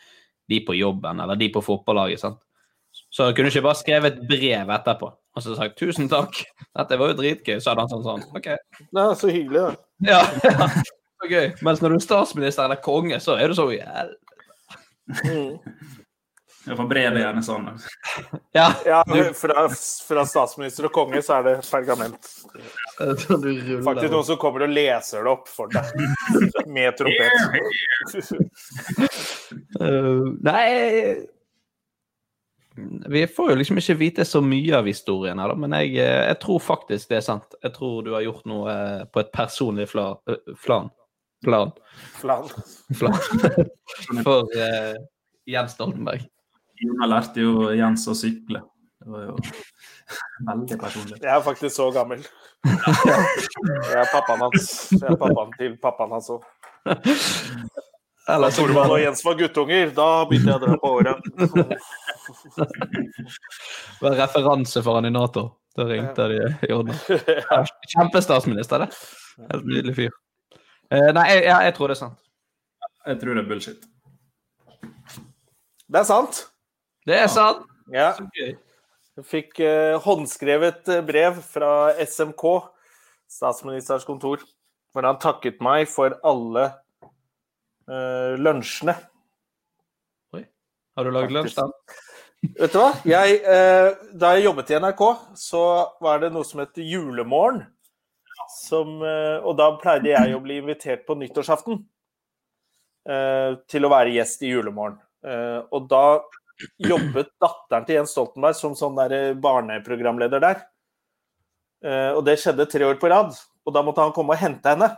de 0.51 0.61
på 0.66 0.77
jobben, 0.79 1.23
eller 1.23 1.38
de 1.38 1.49
på 1.55 1.62
fotballaget? 1.62 2.23
sant? 2.23 2.38
Så 3.11 3.29
jeg 3.29 3.37
kunne 3.38 3.51
ikke 3.53 3.64
bare 3.66 3.79
skrevet 3.79 4.16
et 4.16 4.23
brev 4.31 4.70
etterpå 4.75 5.11
og 5.37 5.44
så 5.44 5.55
sagt 5.55 5.79
'tusen 5.79 6.09
takk', 6.11 6.40
dette 6.75 6.99
var 6.99 7.12
jo 7.12 7.18
dritgøy. 7.20 7.61
Så 7.62 7.70
hadde 7.70 7.85
han 7.85 7.92
sånn 7.92 8.03
sånn 8.03 8.25
OK. 8.35 8.49
Er 8.51 9.12
så 9.14 9.31
hyggelig, 9.31 9.62
da. 9.62 9.77
Ja, 10.09 10.23
ja. 10.49 10.66
Så 11.20 11.29
gøy. 11.31 11.53
Mens 11.62 11.83
når 11.83 11.94
du 11.94 11.99
er 12.01 12.05
statsminister 12.05 12.66
eller 12.66 12.81
konge, 12.83 13.20
så 13.23 13.37
er 13.38 13.53
du 13.53 13.55
så 13.55 13.68
jævlig 13.70 14.18
Ja, 15.11 15.44
for 16.68 16.88
brevet 16.90 17.16
er 17.16 17.25
gjerne 17.25 17.42
sånn. 17.44 17.68
Ja. 18.51 18.66
Ja, 18.83 19.05
fra, 19.38 19.68
fra 19.70 20.25
statsminister 20.27 20.88
og 20.88 20.92
konge 20.94 21.20
så 21.23 21.37
er 21.38 21.44
det 21.46 21.53
pergament. 21.70 22.27
Faktisk 22.99 24.11
noen 24.11 24.27
som 24.27 24.38
kommer 24.42 24.64
og 24.66 24.73
leser 24.75 25.23
det 25.23 25.31
opp 25.31 25.46
for 25.49 25.70
deg. 25.70 25.87
Med 26.75 26.99
trompet. 26.99 28.33
Uh, 29.79 30.35
nei 30.51 30.66
Vi 33.07 33.23
får 33.31 33.53
jo 33.53 33.61
liksom 33.61 33.79
ikke 33.79 33.96
vite 34.01 34.27
så 34.27 34.42
mye 34.42 34.81
av 34.81 34.90
historien 34.90 35.38
her, 35.38 35.53
da, 35.53 35.57
men 35.59 35.77
jeg, 35.79 35.94
eh, 36.03 36.25
jeg 36.33 36.40
tror 36.42 36.59
faktisk 36.64 37.12
det 37.12 37.20
er 37.20 37.27
sant. 37.29 37.55
Jeg 37.62 37.77
tror 37.77 38.03
du 38.07 38.12
har 38.16 38.27
gjort 38.27 38.51
noe 38.51 38.75
eh, 38.75 39.07
på 39.07 39.23
et 39.23 39.31
personlig 39.37 39.87
fla, 39.92 40.11
flan. 40.59 40.90
Plan. 41.44 41.70
Flan. 42.18 42.51
Flan. 42.99 43.16
For 44.27 44.51
uh, 44.59 44.99
Jens 45.49 45.73
Stoltenberg. 45.79 46.27
Jonna 46.81 47.09
lærte 47.11 47.43
jo 47.45 47.71
Jens 47.77 48.07
å 48.09 48.14
sykle. 48.16 48.62
Det 49.01 49.12
var 49.12 49.27
jo 49.29 49.37
veldig 50.51 50.81
personlig. 50.81 51.21
Jeg 51.21 51.33
er 51.35 51.45
faktisk 51.45 51.77
så 51.77 51.90
gammel. 51.95 52.25
Jeg 52.64 54.01
er 54.01 54.09
pappaen 54.12 54.47
hans. 54.47 54.73
Jeg 54.97 55.07
er 55.09 55.21
pappaen 55.21 55.55
til 55.59 55.77
pappaen 55.81 56.16
hans 56.16 56.33
òg. 56.35 56.43
Da 58.31 58.51
så 58.53 58.62
og 58.69 59.01
Jens 59.01 59.25
var 59.25 59.38
guttunger, 59.38 59.88
da 59.97 60.25
begynte 60.29 60.53
jeg 60.53 60.59
å 60.59 60.62
dra 60.62 60.77
på 60.79 60.90
året. 61.01 61.19
Det 64.01 64.05
var 64.05 64.14
referanse 64.21 64.83
for 64.85 65.01
han 65.01 65.09
i 65.09 65.11
Nato. 65.11 65.49
Da 65.75 65.87
ringte 65.88 66.29
de 66.31 66.38
i 66.69 66.73
orden. 66.75 66.95
Kjempestatsminister, 67.90 68.85
det. 68.85 68.90
Helt 69.51 69.66
nydelig 69.66 69.97
fyr. 69.97 70.14
Eh, 70.90 71.11
nei, 71.16 71.27
jeg, 71.31 71.43
jeg, 71.49 71.66
jeg 71.66 71.75
tror 71.79 71.90
det 71.90 71.97
er 71.97 72.03
sant. 72.05 72.23
Jeg 73.09 73.21
tror 73.23 73.35
det 73.35 73.43
er 73.43 73.51
bullshit. 73.51 73.85
Det 75.90 76.03
er 76.03 76.07
sant. 76.07 76.45
Det 77.11 77.16
er 77.18 77.31
sant! 77.33 77.64
Ja. 77.90 78.12
Jeg 78.38 79.25
fikk 79.27 79.59
eh, 79.66 79.96
håndskrevet 80.05 80.87
eh, 80.94 81.01
brev 81.03 81.40
fra 81.42 81.90
SMK, 82.07 82.44
statsministerens 83.27 84.07
kontor, 84.07 84.44
hvor 84.94 85.09
han 85.09 85.18
takket 85.18 85.59
meg 85.64 85.90
for 85.90 86.14
alle 86.23 86.68
eh, 87.90 88.38
lunsjene. 88.38 88.94
Har 90.94 91.07
du 91.07 91.12
lagd 91.16 91.35
lunsj, 91.35 91.59
da? 91.59 91.66
Vet 92.61 92.77
du 92.77 92.79
hva? 92.79 92.92
Jeg, 93.09 93.42
eh, 93.42 93.90
da 94.23 94.33
jeg 94.37 94.46
jobbet 94.46 94.70
i 94.70 94.79
NRK, 94.87 95.05
så 95.42 95.66
var 96.05 96.23
det 96.23 96.31
noe 96.31 96.46
som 96.46 96.62
het 96.62 96.79
Julemorgen. 96.79 97.64
Som, 98.55 99.01
eh, 99.03 99.38
og 99.42 99.59
da 99.59 99.73
pleide 99.83 100.14
jeg 100.14 100.37
å 100.37 100.42
bli 100.46 100.62
invitert 100.62 101.03
på 101.11 101.18
nyttårsaften 101.18 101.83
eh, 103.11 103.57
til 103.70 103.87
å 103.87 103.90
være 103.99 104.14
gjest 104.14 104.46
i 104.46 104.55
Julemorgen. 104.55 105.01
Og 105.20 105.85
da 105.90 106.05
jobbet 106.81 107.31
datteren 107.42 107.87
til 107.87 108.01
Jens 108.01 108.14
Stoltenberg 108.14 108.57
som 108.59 108.77
sånn 108.79 108.99
der 108.99 109.14
eh, 109.16 109.38
barneprogramleder 109.38 110.42
der. 110.42 110.62
Eh, 111.85 112.11
og 112.16 112.25
det 112.27 112.38
skjedde 112.40 112.68
tre 112.70 112.87
år 112.88 113.01
på 113.01 113.11
rad. 113.12 113.35
Og 113.66 113.75
da 113.77 113.83
måtte 113.85 114.05
han 114.05 114.14
komme 114.16 114.37
og 114.37 114.42
hente 114.42 114.75
henne. 114.75 114.90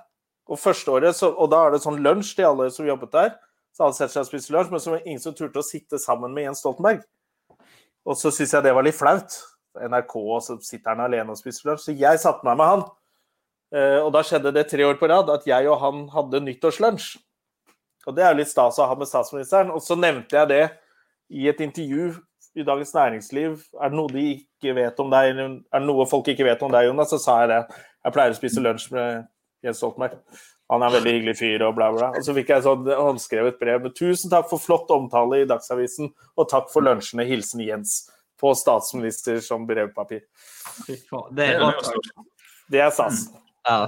Og 0.51 0.59
første 0.59 0.91
året, 0.91 1.17
så, 1.17 1.31
og 1.31 1.51
da 1.53 1.63
er 1.65 1.75
det 1.75 1.83
sånn 1.85 2.03
lunsj 2.03 2.35
til 2.39 2.49
alle 2.51 2.69
som 2.75 2.89
jobbet 2.89 3.15
der. 3.15 3.35
Så 3.73 3.87
alle 3.87 3.97
setter 3.97 4.17
seg 4.17 4.27
og 4.27 4.31
spiser 4.31 4.57
lunsj, 4.57 4.73
men 4.73 4.83
så 4.83 4.95
var 4.95 5.07
ingen 5.07 5.23
som 5.23 5.37
turte 5.37 5.63
å 5.63 5.67
sitte 5.67 6.01
sammen 6.03 6.35
med 6.35 6.49
Jens 6.49 6.61
Stoltenberg. 6.65 7.05
Og 8.03 8.19
så 8.19 8.33
syns 8.35 8.53
jeg 8.57 8.67
det 8.67 8.75
var 8.75 8.87
litt 8.87 8.99
flaut. 8.99 9.39
NRK, 9.73 10.17
og 10.21 10.43
så 10.45 10.59
sitter 10.61 10.93
han 10.93 11.07
alene 11.07 11.33
og 11.33 11.39
spiser 11.41 11.71
lunsj. 11.71 11.87
Så 11.87 11.97
jeg 11.97 12.21
satte 12.21 12.45
meg 12.49 12.59
med 12.61 12.73
han. 12.75 12.87
Eh, 13.73 13.99
og 14.03 14.11
da 14.13 14.21
skjedde 14.27 14.53
det 14.53 14.67
tre 14.69 14.85
år 14.85 14.99
på 15.01 15.09
rad 15.09 15.31
at 15.33 15.47
jeg 15.49 15.69
og 15.71 15.79
han 15.81 16.03
hadde 16.13 16.43
nyttårslunsj. 16.45 17.15
Og 18.11 18.17
det 18.17 18.25
er 18.27 18.35
jo 18.35 18.41
litt 18.43 18.51
stas 18.51 18.81
å 18.83 18.89
ha 18.91 18.97
med 18.99 19.09
statsministeren. 19.09 19.71
Og 19.73 19.81
så 19.85 19.97
nevnte 19.97 20.37
jeg 20.37 20.51
det 20.51 20.65
i 21.31 21.49
et 21.49 21.61
intervju 21.61 22.13
i 22.55 22.65
Dagens 22.67 22.95
Næringsliv. 22.95 23.61
Er 23.81 23.93
det 23.93 23.99
noe 23.99 24.13
de 24.13 24.25
ikke 24.35 24.75
vet 24.77 24.99
om 25.01 25.13
deg, 25.13 25.31
eller 25.33 25.59
er 25.73 25.83
det 25.83 25.89
noe 25.89 26.09
folk 26.09 26.29
ikke 26.29 26.47
vet 26.47 26.63
om 26.65 26.73
deg, 26.73 26.89
Jonas? 26.89 27.13
Så 27.13 27.21
sa 27.23 27.39
jeg 27.43 27.53
det. 27.53 27.61
Jeg 28.05 28.17
pleier 28.17 28.35
å 28.35 28.39
spise 28.39 28.65
lunsj 28.65 28.89
med 28.93 29.29
Jens 29.65 29.81
Stoltenberg. 29.81 30.19
Han 30.73 30.83
er 30.83 30.89
en 30.89 30.97
veldig 30.97 31.13
hyggelig 31.17 31.37
fyr 31.37 31.65
og 31.67 31.75
bla, 31.77 31.91
bla. 31.93 32.11
Og 32.17 32.25
så 32.25 32.35
fikk 32.37 32.51
jeg 32.51 32.63
et 32.63 32.67
sånn 32.67 32.87
håndskrevet 32.89 33.59
brev 33.61 33.83
med 33.85 33.95
'Tusen 33.97 34.33
takk 34.33 34.49
for 34.51 34.63
flott 34.63 34.91
omtale 34.95 35.43
i 35.43 35.49
Dagsavisen', 35.49 36.13
og 36.37 36.49
takk 36.49 36.71
for 36.73 36.85
lunsjene. 36.85 37.27
Hilsen 37.29 37.61
Jens. 37.61 38.11
På 38.41 38.55
statsminister 38.59 39.41
som 39.45 39.67
brevpapir. 39.67 40.25
Det 40.89 41.45
er. 41.45 41.77
Det 42.73 42.81
er 42.81 42.91
SAS. 42.91 43.29
Ja. 43.69 43.87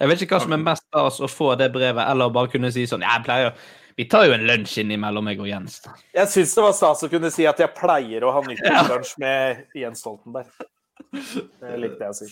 Jeg 0.00 0.08
vet 0.08 0.22
ikke 0.22 0.38
hva 0.38 0.44
som 0.46 0.54
er 0.56 0.62
mest 0.62 0.86
stas, 0.86 1.20
å 1.20 1.28
få 1.28 1.52
det 1.58 1.68
brevet, 1.74 2.02
eller 2.08 2.32
bare 2.32 2.50
kunne 2.50 2.70
si 2.72 2.86
sånn 2.88 3.02
Jeg 3.04 3.24
pleier 3.26 3.52
Vi 4.00 4.04
tar 4.08 4.24
jo 4.24 4.32
en 4.32 4.46
lunsj 4.48 4.78
innimellom, 4.80 5.26
meg 5.28 5.40
og 5.44 5.48
Jens. 5.50 5.74
Jeg 6.16 6.28
syns 6.32 6.54
det 6.56 6.62
var 6.64 6.70
stas 6.72 7.02
å 7.04 7.08
kunne 7.12 7.28
si 7.28 7.44
at 7.44 7.58
jeg 7.60 7.68
pleier 7.76 8.24
å 8.24 8.30
ha 8.32 8.40
nyttårslunsj 8.46 9.10
med 9.20 9.58
Jens 9.76 10.00
Stoltenberg. 10.00 10.46
Det 11.12 11.74
likte 11.82 12.06
jeg 12.06 12.14
å 12.14 12.16
si. 12.16 12.28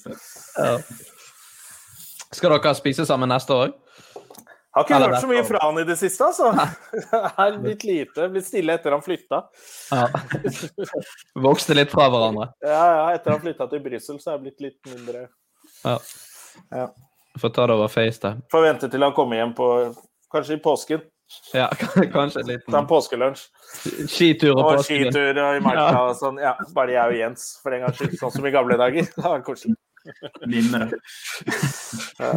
Ja. 0.56 0.78
Skal 2.38 2.54
dere 2.54 2.72
spise 2.78 3.04
sammen 3.04 3.28
neste 3.28 3.52
år? 3.52 3.74
Har 4.78 4.86
ikke 4.86 4.96
Eller 4.96 5.12
hørt 5.12 5.26
så 5.26 5.28
mye 5.28 5.42
fra 5.50 5.60
han 5.66 5.82
i 5.82 5.84
det 5.90 5.98
siste, 6.00 6.30
altså. 6.30 6.54
Det 7.12 7.20
er 7.44 7.60
blitt 7.66 7.84
lite. 7.90 8.30
Blitt 8.32 8.48
stille 8.48 8.78
etter 8.80 8.96
han 8.96 9.04
flytta. 9.04 9.42
Ja. 9.92 10.08
Vokste 11.48 11.76
litt 11.76 11.92
fra 11.92 12.08
hverandre. 12.08 12.48
Ja, 12.64 12.80
ja, 12.94 13.04
etter 13.18 13.36
han 13.36 13.44
flytta 13.44 13.68
til 13.74 13.84
Brussel, 13.90 14.22
så 14.24 14.32
er 14.32 14.38
jeg 14.38 14.46
blitt 14.46 14.66
litt 14.70 14.94
mindre 14.94 15.26
Ja. 15.84 15.98
Ja. 16.72 16.88
Får 17.44 17.54
ta 17.60 17.68
det 17.68 17.76
over 17.76 17.92
FaceTime. 17.92 18.48
Får 18.56 18.68
vente 18.70 18.88
til 18.88 19.04
han 19.04 19.16
kommer 19.20 19.42
hjem 19.42 19.52
på 19.60 19.70
Kanskje 20.32 20.56
i 20.56 20.64
påsken. 20.64 21.04
Ja, 21.54 21.66
kanskje 22.14 22.40
en 22.44 22.60
Ta 22.70 22.78
en 22.78 22.86
påskelunsj. 22.88 23.42
skitur 24.08 24.54
og 24.54 24.62
Og 24.64 24.70
påskelunsj. 24.78 25.12
skitur 25.12 25.42
i 25.56 25.60
marka 25.64 26.00
og 26.08 26.14
sånn. 26.20 26.38
Ja, 26.40 26.54
bare 26.76 26.92
jeg 26.96 27.04
og 27.12 27.18
Jens, 27.18 27.50
for 27.62 27.72
en 27.76 27.84
gangs 27.86 27.96
skyld. 28.00 28.16
Sånn 28.20 28.32
som 28.38 28.46
i 28.48 28.50
gamle 28.54 28.76
dager. 28.80 29.04
Det 29.16 29.24
var 29.24 29.42
koselig. 29.44 29.76
Ja. 32.18 32.30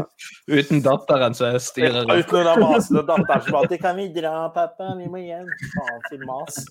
Uten 0.51 0.81
datteren 0.83 1.35
som 1.37 1.53
er 1.53 1.59
styrer. 1.63 2.03
Ja, 2.03 2.17
Uten 2.19 2.43
den 2.43 2.59
masende 2.59 3.03
datteren 3.07 3.45
som 3.45 3.55
alltid 3.61 3.79
'Kan 3.81 3.95
vi 3.95 4.07
dra, 4.11 4.49
pappa? 4.51 4.89
Vi 4.99 5.07
må 5.07 5.21
hjem.' 5.21 5.47
Faen 5.77 6.01
til 6.09 6.25
mas. 6.27 6.65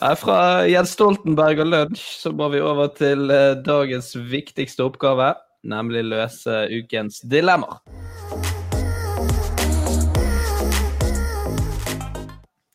Her 0.00 0.14
Fra 0.18 0.38
Jens 0.70 0.94
Stoltenberg 0.96 1.60
og 1.64 1.70
lunsj 1.74 2.06
så 2.22 2.32
må 2.34 2.48
vi 2.54 2.60
over 2.64 2.88
til 2.96 3.30
eh, 3.30 3.54
dagens 3.66 4.14
viktigste 4.16 4.84
oppgave, 4.86 5.34
nemlig 5.64 6.04
løse 6.08 6.64
ukens 6.72 7.20
dilemmaer. 7.28 7.82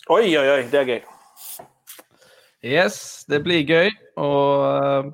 Oi, 0.08 0.38
oi, 0.39 0.48
oi. 0.48 0.62
Det 0.72 0.80
er 0.80 0.86
gøy. 0.88 1.00
Yes, 2.63 3.26
det 3.28 3.41
blir 3.43 3.65
gøy, 3.67 3.89
og 4.15 4.62
eh, 4.63 5.10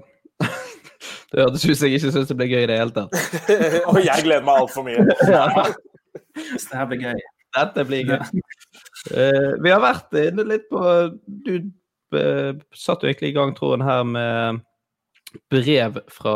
Det 1.31 1.41
hørtes 1.41 1.63
ut 1.65 1.77
som 1.79 1.87
jeg 1.87 1.97
ikke 1.97 2.11
syns 2.13 2.29
det 2.29 2.35
blir 2.37 2.51
gøy 2.51 2.61
i 2.61 2.67
det 2.69 2.75
hele 2.77 2.93
tatt. 2.93 3.15
Og 3.89 3.97
jeg 4.05 4.25
gleder 4.27 4.45
meg 4.45 4.59
altfor 4.61 4.85
mye. 4.85 5.05
Ja. 5.33 5.47
Det 6.33 6.77
her 6.77 6.85
blir 6.91 7.01
gøy. 7.07 7.23
Dette 7.57 7.85
blir 7.89 8.11
gøy. 8.11 8.43
Uh, 9.09 9.49
vi 9.65 9.73
har 9.73 9.81
vært 9.81 10.13
inne 10.17 10.45
litt 10.47 10.67
på 10.69 10.81
Du 11.25 11.51
uh, 12.13 12.53
satte 12.73 13.05
jo 13.05 13.11
egentlig 13.11 13.31
i 13.33 13.35
gang 13.37 13.53
tråden 13.57 13.85
her 13.85 14.05
med 14.05 14.61
brev 15.49 15.97
fra 16.13 16.35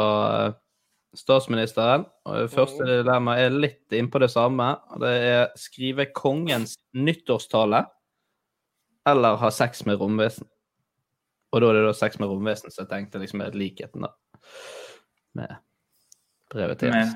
statsministeren. 1.17 2.07
Og 2.25 2.49
første 2.53 2.89
dilemma 2.89 3.37
er 3.41 3.53
litt 3.53 3.93
innpå 3.93 4.21
det 4.21 4.31
samme. 4.33 4.71
Det 5.01 5.13
er 5.29 5.45
skrive 5.61 6.09
kongens 6.17 6.73
nyttårstale 6.97 7.85
eller 9.07 9.39
ha 9.41 9.51
sex 9.53 9.85
med 9.87 9.99
romvesen. 10.01 10.47
Og 11.53 11.63
da 11.63 11.69
er 11.71 11.79
det 11.79 11.85
da 11.87 11.93
sex 11.95 12.19
med 12.19 12.29
romvesen, 12.31 12.73
så 12.73 12.83
jeg 12.83 12.91
tenkte 12.91 13.21
liksom 13.21 13.41
er 13.45 13.55
likheten 13.55 14.03
da 14.03 14.11
med 15.37 15.55
brevet 16.51 16.81
til 16.81 16.93
Jens. 16.93 17.15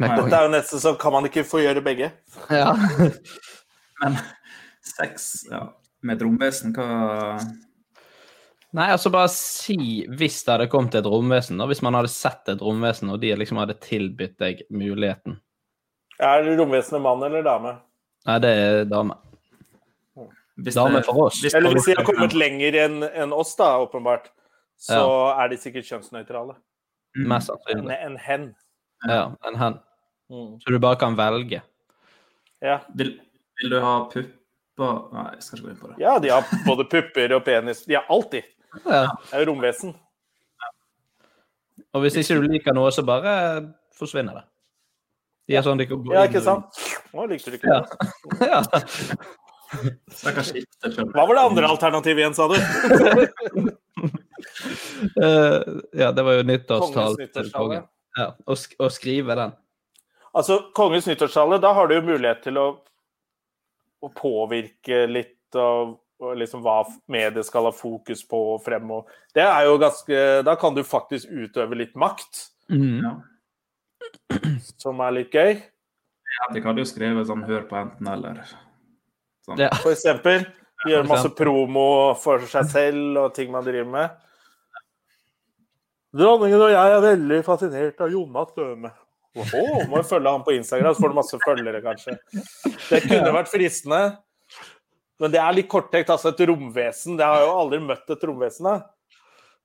Med 0.00 0.16
Dette 0.18 0.38
er 0.38 0.48
jo 0.48 0.52
nesten 0.52 0.82
så 0.82 0.94
kan 0.98 1.14
man 1.14 1.28
ikke 1.28 1.44
få 1.46 1.60
gjøre 1.62 1.82
begge. 1.84 2.10
Ja. 2.50 2.72
Men 4.02 4.18
sex 4.84 5.44
ja, 5.50 5.68
med 6.02 6.18
et 6.18 6.26
romvesen, 6.26 6.74
hva 6.76 7.38
Nei, 8.74 8.88
altså 8.90 9.12
bare 9.14 9.30
si 9.30 10.02
hvis 10.18 10.40
det 10.42 10.50
hadde 10.50 10.66
kommet 10.72 10.96
et 10.98 11.06
romvesen, 11.06 11.60
og 11.62 11.68
hvis 11.70 11.82
man 11.86 11.94
hadde 11.94 12.10
sett 12.10 12.48
et 12.50 12.62
romvesen, 12.62 13.12
og 13.14 13.20
de 13.22 13.30
liksom 13.38 13.60
hadde 13.62 13.76
tilbudt 13.78 14.34
deg 14.42 14.64
muligheten. 14.74 15.36
Er 16.18 16.48
romvesenet 16.58 17.02
mann 17.04 17.22
eller 17.22 17.46
dame? 17.46 17.76
Nei, 18.26 18.38
det 18.42 18.50
er 18.50 18.80
dame. 18.90 19.14
Hvis 20.62 20.74
Dame 20.78 21.02
for 21.02 21.26
oss. 21.26 21.40
hvis- 21.42 21.54
Eller 21.54 21.70
hvis 21.74 21.84
de 21.86 21.94
har 21.96 22.04
kommet 22.04 22.32
lenger 22.32 22.72
enn 22.84 23.02
en 23.02 23.32
oss, 23.32 23.56
da, 23.56 23.72
åpenbart, 23.82 24.28
så 24.78 25.34
er 25.42 25.48
de 25.48 25.56
sikkert 25.56 25.84
kjønnsnøytrale. 25.88 26.54
Mm. 27.16 27.28
Mest 27.28 27.50
En, 27.50 27.56
sannsynlig. 27.56 27.96
en 28.06 28.16
hen. 28.16 28.54
Ja, 29.08 29.32
en 29.46 29.56
hen. 29.56 29.78
Mm. 30.30 30.58
Så 30.60 30.70
du 30.70 30.78
bare 30.78 30.96
kan 30.96 31.16
velge. 31.16 31.62
Ja. 32.62 32.78
Vil, 32.94 33.20
vil 33.62 33.70
du 33.70 33.80
ha 33.80 34.04
pupper 34.08 34.30
Nei, 35.12 35.30
jeg 35.34 35.42
skal 35.42 35.58
ikke 35.58 35.66
gå 35.66 35.70
inn 35.70 35.76
på 35.76 35.88
det. 35.88 35.98
ja, 36.02 36.18
de 36.18 36.28
har 36.30 36.42
både 36.66 36.84
pupper 36.90 37.32
og 37.36 37.44
penis. 37.44 37.84
De 37.84 37.94
har 37.94 38.04
alltid. 38.10 38.42
Ja. 38.86 39.04
Det 39.30 39.32
er 39.34 39.44
jo 39.44 39.52
romvesen. 39.52 39.94
Og 41.94 42.02
hvis 42.02 42.16
ikke 42.18 42.34
du 42.40 42.48
liker 42.48 42.74
noe, 42.74 42.90
så 42.90 43.04
bare 43.06 43.74
forsvinner 43.96 44.34
det. 44.34 44.44
De 45.46 45.56
er 45.56 45.62
sånn 45.62 45.78
de 45.78 45.86
kan 45.86 46.02
gå 46.02 46.12
Ja, 46.14 46.24
ikke 46.26 46.40
sant? 46.42 46.64
Nå 47.14 47.26
likte 47.30 47.50
du 47.52 47.58
ikke 47.58 47.68
Ja. 47.70 47.80
det. 47.82 48.48
ja. 48.50 48.62
Kan. 49.74 51.10
Hva 51.14 51.26
var 51.26 51.34
det 51.34 51.42
andre 51.42 51.68
alternativet 51.68 52.22
igjen, 52.22 52.36
sa 52.36 52.48
du? 52.48 52.56
uh, 55.18 55.60
ja, 56.02 56.12
det 56.12 56.22
var 56.22 56.38
jo 56.38 56.46
nyttårstall 56.48 57.18
til 57.26 57.50
kongen. 57.54 57.84
Ja, 58.14 58.30
og, 58.46 58.56
sk 58.58 58.78
og, 58.78 58.92
skrive 58.94 59.36
den. 59.38 59.52
Altså, 60.34 60.60
Kongens 60.74 61.06
nyttårstale, 61.10 61.58
da 61.62 61.72
har 61.74 61.90
du 61.90 61.96
jo 61.96 62.06
mulighet 62.06 62.42
til 62.46 62.58
å, 62.58 62.68
å 64.02 64.10
påvirke 64.14 65.04
litt 65.10 65.58
av 65.58 65.94
liksom 66.38 66.62
hva 66.64 66.80
mediet 67.10 67.46
skal 67.46 67.68
ha 67.68 67.72
fokus 67.74 68.22
på 68.26 68.38
og 68.54 68.62
fremover. 68.64 69.10
Det 69.34 69.42
er 69.44 69.66
jo 69.66 69.78
ganske 69.82 70.18
Da 70.46 70.54
kan 70.56 70.74
du 70.74 70.82
faktisk 70.86 71.28
utøve 71.30 71.78
litt 71.78 71.94
makt, 71.98 72.50
Ja. 72.70 73.16
som 74.78 75.00
er 75.00 75.10
litt 75.10 75.34
gøy. 75.34 75.62
Ja, 76.34 76.52
de 76.52 76.62
hadde 76.62 76.82
jo 76.82 76.84
skrevet 76.88 77.26
sånn 77.26 77.44
'hør 77.44 77.68
på 77.68 77.76
enten-eller'. 77.76 78.42
Sånn. 79.44 79.60
Ja. 79.60 79.70
For 79.82 79.92
eksempel. 79.94 80.46
Gjøre 80.84 81.08
masse 81.08 81.30
promo 81.32 81.86
for 82.20 82.44
seg 82.50 82.68
selv 82.68 83.20
og 83.22 83.32
ting 83.36 83.52
man 83.52 83.64
driver 83.64 83.88
med. 83.88 84.20
Dronningen 86.14 86.60
og 86.62 86.70
jeg 86.70 86.92
er 86.94 87.02
veldig 87.02 87.40
fascinert 87.46 88.02
av 88.04 88.12
Jonas 88.12 88.52
Døme. 88.54 88.90
Åhå, 89.34 89.62
må 89.90 89.98
jo 89.98 90.06
følge 90.06 90.30
han 90.30 90.44
på 90.46 90.52
Instagram, 90.54 90.94
så 90.94 91.02
får 91.02 91.10
du 91.10 91.16
masse 91.16 91.38
følgere, 91.42 91.80
kanskje. 91.82 92.14
Det 92.90 93.00
kunne 93.08 93.32
vært 93.34 93.50
fristende. 93.50 94.02
Men 95.18 95.32
det 95.34 95.40
er 95.42 95.56
litt 95.56 95.70
korttenkt. 95.72 96.12
Altså, 96.12 96.30
et 96.30 96.44
romvesen. 96.46 97.16
Det 97.18 97.26
har 97.26 97.40
jeg 97.40 97.48
jo 97.48 97.56
aldri 97.64 97.80
møtt 97.82 98.14
et 98.14 98.26
romvesen. 98.30 98.68
Da. 98.68 99.24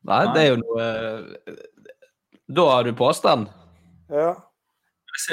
Nei, 0.10 0.24
det 0.34 0.42
er 0.42 0.50
jo 0.54 0.60
noe 0.64 0.88
Da 2.50 2.66
har 2.72 2.88
du 2.88 2.94
påstand. 2.98 3.50
Ja. 4.10 4.32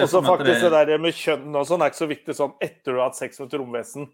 Og 0.02 0.10
så 0.10 0.20
faktisk 0.24 0.66
det 0.66 0.72
der 0.74 1.00
med 1.00 1.16
kjønn 1.16 1.54
og 1.54 1.64
sånn 1.68 1.84
er 1.84 1.92
ikke 1.92 2.02
så 2.02 2.08
viktig 2.10 2.34
sånn 2.36 2.56
etter 2.64 2.92
du 2.92 2.98
har 2.98 3.06
hatt 3.08 3.20
sex 3.20 3.38
med 3.38 3.52
et 3.52 3.60
romvesen 3.60 4.08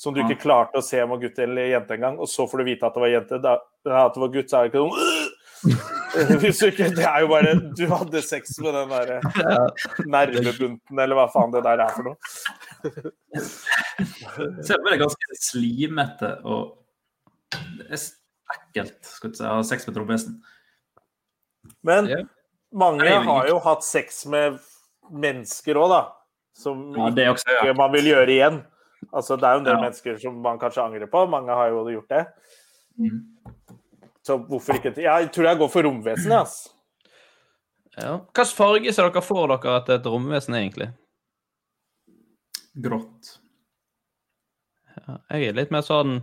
som 0.00 0.14
du 0.16 0.22
ikke 0.22 0.38
klarte 0.40 0.80
å 0.80 0.84
se 0.84 1.02
om 1.04 1.10
var 1.12 1.20
gutt 1.20 1.38
eller 1.44 1.74
jente 1.74 1.92
engang, 1.92 2.16
og 2.16 2.28
så 2.30 2.46
får 2.48 2.62
du 2.62 2.70
vite 2.70 2.88
at 2.88 2.94
det 2.96 3.02
var 3.02 3.10
jente. 3.12 3.40
Da, 3.44 3.58
at 3.84 4.14
det 4.16 4.22
var 4.22 4.32
gutt, 4.32 4.48
så 4.48 4.56
er 4.56 4.62
det 4.64 4.70
ikke 4.72 4.84
sånn 4.86 5.28
Hvis 6.40 6.56
du 6.56 6.66
ikke 6.70 6.86
Det 6.96 7.04
er 7.04 7.20
jo 7.20 7.26
bare 7.28 7.50
Du 7.76 7.82
hadde 7.90 8.22
sex 8.24 8.54
med 8.64 8.72
den 8.72 8.88
derre 8.94 9.18
nervebunten, 10.14 11.02
eller 11.04 11.18
hva 11.18 11.26
faen 11.34 11.52
det 11.52 11.60
der 11.66 11.82
er 11.84 11.92
for 11.92 12.08
noe. 12.08 12.16
Selv 14.64 14.80
om 14.80 14.88
det 14.88 14.94
er 14.94 15.02
ganske 15.04 15.38
slimete 15.42 16.32
og 16.48 16.62
ekkelt 17.52 19.04
skal 19.04 19.34
du 19.34 19.36
si, 19.36 19.44
å 19.44 19.58
ha 19.58 19.68
sex 19.68 19.84
med 19.90 20.00
et. 20.16 20.26
Men 21.84 22.10
mange 22.72 23.20
har 23.28 23.52
jo 23.52 23.60
hatt 23.68 23.84
sex 23.84 24.24
med 24.32 24.56
mennesker 25.12 25.76
òg, 25.76 25.92
da. 25.92 26.02
Som 26.56 26.88
ja. 26.96 27.12
ikke 27.36 27.76
man 27.76 27.92
vil 27.94 28.14
gjøre 28.14 28.32
igjen. 28.32 28.62
Altså, 29.12 29.36
det 29.36 29.48
er 29.48 29.52
jo 29.56 29.58
en 29.62 29.64
del 29.64 29.76
Ja. 29.76 29.80
mennesker 29.80 30.18
som 30.20 30.42
man 30.42 30.58
kanskje 30.58 30.82
angrer 30.84 31.06
på. 31.10 31.26
Mange 31.30 31.54
har 31.56 31.68
jo 31.68 31.84
gjort 31.88 32.08
det. 32.08 32.26
Mm. 32.98 33.26
Så 34.22 34.36
hvorfor 34.46 34.74
ikke 34.74 35.02
Jeg 35.02 35.32
tror 35.32 35.44
jeg 35.44 35.58
går 35.58 35.68
for 35.68 35.82
romvesenet, 35.82 36.42
ass. 36.42 36.68
Ja. 37.96 38.18
Hvilken 38.18 38.56
farge 38.56 38.92
ser 38.92 39.08
dere 39.08 39.22
for 39.22 39.46
dere 39.46 39.76
at 39.76 39.88
et 39.88 40.06
romvesen 40.06 40.54
er, 40.54 40.60
egentlig? 40.60 40.90
Grått. 42.80 43.40
Ja, 44.96 45.16
jeg 45.30 45.48
er 45.48 45.52
litt 45.58 45.70
mer 45.70 45.82
sånn 45.82 46.20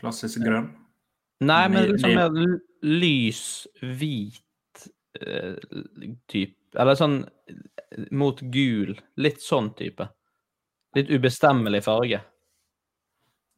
Klassisk 0.00 0.40
grønn. 0.40 0.70
Nei, 1.44 1.68
men 1.68 1.90
liksom 1.90 2.14
mer 2.16 2.30
lys, 2.82 3.66
hvit 3.80 4.86
uh, 5.20 5.56
type 6.28 6.56
Eller 6.80 6.96
sånn 6.96 7.18
eh, 7.50 8.06
mot 8.12 8.40
gul. 8.54 8.94
Litt 9.20 9.40
sånn 9.44 9.72
type. 9.76 10.06
Litt 10.98 11.10
ubestemmelig 11.10 11.84
farge. 11.86 12.20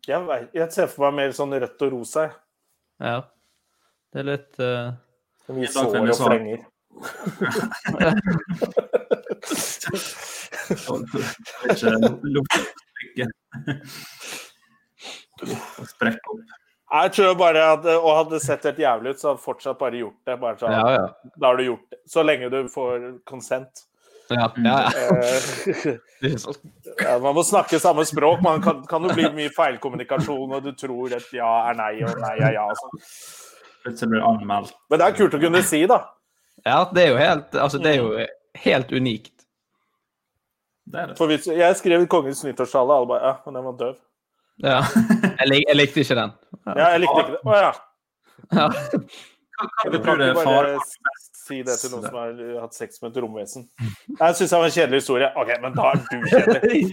Jeg, 0.07 0.27
vet, 0.27 0.49
jeg 0.57 0.73
ser 0.75 0.91
for 0.91 1.07
meg 1.07 1.15
mer 1.21 1.31
sånn 1.37 1.55
rødt 1.55 1.85
og 1.87 1.93
rosa. 1.95 2.27
Ja. 3.03 3.23
Det 4.13 4.19
er 4.21 4.27
litt 4.29 4.61
uh... 4.61 4.93
Dag 5.49 5.69
sår 5.73 6.11
og 6.13 6.17
flenger. 6.21 6.61
Jeg 16.93 17.13
tror 17.17 17.35
bare 17.41 17.63
at 17.73 17.87
Og 17.95 18.11
hadde 18.17 18.35
det 18.37 18.43
sett 18.45 18.67
helt 18.69 18.81
jævlig 18.83 19.15
ut, 19.15 19.21
så 19.21 19.31
hadde 19.31 19.39
jeg 19.39 19.45
fortsatt 19.47 19.79
bare 19.81 20.03
gjort 20.03 20.29
det. 20.29 20.37
Bare 20.43 20.59
så, 20.61 20.67
Ja, 20.73 20.91
ja. 20.93 21.33
Da 21.37 21.47
har 21.47 21.57
du 21.57 21.65
gjort 21.65 21.87
det. 21.91 21.99
Så 22.07 22.25
lenge 22.27 22.51
du 22.53 22.61
får 22.73 23.07
consent. 23.29 23.87
Ja, 24.35 24.49
ja, 24.57 24.77
ja. 24.89 25.19
Eh, 25.19 25.97
ja, 27.07 27.19
man 27.23 27.37
må 27.37 27.45
snakke 27.47 27.81
samme 27.83 28.05
språk. 28.09 28.43
Man 28.45 28.63
kan, 28.65 28.83
kan 28.89 29.09
jo 29.09 29.15
bli 29.17 29.31
mye 29.37 29.53
feilkommunikasjon, 29.55 30.57
og 30.59 30.65
du 30.65 30.73
tror 30.79 31.15
et 31.17 31.35
ja 31.37 31.51
er 31.71 31.79
nei, 31.79 31.95
og 32.07 32.21
nei 32.23 32.37
er 32.39 32.57
ja. 32.59 32.67
og 32.69 32.79
sånn. 32.81 33.05
Plutselig 33.83 34.13
blir 34.13 34.23
det 34.23 34.29
anmeldt. 34.31 34.77
Men 34.91 35.03
det 35.03 35.09
er 35.09 35.19
kult 35.19 35.37
å 35.37 35.43
kunne 35.43 35.63
si, 35.67 35.83
da. 35.91 36.01
ja, 36.63 36.79
det 36.95 37.03
er 37.03 37.09
jo 37.11 37.19
helt 37.19 37.57
Altså, 37.59 37.81
det 37.83 37.95
er 37.95 37.99
jo 37.99 38.27
helt 38.63 38.93
unikt. 38.95 39.33
Det 40.93 41.01
er 41.01 41.13
det. 41.13 41.19
For 41.19 41.31
hvis, 41.31 41.47
jeg 41.47 41.79
skrev 41.79 42.07
Kongens 42.11 42.43
nyttårstale, 42.47 42.95
alle 42.95 43.11
bare 43.11 43.27
Ja, 43.27 43.37
men 43.47 43.59
den 43.59 43.69
var 43.71 43.79
døv. 43.81 44.01
Ja. 44.63 44.81
Jeg, 45.41 45.49
lik, 45.49 45.65
jeg 45.69 45.79
likte 45.79 46.05
ikke 46.05 46.19
den. 46.19 46.35
Ja, 46.69 46.89
jeg 46.93 47.03
likte 47.05 47.23
ikke 47.25 47.37
den. 47.37 47.49
Å 47.49 47.59
ja. 47.59 47.73
Ja. 48.53 48.67
Hva 49.63 49.91
tror 49.91 50.03
kan 50.05 50.21
du 50.21 50.25
er 50.27 50.39
faren? 50.39 50.79
Si 51.43 51.63
det 51.67 51.75
til 51.81 51.93
noen 51.93 52.05
som 52.07 52.19
har 52.19 52.43
hatt 52.63 52.77
sex 52.77 53.03
med 53.03 53.13
et 53.13 53.23
romvesen. 53.25 53.67
Jeg 54.09 54.37
syns 54.39 54.53
det 54.53 54.61
var 54.61 54.69
en 54.69 54.77
kjedelig 54.77 55.01
historie. 55.03 55.31
OK, 55.43 55.51
men 55.63 55.75
da 55.79 55.89
er 55.93 56.05
du 56.07 56.29
kjedelig. 56.31 56.83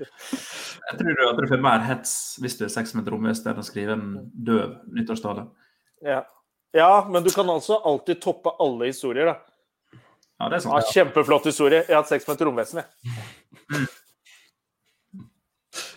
Jeg 0.00 0.98
tror 0.98 1.16
du 1.16 1.22
at 1.26 1.38
du 1.38 1.46
får 1.50 1.60
mer 1.62 1.82
hets 1.84 2.12
hvis 2.40 2.56
du 2.56 2.64
er 2.64 2.70
sex 2.72 2.94
med 2.94 3.04
et 3.04 3.12
romvesen 3.12 3.50
enn 3.50 3.60
å 3.60 3.64
skrive 3.66 3.96
en 3.98 4.06
døv 4.32 4.78
nyttårstale. 4.96 5.44
Ja. 6.06 6.22
ja, 6.72 6.92
men 7.10 7.26
du 7.26 7.30
kan 7.34 7.50
altså 7.52 7.76
alltid 7.84 8.22
toppe 8.22 8.54
alle 8.64 8.88
historier, 8.88 9.28
da. 9.28 9.36
Ja, 10.40 10.48
det 10.48 10.62
er 10.62 10.68
Ja, 10.70 10.80
kjempeflott 10.94 11.50
historie. 11.50 11.82
Jeg 11.84 11.92
har 11.92 12.00
hatt 12.00 12.12
sex 12.14 12.24
med 12.28 12.38
et 12.38 12.46
romvesen, 12.48 12.80
jeg. 12.80 12.86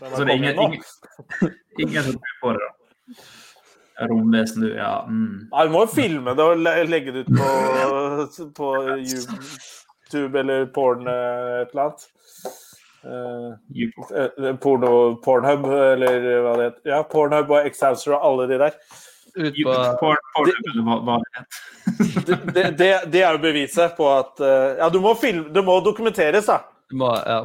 Den 0.04 0.12
Så 0.17 0.26
det 0.26 0.34
er 0.34 0.36
ingen, 0.36 0.60
ingen, 0.60 0.84
ingen 1.80 2.04
som 2.04 2.19
tror 2.19 2.36
på 2.41 2.54
det, 2.58 2.67
da. 2.67 2.69
Romvesen, 4.00 4.62
du. 4.62 4.74
Ja. 4.76 5.06
Mm. 5.10 5.48
Nei, 5.52 5.66
vi 5.68 5.74
må 5.74 5.86
jo 5.86 5.92
filme 5.94 6.34
det 6.38 6.46
og 6.50 6.90
legge 6.90 7.14
det 7.14 7.26
ut 7.28 7.32
på, 7.38 7.50
på 8.60 8.74
YouTube 8.98 10.40
eller 10.40 10.68
porn 10.74 11.08
eh, 11.08 11.62
et 11.62 11.74
eller 11.74 11.88
annet. 11.88 12.10
Eh, 13.04 14.56
porno, 14.64 15.16
Pornhub, 15.24 15.66
eller 15.66 16.28
hva 16.46 16.54
det 16.58 16.68
heter. 16.70 16.84
Ja, 16.94 17.02
Pornhub 17.04 17.52
og 17.52 17.68
X-Houser 17.68 18.16
og 18.16 18.30
alle 18.30 18.48
de 18.52 18.62
der. 18.62 18.78
Ut 19.34 19.56
på 19.58 19.76
Porn, 20.00 20.20
porn, 20.36 20.52
eller 20.54 20.86
hva, 20.86 21.00
hva 21.04 21.20
det 21.24 21.32
heter. 21.38 21.62
Det, 22.24 22.36
det, 22.56 22.64
det, 22.80 22.90
det 23.12 23.22
er 23.26 23.36
jo 23.36 23.40
beviset 23.44 23.98
på 23.98 24.06
at 24.08 24.38
uh, 24.40 24.78
Ja, 24.80 24.88
du 24.94 25.02
må, 25.04 25.12
film, 25.20 25.50
det 25.54 25.64
må 25.66 25.76
dokumenteres, 25.84 26.48
da. 26.48 26.62
Du 26.90 26.96
må 27.02 27.12
Ja. 27.28 27.42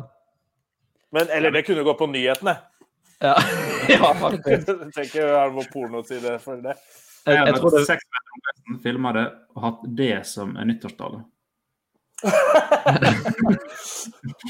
Men, 1.11 1.31
eller 1.33 1.51
det 1.51 1.63
kunne 1.65 1.83
gå 1.83 1.95
på 1.97 2.07
nyhetene. 2.07 2.53
Ja, 3.25 3.35
ja 3.95 4.15
faktisk. 4.21 4.69
Jeg 4.69 4.77
tenker 4.95 5.21
jeg 5.33 5.53
må 5.57 5.63
pornoside 5.73 6.33
for 6.43 6.55
det. 6.63 6.75
Jeg, 7.27 7.35
Jeg 7.37 7.47
jeg 7.47 7.55
tror 7.61 7.71
det 7.75 7.87
Seks 7.89 8.05
meter 8.15 8.31
filma 8.85 9.09
det 9.17 9.27
og 9.57 9.61
hatt 9.65 9.81
det 9.99 10.19
som 10.29 10.49
en 10.57 10.67
nyttårstale. 10.71 11.19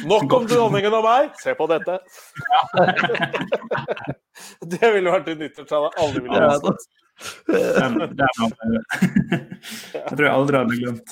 Nok 0.09 0.33
om 0.33 0.47
dronningen 0.49 0.95
og 0.97 1.05
meg, 1.05 1.25
se 1.43 1.53
på 1.59 1.65
dette! 1.69 1.95
det 4.73 4.89
ville 4.95 5.13
vært 5.13 5.29
en 5.35 5.41
nyttårstale 5.43 5.89
alle 6.01 6.19
ville 6.25 6.39
Ja, 6.39 6.43
ha. 6.57 6.61
Den 7.49 7.93
jeg 9.93 10.15
tror 10.15 10.25
jeg 10.25 10.33
aldri 10.33 10.57
hadde 10.63 10.77
glemt. 10.79 11.11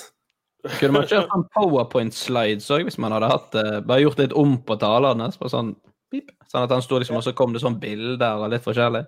Kunne 0.79 0.97
man 0.97 1.05
kjørt 1.07 1.29
sånn 1.31 1.45
powerpoint-slides 1.55 2.69
òg, 2.73 2.87
hvis 2.87 2.99
man 3.01 3.13
hadde 3.15 3.29
hatt 3.31 3.51
det? 3.53 3.65
Bare 3.87 4.03
gjort 4.03 4.21
litt 4.21 4.35
om 4.35 4.57
på 4.67 4.73
talene? 4.81 5.29
Sånn, 5.37 5.75
pip, 6.11 6.31
sånn 6.51 6.63
at 6.65 6.71
han 6.71 6.81
sto 6.85 6.99
liksom, 7.01 7.17
og 7.19 7.23
så 7.25 7.33
kom 7.35 7.53
det 7.53 7.61
sånn 7.63 7.79
bilder 7.81 8.41
og 8.43 8.49
litt 8.53 8.63
forskjellig? 8.65 9.05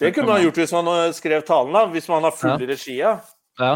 Det 0.00 0.14
kunne 0.16 0.32
man 0.32 0.42
gjort 0.42 0.56
hvis 0.62 0.72
man 0.72 0.86
eh, 0.94 1.12
skrev 1.12 1.42
talen, 1.44 1.74
da. 1.76 1.82
Hvis 1.92 2.08
man 2.08 2.24
har 2.24 2.32
full 2.32 2.54
Ja. 2.54 2.66
regi. 2.70 2.96
Ja. 2.96 3.20
Ja. 3.60 3.74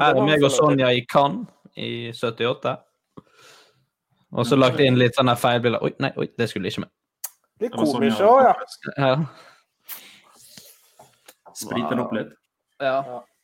Her 0.00 0.16
er 0.16 0.22
meg 0.26 0.42
og. 0.44 0.50
Sonja 0.52 0.90
i 0.92 1.00
Cannes 1.08 1.46
i 1.76 2.10
78. 2.12 2.76
Og 4.32 4.44
så 4.46 4.56
lagt 4.58 4.78
inn 4.84 4.98
litt 5.00 5.16
sånne 5.16 5.34
feilbilder. 5.40 5.82
Oi, 5.82 5.94
nei, 5.98 6.12
oi, 6.20 6.28
det 6.38 6.50
skulle 6.50 6.68
ikke 6.68 6.84
med. 6.84 6.90
Litt 7.60 7.72
komisk 7.72 8.20
òg, 8.20 8.42
ja. 8.44 8.54
Ja. 8.98 9.16
Sprit 11.54 11.88
den 11.90 12.00
opp 12.04 12.12
litt. 12.16 12.30
ja. 12.80 13.00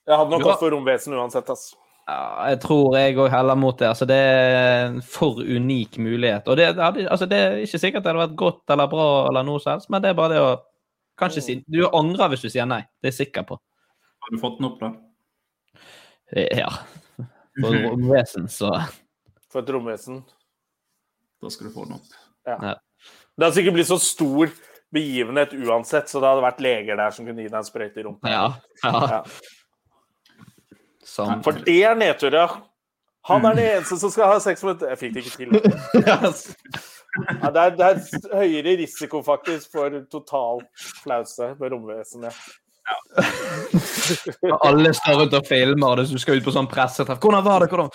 Jeg 0.06 0.14
hadde 0.20 0.30
nok 0.30 0.42
gått 0.46 0.60
for 0.60 0.70
romvesen 0.70 1.16
uansett, 1.18 1.48
ass. 1.50 1.72
Ja, 2.06 2.46
jeg 2.52 2.60
tror 2.62 2.94
jeg 2.94 3.16
òg 3.18 3.32
heller 3.32 3.58
mot 3.58 3.78
det. 3.80 3.88
Altså, 3.90 4.06
det 4.06 4.16
er 4.16 4.84
en 4.86 5.00
for 5.02 5.40
unik 5.42 5.98
mulighet. 5.98 6.46
Og 6.46 6.56
det, 6.58 6.68
det 6.78 7.06
altså, 7.10 7.26
det 7.26 7.38
er 7.42 7.56
ikke 7.64 7.80
sikkert 7.82 8.04
det 8.04 8.12
hadde 8.12 8.22
vært 8.22 8.36
godt 8.38 8.74
eller 8.74 8.90
bra, 8.92 9.06
eller 9.30 9.46
noe 9.46 9.62
som 9.62 9.72
helst, 9.74 9.90
men 9.90 10.04
det 10.04 10.12
er 10.12 10.18
bare 10.18 10.34
det 10.36 10.42
å 10.44 10.54
Kanskje 11.16 11.40
si 11.40 11.54
Du 11.64 11.78
angrer 11.96 12.28
hvis 12.28 12.42
du 12.44 12.50
sier 12.52 12.66
nei. 12.68 12.82
Det 13.00 13.08
er 13.08 13.14
jeg 13.14 13.22
sikker 13.22 13.46
på. 13.48 13.56
Har 13.56 14.34
du 14.34 14.36
fått 14.42 14.58
den 14.58 14.66
opp, 14.68 14.82
da? 14.82 14.90
Eh, 16.36 16.58
Ja. 16.60 16.68
For 17.56 17.72
et 17.72 17.86
romvesen, 17.88 18.50
så 18.52 18.74
For 19.48 19.62
et 19.62 19.72
romvesen. 19.72 20.18
Da 21.40 21.48
skal 21.52 21.70
du 21.70 21.72
få 21.72 21.86
den 21.88 21.96
opp. 21.96 22.10
Ja. 22.44 22.58
Ja. 22.60 22.74
Det 23.32 23.46
hadde 23.46 23.56
sikkert 23.56 23.78
blitt 23.78 23.88
så 23.88 23.96
stor 24.00 24.52
begivenhet 24.92 25.56
uansett, 25.56 26.12
så 26.12 26.20
det 26.20 26.28
hadde 26.28 26.44
vært 26.44 26.60
leger 26.64 27.00
der 27.00 27.16
som 27.16 27.26
kunne 27.26 27.42
gi 27.42 27.48
deg 27.48 27.58
en 27.62 27.66
sprøyte 27.66 28.02
i 28.02 28.04
rumpa. 28.06 28.32
Ja. 28.36 28.44
ja. 28.84 28.92
Ja. 29.16 29.22
Sånn. 31.06 31.42
For 31.46 31.56
det 31.66 31.76
er 31.86 31.94
nedtur, 31.98 32.34
ja. 32.34 32.48
Han 33.26 33.46
er 33.48 33.56
den 33.58 33.68
eneste 33.76 33.96
som 33.98 34.10
skal 34.14 34.30
ha 34.30 34.38
sex 34.42 34.62
med 34.66 34.82
Jeg 34.86 34.98
fikk 35.00 35.14
det 35.16 35.24
ikke 35.24 35.36
til. 35.40 35.50
Ja, 37.16 37.48
det, 37.48 37.60
er, 37.62 37.70
det 37.78 37.86
er 37.86 38.34
høyere 38.42 38.74
risiko 38.76 39.22
faktisk 39.24 39.72
for 39.72 39.94
total 40.12 40.58
flause 41.00 41.46
med 41.56 41.72
romvesenet. 41.72 42.36
Ja. 42.86 42.96
Alle 44.60 44.92
står 44.94 45.22
rundt 45.22 45.36
og 45.38 45.48
filmer, 45.48 45.86
og 45.94 46.12
du 46.12 46.18
skal 46.20 46.36
ut 46.36 46.44
på 46.44 46.52
sånn 46.52 46.68
pressetreff. 46.68 47.16
Hvordan 47.22 47.46
var 47.46 47.64
det? 47.64 47.70
Hvordan? 47.72 47.88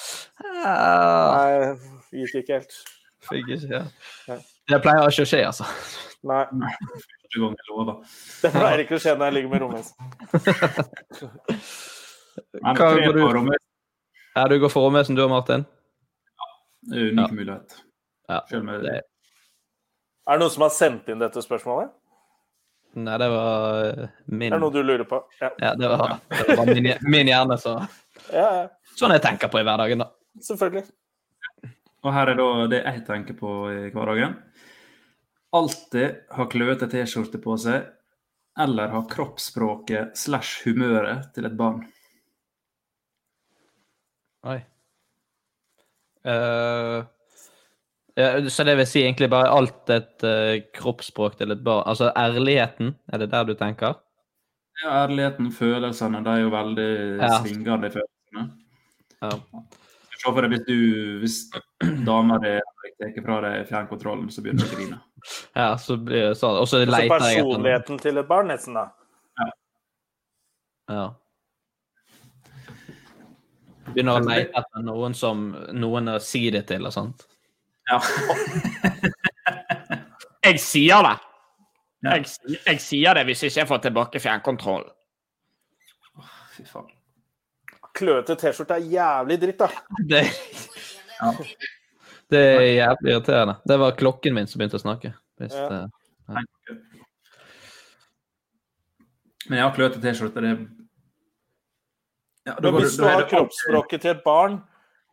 Ah, 0.66 1.38
Nei, 1.38 1.94
gikk 2.24 2.42
ikke 2.42 2.58
helt. 2.58 2.74
fikk 3.30 3.54
ikke, 3.60 3.70
ja. 3.78 4.40
Det 4.74 4.82
pleier 4.82 5.06
ikke 5.14 5.28
å 5.28 5.32
skje, 5.36 5.46
altså. 5.52 5.70
Nei. 6.26 6.44
Det 8.42 8.56
pleier 8.58 8.82
ikke 8.88 8.98
å 8.98 9.06
skje 9.06 9.14
når 9.20 9.26
jeg 9.30 9.38
ligger 9.38 9.54
med 9.54 9.68
romvesen. 9.68 9.96
Hva 12.62 12.74
går 12.78 13.14
du- 13.14 13.58
Ja, 14.36 14.48
du 14.48 14.60
går 14.60 14.70
for 14.72 14.86
romvesen, 14.88 15.16
du 15.16 15.24
og 15.24 15.30
Martin? 15.30 15.66
Ja. 16.40 16.46
Det 16.92 16.98
er 17.02 17.12
unik 17.12 17.32
mulighet. 17.36 17.82
Ja. 18.30 18.42
Selv 18.50 18.64
med 18.64 18.82
Det, 18.84 19.02
Er 20.28 20.38
det 20.38 20.40
noen 20.40 20.52
som 20.54 20.62
har 20.64 20.70
sendt 20.70 21.10
inn 21.10 21.20
dette 21.20 21.42
spørsmålet? 21.44 21.92
nei, 22.94 23.18
det 23.18 23.28
var 23.32 24.10
min 24.28 24.50
Det 24.52 24.56
Er 24.58 24.60
noe 24.60 24.72
du 24.72 24.82
lurer 24.84 25.04
på? 25.08 25.24
Ja, 25.42 25.50
Ja, 25.60 25.76
det 25.76 25.88
var, 25.90 26.20
det 26.30 26.58
var 26.58 26.66
min, 26.66 26.94
min 27.02 27.28
hjerne, 27.28 27.58
så 27.58 27.88
ja, 28.34 28.48
ja. 28.62 28.68
Sånn 28.96 29.12
jeg 29.12 29.22
tenker 29.22 29.48
på 29.52 29.60
i 29.60 29.64
hverdagen, 29.64 30.00
da. 30.00 30.10
selvfølgelig. 30.40 30.86
Og 32.04 32.14
her 32.14 32.28
er 32.32 32.36
da 32.36 32.68
det 32.68 32.84
jeg 32.86 33.06
tenker 33.08 33.34
på 33.38 33.52
i 33.72 33.90
hverdagen. 33.92 34.36
Alltid 35.54 36.22
ha 36.32 36.46
kløete 36.46 36.88
T-skjorte 36.90 37.40
på 37.44 37.58
seg, 37.60 37.86
eller 38.60 38.88
ha 38.94 39.02
kroppsspråket 39.08 40.16
slash 40.18 40.64
humøret 40.66 41.34
til 41.36 41.46
et 41.46 41.58
barn. 41.60 41.82
Oi. 44.44 44.58
Uh, 46.26 47.06
ja, 48.16 48.50
så 48.50 48.64
det 48.64 48.76
vil 48.78 48.88
si 48.90 49.02
egentlig 49.02 49.30
bare 49.32 49.50
alt 49.50 49.90
et 49.94 50.26
uh, 50.26 50.56
kroppsspråk 50.78 51.38
til 51.40 51.54
et 51.54 51.64
barn 51.66 51.88
Altså 51.90 52.12
ærligheten, 52.18 52.96
er 53.10 53.22
det 53.22 53.32
der 53.32 53.46
du 53.50 53.54
tenker? 53.58 54.00
Ja, 54.84 55.04
ærligheten, 55.04 55.52
følelsene, 55.54 56.24
de 56.26 56.30
er 56.30 56.44
jo 56.44 56.50
veldig 56.54 56.90
Ja. 57.22 57.38
svingende, 57.42 57.92
følelsene. 57.94 58.46
Ja. 59.22 59.32
Se 60.22 60.30
for 60.30 60.42
deg 60.42 60.54
hvis 60.54 60.66
du, 60.68 60.78
hvis 61.22 61.38
dama 62.06 62.38
di 62.42 62.60
tar 63.02 63.26
fra 63.26 63.40
deg 63.46 63.68
fjernkontrollen, 63.70 64.30
så 64.30 64.42
begynner 64.42 64.66
du 64.66 64.74
å 64.74 64.78
grine. 64.78 65.02
Ja, 65.56 65.78
så 65.78 65.98
blir 65.98 66.32
det 66.32 66.38
sånn. 66.38 66.58
Og 66.58 66.68
så 66.70 66.82
leter 66.82 66.98
jeg 66.98 67.12
etter 67.12 67.20
personligheten 67.20 68.00
til 68.02 68.18
et 68.18 68.30
barn, 68.30 68.50
nesten, 68.50 68.78
da. 68.78 68.88
Ja. 70.90 71.06
Begynner 73.90 74.20
å 74.20 74.24
leite 74.24 74.54
etter 74.62 74.86
noen 74.86 75.14
som 75.18 75.50
noen 75.74 76.14
å 76.14 76.20
si 76.22 76.46
det 76.54 76.64
til 76.70 76.86
og 76.88 76.94
sånt. 76.96 77.26
Ja. 77.90 78.00
Jeg 80.46 80.58
sier 80.62 81.02
det! 81.06 81.18
Jeg, 82.02 82.26
jeg 82.66 82.80
sier 82.82 83.14
det 83.14 83.28
hvis 83.28 83.44
ikke 83.46 83.60
jeg 83.60 83.70
får 83.70 83.80
tilbake 83.84 84.18
fjernkontrollen. 84.24 84.90
Fy 86.56 86.64
faen. 86.66 86.88
Kløete 87.94 88.34
T-skjorte 88.42 88.74
er 88.80 88.88
jævlig 88.90 89.38
dritt, 89.44 89.62
da. 89.62 89.68
Det, 90.10 90.24
det 92.34 92.42
er 92.42 92.66
jævlig 92.72 93.12
irriterende. 93.12 93.56
Det 93.70 93.78
var 93.84 93.94
klokken 94.00 94.34
min 94.34 94.50
som 94.50 94.58
begynte 94.58 94.80
å 94.80 94.82
snakke. 94.82 95.14
Hvis, 95.38 95.54
Ja. 95.54 95.86
Ja. 96.32 96.42
Men 99.50 99.58
ja, 99.60 99.68
kløete 99.76 100.02
T-skjorte, 100.02 100.42
det 100.42 100.56
ja, 102.48 102.54
da 102.56 102.72
Men 102.72 102.82
hvis 102.82 102.98
du- 102.98 103.04
du 103.04 103.10
har 103.10 103.24
kroppsspråket 103.30 104.02
til 104.02 104.12
et 104.16 104.24
barn, 104.26 104.62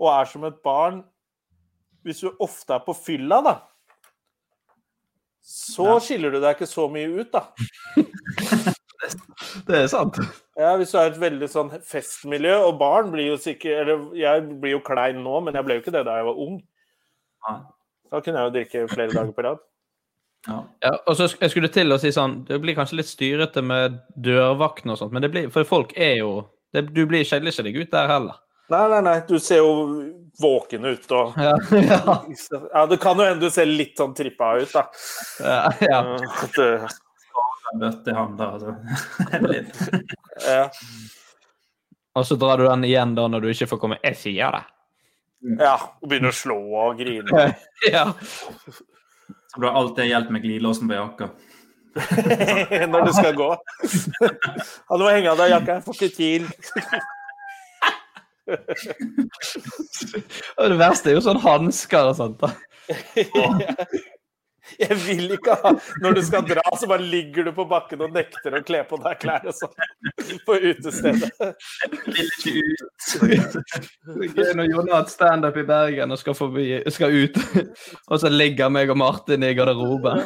og 0.01 0.21
er 0.21 0.25
som 0.31 0.45
et 0.45 0.63
barn 0.65 1.05
Hvis 2.05 2.21
du 2.21 2.31
ofte 2.41 2.75
er 2.75 2.79
på 2.87 2.95
fylla, 2.97 3.41
da, 3.45 3.55
så 5.43 5.99
skiller 6.01 6.31
du 6.33 6.41
deg 6.41 6.57
ikke 6.57 6.69
så 6.69 6.87
mye 6.93 7.09
ut, 7.21 7.33
da. 7.33 7.43
Det 9.69 9.77
er 9.79 9.87
sant. 9.91 10.17
Ja, 10.59 10.73
Hvis 10.77 10.91
du 10.93 10.99
er 10.99 11.11
et 11.13 11.21
veldig 11.21 11.49
sånn 11.49 11.71
festmiljø, 11.87 12.57
og 12.67 12.79
barn 12.81 13.13
blir 13.13 13.29
jo 13.31 13.37
sikkert 13.41 13.83
Eller 13.85 14.03
jeg 14.19 14.47
blir 14.61 14.75
jo 14.77 14.81
klein 14.85 15.21
nå, 15.25 15.39
men 15.45 15.55
jeg 15.55 15.65
ble 15.65 15.77
jo 15.79 15.83
ikke 15.85 15.95
det 15.95 16.05
da 16.09 16.17
jeg 16.19 16.27
var 16.29 16.41
ung. 16.47 16.57
Da 18.11 18.21
kunne 18.25 18.41
jeg 18.43 18.49
jo 18.49 18.55
drikke 18.57 18.83
flere 18.91 19.13
dager 19.15 19.33
på 19.37 19.45
rad. 19.47 19.63
Ja. 20.49 20.59
Ja, 20.83 20.91
og 21.07 21.17
så 21.19 21.29
jeg 21.41 21.51
skulle 21.51 21.69
til 21.75 21.91
å 21.93 21.97
si 21.99 22.13
sånn 22.15 22.45
Det 22.47 22.61
blir 22.63 22.77
kanskje 22.79 23.01
litt 23.01 23.09
styrete 23.11 23.63
med 23.65 23.97
dørvakten 24.23 24.93
og 24.95 24.99
sånt, 25.01 25.13
men 25.13 25.23
det 25.25 25.31
blir, 25.35 25.49
for 25.51 25.67
folk 25.67 25.93
er 25.99 26.17
jo 26.21 26.31
det, 26.73 26.83
Du 26.95 27.05
blir 27.07 27.25
skjeller 27.27 27.53
ikke 27.55 27.67
deg 27.69 27.77
ut 27.83 27.91
der 27.95 28.09
heller. 28.11 28.39
Nei, 28.69 28.85
nei, 28.93 29.01
nei, 29.07 29.17
du 29.29 29.39
ser 29.41 29.63
jo 29.63 29.71
våken 30.43 30.85
ut 30.85 31.13
og 31.17 31.37
Ja, 31.41 31.55
ja, 31.73 32.01
Ja, 32.75 32.83
det 32.91 32.99
kan 33.01 33.17
jo 33.19 33.25
hende 33.25 33.47
du 33.49 33.53
ser 33.55 33.69
litt 33.71 33.97
sånn 33.97 34.13
trippa 34.17 34.53
ut, 34.61 34.75
da. 34.75 34.83
ja, 35.41 35.63
ja. 35.89 36.01
Uh, 36.59 36.85
Bøtte 37.81 38.13
i 38.13 38.17
handa, 38.17 38.51
altså. 38.57 38.77
Ja. 40.49 40.69
Og 42.17 42.27
så 42.27 42.37
drar 42.41 42.59
du 42.59 42.65
den 42.67 42.85
igjen 42.89 43.15
da 43.17 43.27
når 43.31 43.45
du 43.45 43.49
ikke 43.53 43.69
får 43.73 43.81
komme. 43.83 43.99
Jeg 44.03 44.17
sier 44.19 44.55
det. 44.57 44.63
ja. 45.61 45.75
Og 46.01 46.09
begynner 46.11 46.33
å 46.33 46.39
slå 46.39 46.57
og 46.85 47.01
grine. 47.01 47.49
Ja. 47.93 48.09
Så 49.49 49.61
du 49.61 49.67
har 49.69 49.77
alltid 49.81 50.11
hjelp 50.11 50.33
med 50.35 50.43
glidelåsen 50.45 50.89
på 50.91 50.97
jakka. 50.97 51.31
Når 52.93 53.01
du 53.09 53.13
skal 53.17 53.35
gå. 53.39 53.49
Ja, 54.23 54.97
du 54.97 55.03
må 55.05 55.11
henge 55.11 55.31
av 55.33 55.41
deg 55.41 55.53
jakka. 55.55 55.79
Jeg 55.79 55.85
får 55.87 55.95
ikke 55.99 56.17
til. 56.17 56.43
Det 60.59 60.79
verste 60.81 61.11
er 61.11 61.19
jo 61.19 61.25
sånn 61.25 61.43
hansker 61.43 62.13
og 62.13 62.17
sånt. 62.17 62.41
da. 62.41 62.49
Jeg 64.79 64.97
vil 65.01 65.33
ikke 65.37 65.55
ha 65.63 65.73
Når 66.03 66.17
du 66.19 66.23
skal 66.27 66.45
dra, 66.47 66.65
så 66.79 66.89
bare 66.91 67.05
ligger 67.05 67.49
du 67.49 67.53
på 67.57 67.65
bakken 67.71 68.03
og 68.05 68.15
nekter 68.15 68.57
å 68.59 68.63
kle 68.67 68.83
på 68.89 68.99
deg 69.05 69.21
klær 69.23 69.49
og 69.49 69.57
sånn 69.57 69.75
på 70.47 70.57
utestedet. 70.61 71.31
Vil 72.07 72.29
ikke 72.29 72.53
ut. 72.63 72.81
Når 74.59 74.71
Jon 74.71 74.91
har 74.91 74.97
hatt 75.01 75.13
standup 75.13 75.57
i 75.61 75.67
Bergen 75.69 76.15
og 76.15 76.21
skal, 76.21 76.37
forbi, 76.39 76.67
skal 76.95 77.15
ut, 77.15 77.37
og 78.09 78.17
så 78.23 78.31
ligger 78.33 78.73
meg 78.73 78.91
og 78.93 78.99
Martin 79.01 79.47
i 79.47 79.55
garderoben. 79.57 80.25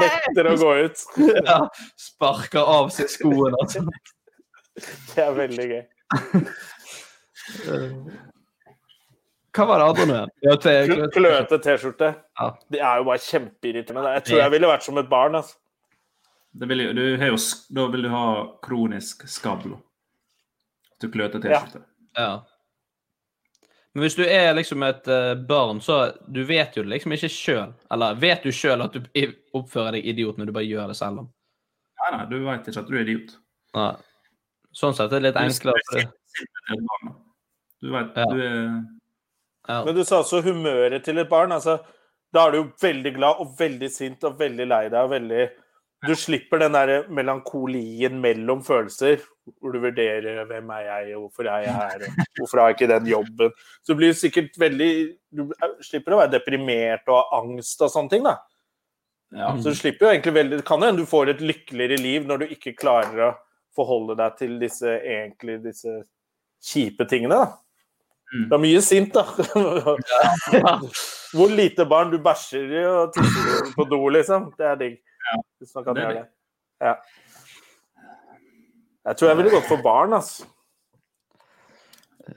Nekter 0.00 0.52
å 0.52 0.56
gå 0.60 0.72
ut. 0.86 1.06
Ja, 1.40 1.60
sparker 1.98 2.64
av 2.78 2.90
seg 2.94 3.10
skoene. 3.12 3.56
Altså. 3.60 3.84
Det 5.14 5.22
er 5.24 5.32
veldig 5.36 5.66
gøy. 5.74 5.84
Hva 9.56 9.64
var 9.66 9.80
det 9.82 9.86
andre 9.90 10.04
igjen? 10.06 10.30
Ja, 10.46 11.08
Kløete 11.14 11.58
T-skjorte. 11.64 12.10
Ja. 12.38 12.50
Det 12.70 12.80
er 12.80 13.00
jo 13.00 13.06
bare 13.08 13.22
kjempeirriterende. 13.24 14.12
Jeg 14.18 14.24
tror 14.28 14.38
jeg 14.44 14.52
ville 14.54 14.68
vært 14.70 14.84
som 14.86 14.98
et 15.00 15.08
barn. 15.10 15.34
altså. 15.40 15.56
Det 16.60 16.66
vil, 16.70 16.82
du 16.94 17.02
har 17.18 17.30
jo, 17.32 17.38
da 17.74 17.86
vil 17.90 18.02
du 18.06 18.08
ha 18.12 18.24
kronisk 18.62 19.26
skablo. 19.30 19.76
da. 19.78 19.82
Du 21.00 21.08
kløter 21.10 21.42
T-skjorte. 21.42 21.82
Ja. 22.18 22.30
Men 23.94 24.04
hvis 24.04 24.14
du 24.14 24.22
er 24.22 24.52
liksom 24.54 24.84
et 24.86 25.08
eh, 25.10 25.32
barn, 25.48 25.80
så 25.82 26.12
du 26.30 26.44
vet 26.46 26.76
jo 26.78 26.84
det 26.86 26.92
liksom 26.92 27.14
ikke 27.16 27.30
sjøl. 27.34 27.72
Eller 27.90 28.14
vet 28.22 28.44
du 28.46 28.52
sjøl 28.54 28.84
at 28.84 28.94
du 28.94 29.08
oppfører 29.58 29.96
deg 29.98 30.06
idiot 30.12 30.38
når 30.38 30.46
du 30.46 30.54
bare 30.54 30.68
gjør 30.68 30.92
det 30.92 30.96
selv? 31.00 31.24
om? 31.24 31.30
Nei, 32.00 32.10
nei, 32.16 32.22
du 32.30 32.36
veit 32.46 32.68
ikke 32.70 32.84
at 32.84 32.86
du 32.92 32.94
er 32.96 33.02
idiot. 33.02 33.34
Nei. 33.74 33.90
Sånn 34.78 34.94
sett 34.94 35.10
er 35.10 35.18
det 35.18 35.24
litt 35.26 35.40
er 35.40 35.50
enklere. 35.50 36.06
Du. 36.70 37.10
Du 37.82 37.90
vet, 37.96 38.14
Ja. 38.14 38.24
du 38.30 38.40
er 38.44 38.78
Ja. 39.70 39.80
Men 39.86 39.96
du 39.96 40.04
sa 40.06 40.20
også 40.20 40.42
humøret 40.44 41.04
til 41.06 41.22
et 41.22 41.30
barn. 41.30 41.52
altså, 41.54 41.78
Da 42.34 42.46
er 42.46 42.52
du 42.52 42.60
jo 42.60 42.68
veldig 42.82 43.14
glad 43.16 43.42
og 43.42 43.54
veldig 43.58 43.90
sint 43.90 44.24
og 44.26 44.38
veldig 44.38 44.66
lei 44.70 44.84
deg. 44.88 45.02
og 45.02 45.16
veldig... 45.16 45.48
Du 46.06 46.14
slipper 46.16 46.62
den 46.62 46.72
der 46.72 47.08
melankolien 47.12 48.14
mellom 48.22 48.62
følelser, 48.64 49.20
hvor 49.60 49.74
du 49.74 49.82
vurderer 49.82 50.46
hvem 50.48 50.70
er 50.72 50.86
jeg, 50.86 51.16
og 51.16 51.26
hvorfor 51.26 51.50
er 51.50 51.66
jeg 51.66 51.74
her, 51.76 52.04
og 52.06 52.38
hvorfor 52.38 52.60
har 52.60 52.70
jeg 52.70 52.76
ikke 52.78 52.88
den 52.94 53.10
jobben. 53.10 53.52
Så 53.84 53.92
du 53.92 53.98
blir 54.00 54.14
sikkert 54.16 54.56
veldig 54.60 54.88
Du 55.30 55.52
slipper 55.84 56.16
å 56.16 56.22
være 56.22 56.32
deprimert 56.38 57.04
og 57.10 57.18
ha 57.18 57.42
angst 57.42 57.84
og 57.84 57.92
sånne 57.92 58.14
ting, 58.14 58.24
da. 58.24 58.38
Ja. 59.36 59.52
Så 59.60 59.74
du 59.74 59.78
slipper 59.78 60.08
jo 60.08 60.10
egentlig 60.10 60.34
veldig 60.34 60.56
Det 60.58 60.66
kan 60.66 60.82
hende 60.82 61.04
du 61.04 61.06
får 61.06 61.34
et 61.34 61.44
lykkeligere 61.44 62.00
liv 62.00 62.24
når 62.26 62.40
du 62.40 62.54
ikke 62.56 62.74
klarer 62.80 63.20
å 63.28 63.34
forholde 63.76 64.16
deg 64.18 64.40
til 64.40 64.56
disse 64.58 64.96
egentlig 64.98 65.60
disse 65.68 66.00
kjipe 66.64 67.06
tingene, 67.12 67.44
da. 67.44 67.60
Mm. 68.30 68.44
Du 68.48 68.54
er 68.54 68.60
mye 68.62 68.80
sint, 68.84 69.14
da. 69.14 69.24
Hvor 71.34 71.50
lite 71.50 71.86
barn 71.90 72.12
du 72.12 72.18
bæsjer 72.22 72.70
i 72.78 72.84
og 72.86 73.12
tisser 73.14 73.72
på 73.74 73.84
do, 73.90 73.98
liksom. 74.14 74.50
Det 74.58 74.66
er 74.70 74.76
digg. 74.80 74.96
Hvis 75.58 75.74
man 75.74 75.84
kan 75.86 75.94
det 75.98 76.04
gjøre 76.04 76.20
det. 76.20 76.26
Ja. 76.80 76.94
Jeg 79.10 79.16
tror 79.16 79.28
jeg 79.30 79.36
ville 79.40 79.50
gått 79.54 79.68
for 79.68 79.82
barn, 79.82 80.12
altså. 80.18 80.46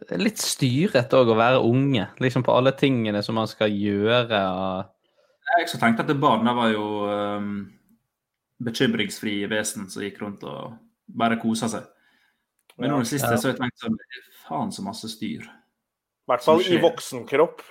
Det 0.09 0.17
Litt 0.17 0.41
styrete 0.41 1.17
òg 1.19 1.29
å 1.33 1.37
være 1.37 1.59
unge, 1.61 2.07
liksom 2.23 2.43
på 2.45 2.55
alle 2.57 2.71
tingene 2.77 3.21
som 3.23 3.35
man 3.37 3.47
skal 3.51 3.69
gjøre. 3.69 4.39
og- 4.49 4.85
Jeg 5.59 5.69
så 5.69 5.77
tenkte 5.77 6.01
at 6.01 6.07
det 6.09 6.19
barn 6.19 6.45
var 6.45 6.69
jo 6.71 6.85
um, 7.05 7.71
bekymringsfrie 8.63 9.47
vesen 9.51 9.89
som 9.89 10.01
gikk 10.01 10.21
rundt 10.21 10.43
og 10.43 10.73
bare 11.07 11.37
kosa 11.37 11.67
seg. 11.69 11.83
Men 12.79 12.89
nå 12.89 12.95
i 12.95 12.99
det 13.05 13.11
siste 13.11 13.29
Ja. 13.29 13.37
så 13.37 13.47
har 13.49 13.53
jeg 13.53 13.61
tenkt 13.61 13.77
sånn 13.83 13.97
Faen 14.47 14.71
så 14.71 14.81
masse 14.83 15.07
styr. 15.11 15.45
I 16.23 16.31
hvert 16.31 16.45
fall 16.45 16.61
i 16.63 16.77
voksenkropp. 16.81 17.61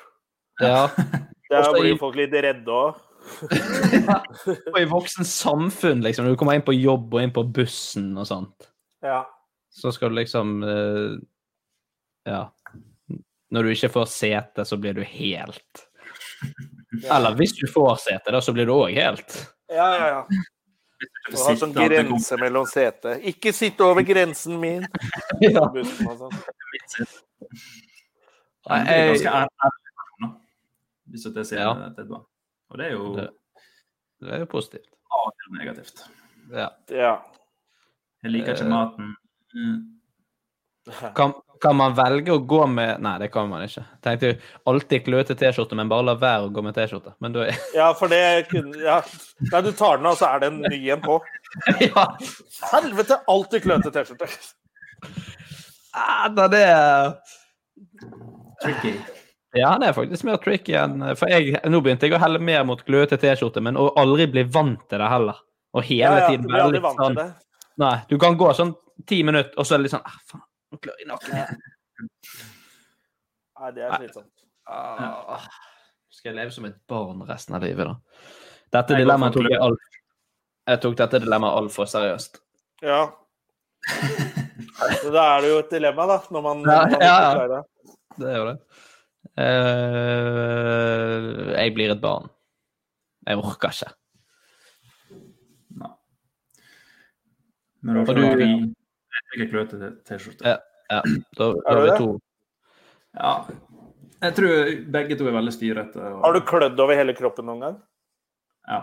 Ja. 0.61 0.91
Der 1.53 1.69
blir 1.77 1.99
folk 2.01 2.17
litt 2.17 2.33
redde 2.33 2.73
òg. 2.73 3.01
Og 4.73 4.79
i 4.81 4.87
voksen 4.89 5.27
samfunn, 5.29 6.01
liksom. 6.03 6.27
Når 6.27 6.35
du 6.35 6.41
kommer 6.41 6.57
inn 6.59 6.65
på 6.67 6.75
jobb 6.75 7.13
og 7.15 7.23
inn 7.23 7.35
på 7.35 7.45
bussen 7.55 8.13
og 8.19 8.27
sånt, 8.29 8.71
Ja. 9.05 9.23
så 9.71 9.93
skal 9.95 10.11
du 10.11 10.17
liksom 10.21 10.63
eh, 10.67 11.21
Ja. 12.29 12.43
Når 13.53 13.63
du 13.69 13.73
ikke 13.75 13.93
får 13.93 14.09
sete, 14.09 14.65
så 14.65 14.79
blir 14.81 14.97
du 14.97 15.03
helt 15.05 15.83
Eller 17.05 17.37
hvis 17.37 17.53
du 17.59 17.67
får 17.71 17.97
sete, 18.01 18.33
da, 18.33 18.41
så 18.41 18.53
blir 18.57 18.67
du 18.67 18.73
òg 18.75 18.97
helt. 18.97 19.37
Ja, 19.71 19.87
ja, 19.97 20.09
ja. 20.09 20.43
Du 21.31 21.37
har 21.39 21.57
sånn 21.59 21.73
grense 21.75 22.37
mellom 22.39 22.67
sete. 22.71 23.17
Ikke 23.27 23.53
sitt 23.55 23.81
over 23.83 24.03
grensen 24.07 24.59
min! 24.63 24.87
Ja. 25.43 25.69
Sånn. 28.63 28.85
Det 28.87 28.95
er 28.95 29.09
ganske 29.11 29.33
ærlig, 29.37 30.33
hvis 31.13 31.25
jeg 31.27 31.47
ser 31.47 31.59
Ja. 31.61 31.73
det 31.75 31.97
til. 31.97 32.13
Og 32.71 32.79
det 32.79 32.87
er 32.87 32.93
jo 32.93 33.15
Det, 33.17 33.29
det 34.23 34.33
er 34.33 34.39
jo 34.45 34.47
positivt. 34.47 34.87
Ja, 35.13 35.23
det 35.31 35.47
er 35.49 35.57
negativt. 35.65 36.05
Ja. 36.53 36.69
Ja. 36.89 37.15
Jeg 38.23 38.31
liker 38.33 38.55
ikke 38.55 38.65
Eh. 38.65 38.69
maten. 38.71 39.17
Mm. 39.55 39.89
Kan, 41.15 41.35
kan 41.63 41.77
man 41.77 41.93
velge 41.95 42.33
å 42.35 42.41
gå 42.47 42.67
med 42.67 43.01
Nei, 43.01 43.19
det 43.19 43.29
kan 43.33 43.49
man 43.49 43.63
ikke. 43.63 43.85
Tenkte 44.03 44.33
jo 44.33 44.39
alltid 44.67 45.05
kløete 45.05 45.37
T-skjorte, 45.39 45.77
men 45.79 45.89
bare 45.89 46.03
la 46.09 46.15
være 46.19 46.49
å 46.49 46.53
gå 46.53 46.63
med 46.65 46.75
T-skjorte. 46.75 47.13
Men 47.21 47.33
da 47.33 47.45
er 47.47 47.59
Ja, 47.75 47.93
for 47.95 48.09
det 48.09 48.49
kunne 48.51 48.75
ja. 48.83 49.01
Nei, 49.53 49.61
du 49.63 49.71
tar 49.73 49.97
den 49.99 50.07
av, 50.07 50.17
så 50.19 50.27
er 50.35 50.41
det 50.41 50.53
en 50.53 50.61
ny 50.63 50.81
en 50.91 51.01
på. 51.03 51.21
Ja. 51.81 52.07
Helvete! 52.73 53.21
Alltid 53.29 53.63
kløete 53.63 53.93
T-skjorte. 53.93 54.27
ah, 55.95 56.29
det 56.49 56.63
er 56.63 57.19
Tricky. 58.63 58.95
Ja, 59.53 59.69
han 59.75 59.83
er 59.85 59.93
faktisk 59.93 60.25
mer 60.25 60.39
tricky 60.41 60.73
enn 60.81 61.03
For 61.19 61.29
jeg, 61.29 61.59
nå 61.69 61.83
begynte 61.85 62.09
jeg 62.09 62.17
å 62.17 62.21
helle 62.23 62.41
mer 62.41 62.63
mot 62.65 62.81
gløte 62.87 63.19
T-skjorte, 63.21 63.61
men 63.65 63.77
å 63.77 63.91
aldri 64.01 64.27
bli 64.33 64.47
vant 64.49 64.81
til 64.89 65.03
det 65.03 65.11
heller. 65.13 65.43
Og 65.77 65.85
hele 65.89 66.07
Ja, 66.07 66.23
ja, 66.23 66.31
tiden 66.31 66.49
vant 66.49 66.79
til 66.79 67.19
sånn. 67.19 67.35
Nei, 67.83 67.97
du 68.09 68.17
kan 68.21 68.37
gå 68.41 68.49
sånn 68.57 68.73
ti 69.09 69.23
minutter, 69.27 69.53
og 69.59 69.67
så 69.67 69.75
er 69.75 69.81
det 69.81 69.89
litt 69.89 69.95
sånn 69.95 70.07
ah, 70.09 70.17
faen, 70.29 70.45
nå 70.73 70.81
klør 70.81 71.01
jeg 71.01 71.07
i 71.07 71.11
nakken. 71.11 71.61
Nei, 73.61 73.73
det 73.77 73.85
er 73.87 73.97
slitsomt. 73.99 74.31
Ja. 74.69 75.39
skal 76.13 76.31
jeg 76.31 76.39
leve 76.39 76.55
som 76.55 76.69
et 76.69 76.79
barn 76.89 77.25
resten 77.29 77.57
av 77.59 77.65
livet, 77.65 77.89
da? 77.89 78.29
Dette 78.73 79.01
dilemmaet 79.01 79.35
tok 79.37 79.51
jeg 79.51 79.59
alt 79.61 79.99
Jeg 80.71 80.81
tok 80.85 80.95
dette 81.01 81.21
dilemmaet 81.25 81.59
altfor 81.61 81.89
seriøst. 81.91 82.39
Ja. 82.87 83.03
Så 85.03 85.11
da 85.13 85.25
er 85.35 85.45
det 85.45 85.51
jo 85.51 85.59
et 85.61 85.73
dilemma, 85.75 86.07
da, 86.09 86.19
når 86.33 86.45
man, 86.47 86.63
Ja, 86.65 86.81
når 86.87 86.97
man 86.97 87.05
ja, 87.05 87.57
ja. 87.59 87.63
Det. 88.19 88.25
Det 88.25 88.31
er 88.33 88.37
jo 88.39 88.47
det. 88.51 88.59
Uh, 89.39 91.53
jeg 91.57 91.75
blir 91.77 91.91
et 91.95 92.01
barn. 92.03 92.27
Jeg 93.27 93.39
orker 93.39 93.69
ikke. 93.71 93.91
Men 97.83 97.95
da 97.97 98.05
får 98.07 98.15
du- 98.15 98.23
Jeg 98.23 98.75
fikk 99.39 99.53
T-skjorte. 100.07 100.45
Ja, 100.47 100.57
ja. 100.91 101.01
Da, 101.37 101.45
da 101.53 101.59
er 101.73 101.83
vi 101.83 101.89
to. 101.99 102.21
Ja. 103.15 103.45
Jeg 104.23 104.35
tror 104.37 104.51
begge 104.93 105.17
to 105.19 105.27
er 105.27 105.33
veldig 105.33 105.53
styrete. 105.53 105.97
og- 105.99 106.23
Har 106.25 106.33
du 106.33 106.41
klødd 106.41 106.79
over 106.79 106.95
hele 106.95 107.13
kroppen 107.15 107.45
noen 107.47 107.61
gang? 107.61 107.83
Ja. 108.69 108.81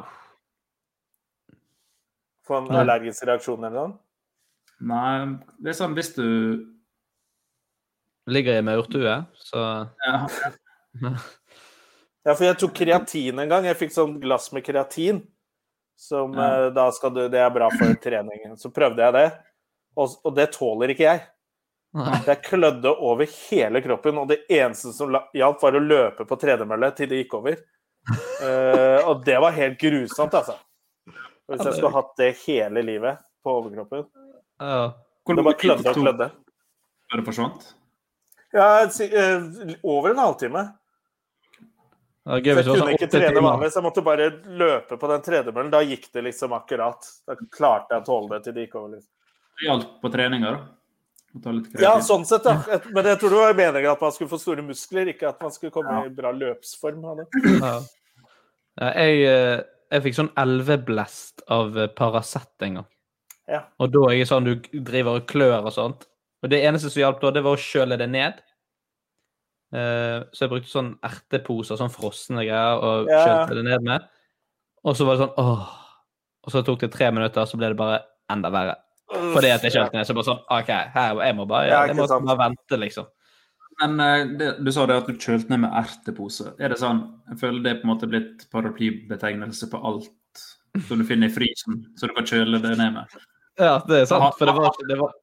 Få 2.45 2.57
en 2.57 2.67
allergisk 2.75 3.23
reaksjon 3.25 3.63
eller 3.63 3.87
noe? 3.87 3.97
Nei, 4.81 5.25
det 5.61 5.69
er 5.69 5.73
sånn 5.83 5.93
hvis 5.95 6.13
du 6.15 6.65
Ligger 8.29 8.59
i 8.59 8.63
maurtue, 8.65 9.15
så 9.41 9.65
ja, 10.05 10.19
Ja, 12.27 12.35
for 12.35 12.45
jeg 12.45 12.57
tok 12.59 12.73
kreatin 12.75 13.39
en 13.41 13.49
gang. 13.49 13.65
Jeg 13.65 13.77
fikk 13.79 13.93
sånn 13.95 14.17
glass 14.21 14.49
med 14.53 14.65
kreatin. 14.65 15.21
Som 15.99 16.35
Ja. 16.37 16.67
eh, 16.67 16.69
da 16.75 16.89
skal 16.91 17.13
du 17.15 17.27
Det 17.29 17.39
er 17.39 17.49
bra 17.49 17.69
for 17.73 17.93
treningen. 18.03 18.57
Så 18.59 18.71
prøvde 18.75 19.01
jeg 19.03 19.13
det, 19.15 19.27
og, 19.97 20.15
og 20.23 20.35
det 20.35 20.51
tåler 20.53 20.93
ikke 20.93 21.07
jeg. 21.07 21.23
Nei. 21.97 22.19
Jeg 22.27 22.43
klødde 22.45 22.91
over 23.01 23.25
hele 23.49 23.81
kroppen, 23.81 24.17
og 24.21 24.27
det 24.29 24.43
eneste 24.47 24.93
som 24.93 25.15
hjalp, 25.33 25.61
var 25.61 25.73
å 25.73 25.81
løpe 25.81 26.25
på 26.29 26.37
tredemølle 26.37 26.91
til 26.95 27.09
det 27.09 27.23
gikk 27.23 27.33
over. 27.39 27.57
Uh, 28.39 29.09
og 29.09 29.25
det 29.25 29.39
var 29.41 29.51
helt 29.57 29.79
grusomt, 29.81 30.33
altså. 30.37 30.55
Hvis 31.49 31.65
jeg 31.65 31.79
skulle 31.79 31.95
hatt 31.95 32.13
det 32.21 32.29
hele 32.45 32.83
livet 32.85 33.17
på 33.43 33.55
overkroppen 33.57 34.05
Ja. 34.61 34.93
Det 35.25 35.43
bare 35.43 35.57
klødde 35.57 35.89
og 35.89 35.97
klødde. 35.97 36.29
Før 37.09 37.17
det 37.19 37.25
forsvant? 37.25 37.67
Ja, 38.51 38.83
eh, 38.83 39.43
over 39.83 40.13
en 40.13 40.21
halvtime. 40.23 40.65
Så 42.29 42.37
jeg 42.37 42.45
kunne 42.45 42.63
sånn 42.65 42.91
ikke 42.93 43.07
trene 43.09 43.41
vanlig, 43.41 43.69
så 43.73 43.79
jeg 43.79 43.85
måtte 43.85 44.03
bare 44.05 44.25
løpe 44.59 44.97
på 45.01 45.07
den 45.09 45.21
tredemøllen. 45.25 45.71
Da 45.73 45.79
gikk 45.85 46.09
det 46.13 46.25
liksom 46.27 46.53
akkurat. 46.57 47.07
Da 47.25 47.37
klarte 47.39 47.95
jeg 47.95 48.03
å 48.03 48.09
tåle 48.09 48.35
det 48.35 48.43
til 48.45 48.57
det 48.57 48.65
gikk 48.67 48.75
over. 48.81 48.91
Liksom. 48.97 49.09
Det 49.59 49.69
hjalp 49.69 49.95
på 50.03 50.11
treninga, 50.13 50.51
da. 50.57 50.67
Ja, 51.77 51.93
sånn 52.01 52.25
sett, 52.25 52.45
ja. 52.49 52.79
Men 52.89 53.05
jeg 53.05 53.19
tror 53.21 53.33
det 53.33 53.41
var 53.41 53.57
meningen 53.57 53.91
at 53.91 54.01
man 54.01 54.13
skulle 54.13 54.31
få 54.31 54.39
store 54.41 54.65
muskler, 54.65 55.11
ikke 55.13 55.29
at 55.29 55.41
man 55.45 55.53
skulle 55.53 55.73
komme 55.73 56.03
i 56.07 56.13
bra 56.13 56.33
løpsform 56.33 57.05
av 57.05 57.21
det. 57.21 57.27
Ja. 57.59 57.73
Ja, 58.79 58.89
jeg, 58.95 59.23
eh, 59.27 59.61
jeg 59.91 60.05
fikk 60.05 60.15
sånn 60.15 60.31
elveblest 60.39 61.43
av 61.51 61.75
Paracet 61.97 62.65
en 62.65 62.79
gang. 62.79 62.87
Ja. 63.49 63.63
Og 63.81 63.91
da 63.93 64.05
er 64.07 64.19
jeg 64.19 64.29
sånn 64.29 64.45
du 64.45 64.53
driver 64.85 65.19
og 65.19 65.27
klør 65.29 65.65
og 65.65 65.73
sånt. 65.75 66.05
Og 66.43 66.51
det 66.51 66.61
eneste 66.63 66.91
som 66.91 67.01
hjalp 67.01 67.19
da, 67.21 67.33
det 67.35 67.43
var 67.43 67.57
å 67.57 67.61
kjøle 67.61 67.97
det 67.99 68.07
ned. 68.11 68.39
Uh, 69.69 70.25
så 70.33 70.45
jeg 70.45 70.53
brukte 70.53 70.71
sånn 70.71 70.93
erteposer, 71.05 71.77
sånn 71.77 71.93
frosne 71.93 72.45
greier, 72.47 72.79
og 72.81 73.09
Ja. 73.11 73.25
kjølte 73.25 73.59
det 73.59 73.65
ned 73.67 73.85
med. 73.85 74.07
Og 74.83 74.95
så 74.95 75.05
var 75.05 75.17
det 75.17 75.27
sånn 75.27 75.37
åh. 75.37 75.67
Og 76.47 76.51
så 76.53 76.63
tok 76.65 76.79
det 76.79 76.91
tre 76.91 77.11
minutter, 77.11 77.45
så 77.45 77.57
ble 77.59 77.67
det 77.69 77.77
bare 77.77 78.03
enda 78.31 78.49
verre. 78.49 78.75
Fordi 79.09 79.51
at 79.51 79.61
jeg 79.65 79.73
kjølte 79.73 79.97
ned. 79.97 80.07
Så 80.07 80.15
bare 80.15 80.29
sånn 80.29 80.43
OK, 80.49 80.69
her, 80.95 81.15
jeg 81.25 81.35
må 81.35 81.47
bare, 81.49 81.67
Ja, 81.67 81.85
jeg 81.85 81.95
må 81.97 82.07
bare 82.07 82.37
vente, 82.37 82.77
liksom. 82.79 83.07
Men 83.81 83.99
eh, 84.03 84.25
det, 84.37 84.49
du 84.63 84.71
sa 84.75 84.85
det 84.89 84.97
at 85.03 85.07
du 85.07 85.15
kjølte 85.15 85.49
ned 85.53 85.63
med 85.63 85.75
ertepose. 85.79 86.53
Er 86.59 86.73
det 86.73 86.79
sånn 86.81 87.21
Jeg 87.29 87.39
føler 87.39 87.63
det 87.63 87.71
er 87.71 87.81
på 87.81 87.87
en 87.87 87.93
måte 87.93 88.09
blitt 88.11 88.45
paraplybetegnelse 88.51 89.69
på 89.71 89.79
alt 89.87 90.09
som 90.87 90.99
du 90.99 91.05
finner 91.07 91.29
i 91.29 91.33
frysen, 91.33 91.81
så 91.97 92.07
du 92.09 92.13
kan 92.13 92.27
kjøle 92.29 92.59
det 92.61 92.75
ned 92.77 92.93
med. 92.93 93.15
Ja, 93.59 93.79
det 93.87 94.03
er 94.03 94.05
sant. 94.09 94.35
For 94.37 94.45
det 94.45 94.53
var, 94.55 94.75
det 94.87 94.97
var 94.99 95.15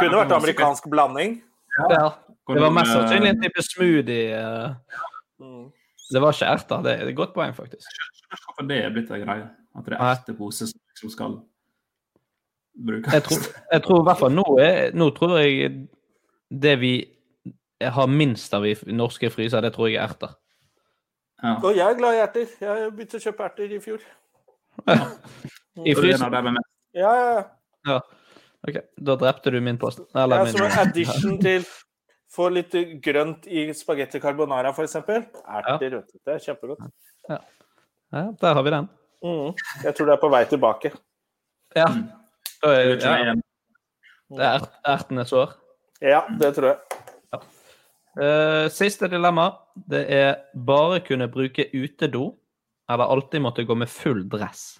Kunne 0.00 0.22
vært 0.22 0.34
amerikansk 0.38 0.88
blanding. 0.92 1.38
Ja. 1.78 2.08
Det 2.50 2.62
var 2.64 2.72
mest 2.74 2.90
sannsynlig 2.90 3.28
eh, 3.30 3.36
en 3.36 3.44
type 3.44 3.62
smoothie. 3.62 4.40
eh. 4.40 5.04
Mm. 5.40 5.68
Det 6.10 6.22
var 6.22 6.34
ikke 6.34 6.50
erter. 6.56 6.82
Det 6.82 6.92
er 6.96 7.12
et 7.12 7.16
godt 7.16 7.34
poeng, 7.34 7.54
faktisk. 7.54 7.86
Hvorfor 8.30 8.66
det 8.66 8.80
er 8.84 8.90
blitt 8.94 9.10
en 9.14 9.22
greie? 9.22 9.46
At 9.78 9.86
det 9.86 9.94
er 9.94 10.02
ertepose 10.08 10.66
som 10.66 10.80
liksom 10.90 11.12
skal 11.14 11.38
brukes? 12.86 13.14
Jeg 13.14 13.22
tror, 13.22 13.46
jeg 13.72 13.82
tror 13.82 14.02
i 14.02 14.06
hvert 14.08 14.18
fall 14.18 14.34
nå 14.34 14.44
er 14.62 14.94
Nå 14.94 15.10
tror 15.14 15.38
jeg 15.38 15.72
det 16.50 16.76
vi 16.80 16.94
har 17.80 18.06
minst 18.10 18.54
av 18.54 18.66
i 18.66 18.74
norske 18.92 19.30
fryser, 19.30 19.62
det 19.62 19.72
tror 19.72 19.88
jeg 19.88 19.96
er 19.96 20.08
erter. 20.10 20.34
Ja. 21.42 21.54
Og 21.62 21.76
jeg 21.76 21.86
er 21.86 21.96
glad 21.96 22.16
i 22.16 22.20
erter. 22.20 22.50
Jeg 22.60 22.90
begynte 22.92 23.16
å 23.20 23.22
kjøpe 23.22 23.46
erter 23.46 23.70
i 23.72 23.78
fjor. 23.80 24.02
I 25.86 25.94
frysen? 25.96 26.58
Ja, 26.92 27.12
ja, 27.14 27.44
ja. 27.86 28.00
Ja. 28.60 28.68
OK, 28.68 28.80
da 29.00 29.14
drepte 29.16 29.50
du 29.50 29.60
min 29.60 29.78
post. 29.78 30.00
ja 30.14 30.24
Eller 30.24 30.46
som 30.46 30.60
en 30.64 30.68
min 30.68 30.78
addition 30.78 31.38
til 31.46 31.64
Få 32.30 32.46
litt 32.48 32.70
grønt 33.02 33.46
i 33.50 33.72
spagetti 33.74 34.20
carbonara, 34.22 34.70
f.eks. 34.70 34.94
Erter, 34.94 35.80
vet 35.96 36.12
du. 36.12 36.18
Det 36.24 36.34
er 36.36 36.38
kjempegodt. 36.44 36.84
Ja, 37.26 37.38
der 38.40 38.54
har 38.54 38.62
vi 38.62 38.70
den. 38.70 38.86
Mm. 39.24 39.48
Jeg 39.84 39.94
tror 39.96 40.06
det 40.06 40.12
er 40.14 40.20
på 40.22 40.30
vei 40.30 40.44
tilbake. 40.46 40.92
Ja. 41.74 41.88
Mm. 41.90 42.04
Da 42.62 42.70
er, 42.76 42.84
Det 42.94 43.02
ja. 43.02 43.34
Det 44.30 44.44
er 44.46 44.58
ert- 44.60 44.78
ertenes 44.92 45.32
år. 45.32 45.56
Ja, 46.00 46.20
det 46.38 46.52
tror 46.54 46.68
jeg. 46.70 46.78
Eh, 48.20 48.68
siste 48.74 49.08
dilemma. 49.10 49.48
Det 49.74 50.04
er 50.12 50.34
bare 50.54 51.00
kunne 51.00 51.28
bruke 51.30 51.66
utedo 51.74 52.36
eller 52.90 53.04
alltid 53.10 53.40
måtte 53.42 53.64
gå 53.66 53.74
med 53.74 53.88
full 53.88 54.28
dress? 54.28 54.79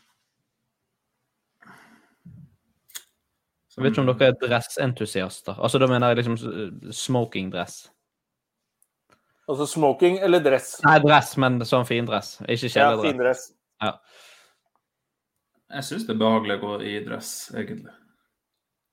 Jeg 3.77 3.85
vet 3.85 3.93
ikke 3.93 4.03
om 4.03 4.07
dere 4.19 4.29
er 4.33 4.39
dressentusiaster. 4.41 5.55
Altså, 5.63 5.79
Da 5.79 5.87
mener 5.87 6.09
jeg 6.09 6.17
liksom 6.25 6.37
s- 6.39 6.97
smokingdress. 7.05 7.91
Altså 9.49 9.67
smoking 9.67 10.19
eller 10.23 10.39
dress? 10.41 10.81
Nei, 10.85 10.99
dress, 11.03 11.37
men 11.37 11.59
sånn 11.61 11.87
findress. 11.87 12.37
Ikke 12.43 12.69
Ja, 12.69 12.91
kjeledress. 12.91 13.03
findress. 13.11 13.53
Ja. 13.83 13.93
Jeg 15.71 15.83
syns 15.87 16.07
det 16.07 16.15
er 16.17 16.19
behagelig 16.19 16.57
å 16.59 16.63
gå 16.65 16.73
i 16.87 17.05
dress, 17.07 17.31
egentlig. 17.55 17.93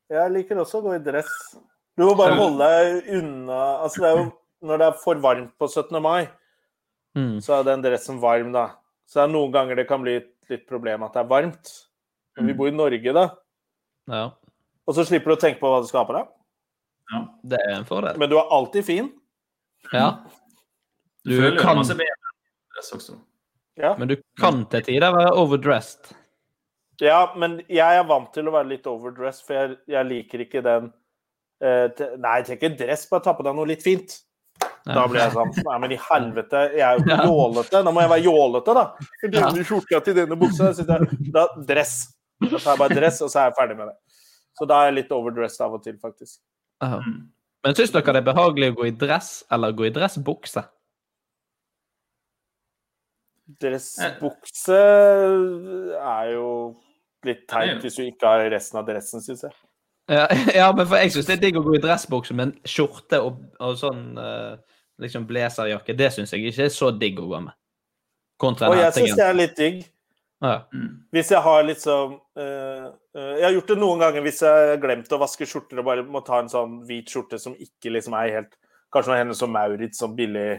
Jeg 0.10 0.32
liker 0.32 0.56
også 0.62 0.80
å 0.80 0.84
gå 0.86 0.96
i 0.96 1.04
dress. 1.04 1.30
Du 1.98 2.06
må 2.06 2.16
bare 2.18 2.36
holde 2.38 2.60
deg 2.70 3.08
unna 3.18 3.82
Altså, 3.84 4.02
det 4.02 4.10
er 4.12 4.18
jo 4.24 4.32
når 4.64 4.78
det 4.82 4.88
er 4.88 4.98
for 5.04 5.16
varmt 5.16 5.52
på 5.60 5.68
17. 5.70 6.02
mai, 6.02 6.28
Mm. 7.16 7.38
så 7.42 7.60
er 7.60 7.64
den 7.64 7.82
dressen 7.82 8.20
varm, 8.22 8.52
da. 8.52 8.68
Så 9.08 9.14
det 9.20 9.24
er 9.30 9.34
noen 9.34 9.52
ganger 9.52 9.76
det 9.76 9.88
kan 9.88 10.02
bli 10.04 10.16
et 10.18 10.30
litt 10.50 10.68
problem 10.68 11.04
at 11.04 11.14
det 11.14 11.20
er 11.26 11.28
varmt. 11.30 11.86
Men 12.38 12.48
vi 12.48 12.54
bor 12.54 12.68
i 12.68 12.72
Norge, 12.72 13.14
da. 13.14 13.30
ja. 14.08 14.32
Og 14.88 14.96
så 14.96 15.04
slipper 15.08 15.34
du 15.34 15.36
å 15.36 15.40
tenke 15.42 15.60
på 15.60 15.70
hva 15.72 15.82
du 15.84 15.88
skal 15.90 16.04
ha 16.04 16.08
på 16.10 16.16
deg. 16.18 16.28
Ja, 17.12 17.22
Det 17.44 17.60
er 17.64 17.74
en 17.78 17.86
fordel. 17.88 18.18
Men 18.20 18.30
du 18.32 18.38
er 18.40 18.50
alltid 18.52 18.86
fin. 18.88 19.10
Ja. 19.94 20.24
Du, 21.26 21.32
Du 21.36 21.42
føler 21.42 21.60
kan- 21.62 21.78
masse 21.78 21.96
bedre 21.96 22.32
dress 22.76 22.92
også. 22.96 23.18
Ja. 23.78 23.96
Men 23.98 24.08
du 24.08 24.16
kan 24.40 24.66
til 24.72 24.82
tider 24.84 25.12
være 25.14 25.34
overdressed. 25.38 26.14
ja, 27.02 27.32
men 27.38 27.60
jeg 27.70 27.98
er 28.00 28.04
vant 28.10 28.32
til 28.34 28.48
å 28.48 28.52
være 28.52 28.68
litt 28.70 28.88
overdressed, 28.90 29.46
for 29.46 29.54
jeg, 29.54 29.78
jeg 29.88 30.06
liker 30.08 30.40
ikke 30.48 30.64
den 30.66 30.88
uh, 31.62 31.88
Nei, 32.18 32.38
jeg 32.40 32.46
trenger 32.48 32.58
ikke 32.58 32.78
dress, 32.86 33.06
bare 33.10 33.22
ta 33.24 33.34
på 33.38 33.44
deg 33.46 33.56
noe 33.56 33.68
litt 33.70 33.84
fint. 33.84 34.18
Da 34.88 35.04
blir 35.08 35.20
jeg 35.22 35.32
sånn 35.36 35.52
Nei, 35.68 35.78
men 35.84 35.92
i 35.92 35.98
helvete, 36.00 36.64
jeg 36.74 36.82
er 36.82 36.98
jo 36.98 37.06
Ja. 37.12 37.24
jålete. 37.28 37.84
Da 37.84 37.92
må 37.92 38.02
jeg 38.02 38.10
være 38.10 38.24
jålete, 38.26 38.74
da. 38.74 38.86
Ja. 39.24 39.30
denne 39.52 39.64
skjorta 39.68 40.04
til 40.04 40.14
denne 40.16 40.38
buksa 40.40 40.72
Da 41.34 41.48
dress. 41.68 42.14
Da 42.42 42.58
tar 42.58 42.76
jeg 42.76 42.80
bare 42.80 42.96
dress, 42.96 43.22
og 43.22 43.30
så 43.30 43.40
er 43.42 43.50
jeg 43.52 43.56
ferdig 43.60 43.78
med 43.78 43.88
det. 43.90 43.96
Så 44.58 44.66
da 44.70 44.82
er 44.82 44.92
jeg 44.92 44.98
litt 45.02 45.14
overdressed 45.14 45.62
av 45.66 45.76
og 45.78 45.84
til, 45.86 45.98
faktisk. 46.02 46.40
Aha. 46.86 47.02
Men 47.66 47.78
syns 47.78 47.94
dere 47.94 48.16
det 48.16 48.22
er 48.22 48.28
behagelig 48.30 48.72
å 48.72 48.78
gå 48.80 48.90
i 48.90 48.96
dress 48.96 49.32
eller 49.54 49.76
gå 49.78 49.88
i 49.88 49.94
dressbukse? 49.94 50.64
Dressbukse 53.62 54.78
er 55.98 56.32
jo 56.34 56.50
litt 57.28 57.46
teit 57.50 57.84
hvis 57.84 57.98
du 58.00 58.04
ikke 58.06 58.30
har 58.30 58.50
resten 58.52 58.82
av 58.82 58.88
dressen, 58.88 59.24
syns 59.24 59.46
jeg. 59.48 59.56
Ja, 60.12 60.26
ja, 60.62 60.72
men 60.76 60.88
for 60.88 61.00
jeg 61.02 61.14
syns 61.16 61.30
det 61.30 61.38
er 61.38 61.44
digg 61.48 61.60
å 61.60 61.66
gå 61.66 61.76
i 61.78 61.84
dressbukse, 61.84 62.36
men 62.38 62.56
skjorte 62.68 63.20
og, 63.24 63.42
og 63.64 63.78
sånn 63.80 64.04
eh, 64.22 64.58
liksom 65.04 65.28
blazerjakke, 65.30 65.96
det 65.98 66.12
syns 66.16 66.34
jeg 66.34 66.48
ikke 66.50 66.68
er 66.68 66.74
så 66.74 66.92
digg 66.96 67.20
å 67.22 67.28
gå 67.30 67.44
med. 67.50 67.58
Kontra 68.42 68.70
Og 68.72 68.80
jeg 68.80 68.94
syns 68.96 69.18
det 69.18 69.26
er 69.26 69.38
litt 69.38 69.56
digg. 69.58 69.82
Ja. 70.38 70.68
Hvis 71.16 71.32
jeg 71.34 71.42
har 71.42 71.64
liksom 71.66 72.12
uh, 72.14 72.44
eh, 72.44 72.84
eh, 73.18 73.30
Jeg 73.40 73.46
har 73.48 73.56
gjort 73.56 73.72
det 73.72 73.78
noen 73.82 74.02
ganger 74.04 74.22
hvis 74.22 74.44
jeg 74.46 74.68
har 74.70 74.82
glemt 74.84 75.14
å 75.16 75.18
vaske 75.18 75.48
skjorter 75.50 75.82
og 75.82 75.88
bare 75.88 76.04
må 76.06 76.22
ta 76.26 76.44
en 76.44 76.52
sånn 76.52 76.76
hvit 76.86 77.10
skjorte 77.10 77.40
som 77.42 77.56
ikke 77.58 77.90
liksom 77.96 78.14
er 78.20 78.36
helt 78.36 78.54
Kanskje 78.94 79.16
noe 79.16 79.18
Hennes 79.24 79.42
og 79.42 79.50
Maurits 79.50 80.04
sånn 80.04 80.14
billig 80.18 80.50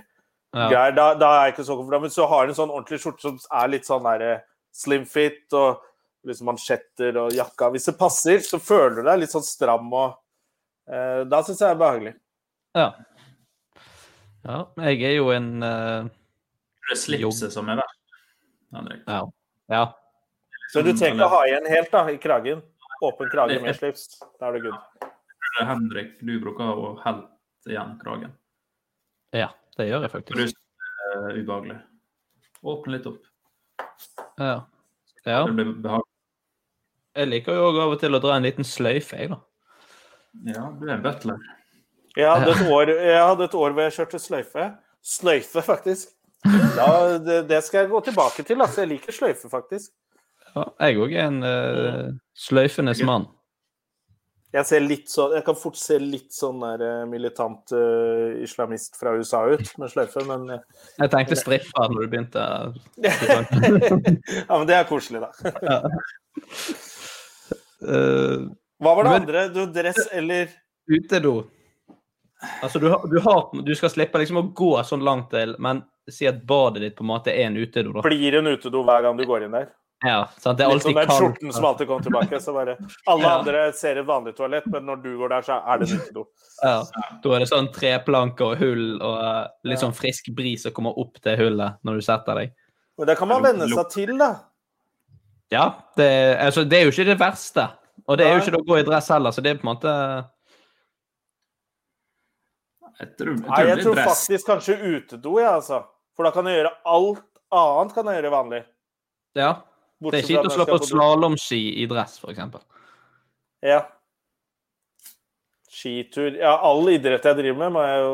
Ja. 0.48 0.66
greier. 0.66 0.96
Da, 0.96 1.06
da 1.14 1.28
er 1.36 1.46
jeg 1.46 1.54
ikke 1.54 1.64
så 1.68 1.76
komfortabel. 1.78 2.08
Men 2.08 2.12
så 2.12 2.26
har 2.28 2.44
du 2.44 2.50
en 2.50 2.58
sånn 2.58 2.72
ordentlig 2.72 2.98
skjorte 3.02 3.22
som 3.24 3.38
er 3.60 3.70
litt 3.70 3.86
sånn 3.88 4.04
der 4.04 4.24
eh, 4.26 4.42
slim 4.74 5.06
fit 5.08 5.56
og 5.56 5.84
liksom 6.28 6.50
mansjetter 6.50 7.18
og 7.22 7.36
jakka. 7.36 7.70
Hvis 7.72 7.88
det 7.88 7.96
passer, 8.00 8.42
så 8.44 8.60
føler 8.60 8.98
du 8.98 9.02
deg 9.06 9.22
litt 9.22 9.32
sånn 9.32 9.46
stram 9.46 9.88
og 9.92 10.18
uh, 10.90 11.22
Da 11.28 11.40
syns 11.46 11.60
jeg 11.60 11.68
det 11.68 11.70
er 11.70 11.80
behagelig. 11.80 12.14
Ja. 12.76 12.88
ja. 14.44 14.60
Jeg 14.88 15.04
er 15.08 15.16
jo 15.16 15.30
en 15.32 15.50
uh, 15.64 16.08
Det 16.90 16.98
slipset 17.00 17.54
som 17.54 17.70
er 17.72 17.80
verst. 17.80 18.00
Henrik. 18.74 19.04
Ja. 19.08 19.22
Ja. 19.68 19.84
Så 20.72 20.82
du 20.84 20.92
trenger 20.92 21.16
ikke 21.16 21.28
å 21.28 21.32
ha 21.36 21.44
igjen 21.48 21.68
helt 21.70 21.94
da, 21.94 22.02
i 22.12 22.18
kragen. 22.20 22.64
Åpen 23.04 23.30
krage 23.32 23.60
med 23.62 23.76
slips. 23.78 24.18
Da 24.40 24.50
er 24.50 24.58
det 24.58 24.66
good. 24.66 25.06
Det 25.58 25.66
Henrik, 25.68 26.16
du 26.20 26.34
bruker 26.42 26.74
å 26.74 26.92
helt 27.04 27.70
igjen 27.70 27.96
kragen. 28.02 28.34
ja. 29.36 29.52
Det 29.78 29.86
gjør 29.86 30.02
jeg 30.02 30.10
faktisk. 30.10 30.34
du 30.34 30.40
synes 30.42 30.56
det 30.58 31.18
er 31.30 31.36
ubehagelig. 31.38 31.76
Åpne 32.66 32.96
litt 32.96 33.04
opp. 33.06 33.20
Ja. 34.40 34.56
ja. 35.22 35.42
Det 35.46 35.54
blir 35.54 35.70
behagelig. 35.84 36.14
Jeg 37.18 37.30
liker 37.30 37.54
jo 37.54 37.68
òg 37.68 37.78
av 37.84 37.94
og 37.94 38.02
til 38.02 38.18
å 38.18 38.20
dra 38.22 38.34
en 38.38 38.46
liten 38.46 38.66
sløyfe, 38.66 39.18
jeg, 39.18 39.30
da. 39.30 39.38
Ja, 40.50 40.66
du 40.74 40.84
er 40.86 40.96
en 40.96 41.04
butler. 41.06 41.46
Jeg 42.18 42.26
hadde 42.26 42.50
et 42.56 42.70
år, 42.74 42.92
jeg 43.06 43.22
hadde 43.22 43.46
et 43.46 43.56
år 43.58 43.74
hvor 43.74 43.86
jeg 43.86 43.96
kjørte 44.00 44.20
sløyfe. 44.22 44.66
Sløyfe, 45.14 45.62
faktisk. 45.66 46.17
Da, 46.44 47.18
det, 47.18 47.40
det 47.48 47.62
skal 47.66 47.82
jeg 47.84 47.90
gå 47.90 48.00
tilbake 48.06 48.44
til. 48.46 48.60
Altså. 48.60 48.84
Jeg 48.84 48.92
liker 48.94 49.16
sløyfe, 49.16 49.50
faktisk. 49.50 49.90
Ja, 50.54 50.64
jeg 50.86 51.00
òg 51.02 51.12
er 51.14 51.26
en 51.28 51.42
uh, 51.44 52.14
sløyfenes 52.38 53.02
mann. 53.06 53.26
Jeg, 54.54 54.64
ser 54.64 54.80
litt 54.80 55.10
så, 55.12 55.26
jeg 55.36 55.44
kan 55.44 55.58
fort 55.60 55.76
se 55.76 55.98
litt 56.00 56.32
sånn 56.32 56.62
der 56.62 56.80
eh, 56.86 57.02
militant 57.04 57.68
uh, 57.76 58.32
islamist 58.40 58.96
fra 58.96 59.12
USA 59.18 59.42
ut 59.44 59.74
med 59.76 59.92
sløyfe, 59.92 60.22
men 60.24 60.46
uh, 60.54 60.86
Jeg 60.96 61.12
tenkte 61.12 61.36
stripper 61.36 61.92
når 61.92 62.06
du 62.06 62.14
begynte. 62.14 62.46
Ja, 64.48 64.54
men 64.54 64.64
det 64.70 64.78
er 64.78 64.88
koselig, 64.88 65.26
da. 65.26 65.52
Ja. 65.68 65.82
Eh, 67.78 68.40
Hva 68.82 68.92
var 68.96 69.06
det 69.06 69.10
Men- 69.10 69.20
andre? 69.22 69.42
Du, 69.54 69.60
dress 69.70 70.08
eller 70.10 70.48
utedo. 70.90 71.44
Altså, 72.62 72.80
du, 72.82 72.88
du, 72.90 73.20
har, 73.22 73.62
du 73.62 73.70
skal 73.78 73.92
slippe 73.92 74.18
liksom 74.18 74.40
å 74.40 74.48
gå 74.50 74.72
sånn 74.86 75.04
langt 75.06 75.30
til, 75.30 75.54
men 75.62 75.84
si 76.12 76.26
at 76.28 76.40
badet 76.46 76.82
ditt 76.82 76.96
på 76.98 77.04
en 77.06 77.12
måte 77.12 77.32
er 77.34 77.46
en 77.48 77.56
utedo, 77.58 77.92
da. 77.96 78.02
blir 78.06 78.38
en 78.38 78.46
utedo 78.46 78.82
hver 78.86 79.02
gang 79.06 79.18
du 79.18 79.26
går 79.28 79.46
inn 79.46 79.56
der? 79.56 79.68
Ja, 80.04 80.28
sant? 80.38 80.58
Det 80.58 80.64
er 80.64 80.70
alltid 80.70 80.94
den 80.94 81.10
skjorten 81.10 81.52
som 81.52 81.64
alltid 81.66 81.88
kommer 81.88 82.04
tilbake. 82.06 82.38
Så 82.40 82.52
bare, 82.54 82.76
alle 83.10 83.22
Ja. 83.22 83.38
andre 83.38 83.72
ser 83.74 83.96
et 83.98 84.06
vanlig 84.06 84.36
toalett, 84.36 84.66
men 84.70 84.86
når 84.86 85.02
du 85.02 85.16
går 85.18 85.28
der, 85.28 85.42
så 85.42 85.56
er 85.66 85.78
det 85.78 85.88
en 85.90 85.98
utedo. 85.98 86.24
Ja. 86.62 86.76
Da 87.24 87.34
er 87.34 87.38
det 87.42 87.48
sånn 87.50 87.72
treplanker 87.74 88.52
og 88.52 88.62
hull 88.62 89.02
og 89.02 89.16
eh, 89.24 89.48
litt 89.64 89.82
sånn 89.82 89.94
frisk 89.94 90.30
bris 90.36 90.62
som 90.62 90.72
kommer 90.72 90.94
opp 90.98 91.18
til 91.20 91.36
hullet 91.36 91.82
når 91.82 91.98
du 91.98 92.06
setter 92.06 92.34
deg. 92.34 92.54
Og 92.98 93.06
det 93.06 93.18
kan 93.18 93.28
man 93.28 93.42
venne 93.42 93.66
seg 93.66 93.90
til, 93.90 94.14
da. 94.18 94.30
Ja, 95.50 95.66
det, 95.96 96.08
altså, 96.46 96.64
det 96.64 96.78
er 96.78 96.84
jo 96.86 96.94
ikke 96.94 97.10
det 97.10 97.18
verste. 97.18 97.68
Og 98.06 98.18
det 98.18 98.26
er 98.26 98.36
jo 98.36 98.42
ikke 98.44 98.54
det 98.54 98.62
å 98.62 98.68
gå 98.68 98.78
i 98.78 98.86
dress 98.86 99.08
heller, 99.10 99.34
så 99.34 99.42
det 99.42 99.50
er 99.50 99.58
på 99.58 99.66
en 99.66 99.74
måte 99.74 99.92
Jeg 102.98 103.14
tror, 103.18 103.34
jeg 103.34 103.46
Nei, 103.46 103.62
jeg 103.68 103.82
tror 103.84 104.00
faktisk 104.08 104.46
kanskje 104.46 104.76
utedo, 104.78 105.38
ja, 105.42 105.56
altså. 105.58 105.82
For 106.18 106.26
da 106.26 106.32
kan 106.34 106.48
jeg 106.50 106.58
gjøre 106.58 106.72
alt 106.90 107.22
annet 107.54 107.92
kan 107.94 108.08
jeg 108.10 108.18
gjøre 108.18 108.32
vanlig. 108.34 108.58
Ja. 109.38 109.52
Det 110.02 110.18
er 110.18 110.26
kjipt 110.26 110.48
å 110.48 110.50
slå 110.50 110.64
på 110.66 110.78
slalåmski 110.86 111.58
i 111.82 111.86
dress, 111.90 112.18
eksempel. 112.26 112.60
Ja. 113.62 113.84
Skitur 115.70 116.34
Ja, 116.38 116.56
all 116.64 116.88
idrett 116.90 117.26
jeg 117.26 117.38
driver 117.38 117.58
med, 117.64 117.72
må 117.76 117.82
jeg 117.86 118.02
jo 118.02 118.12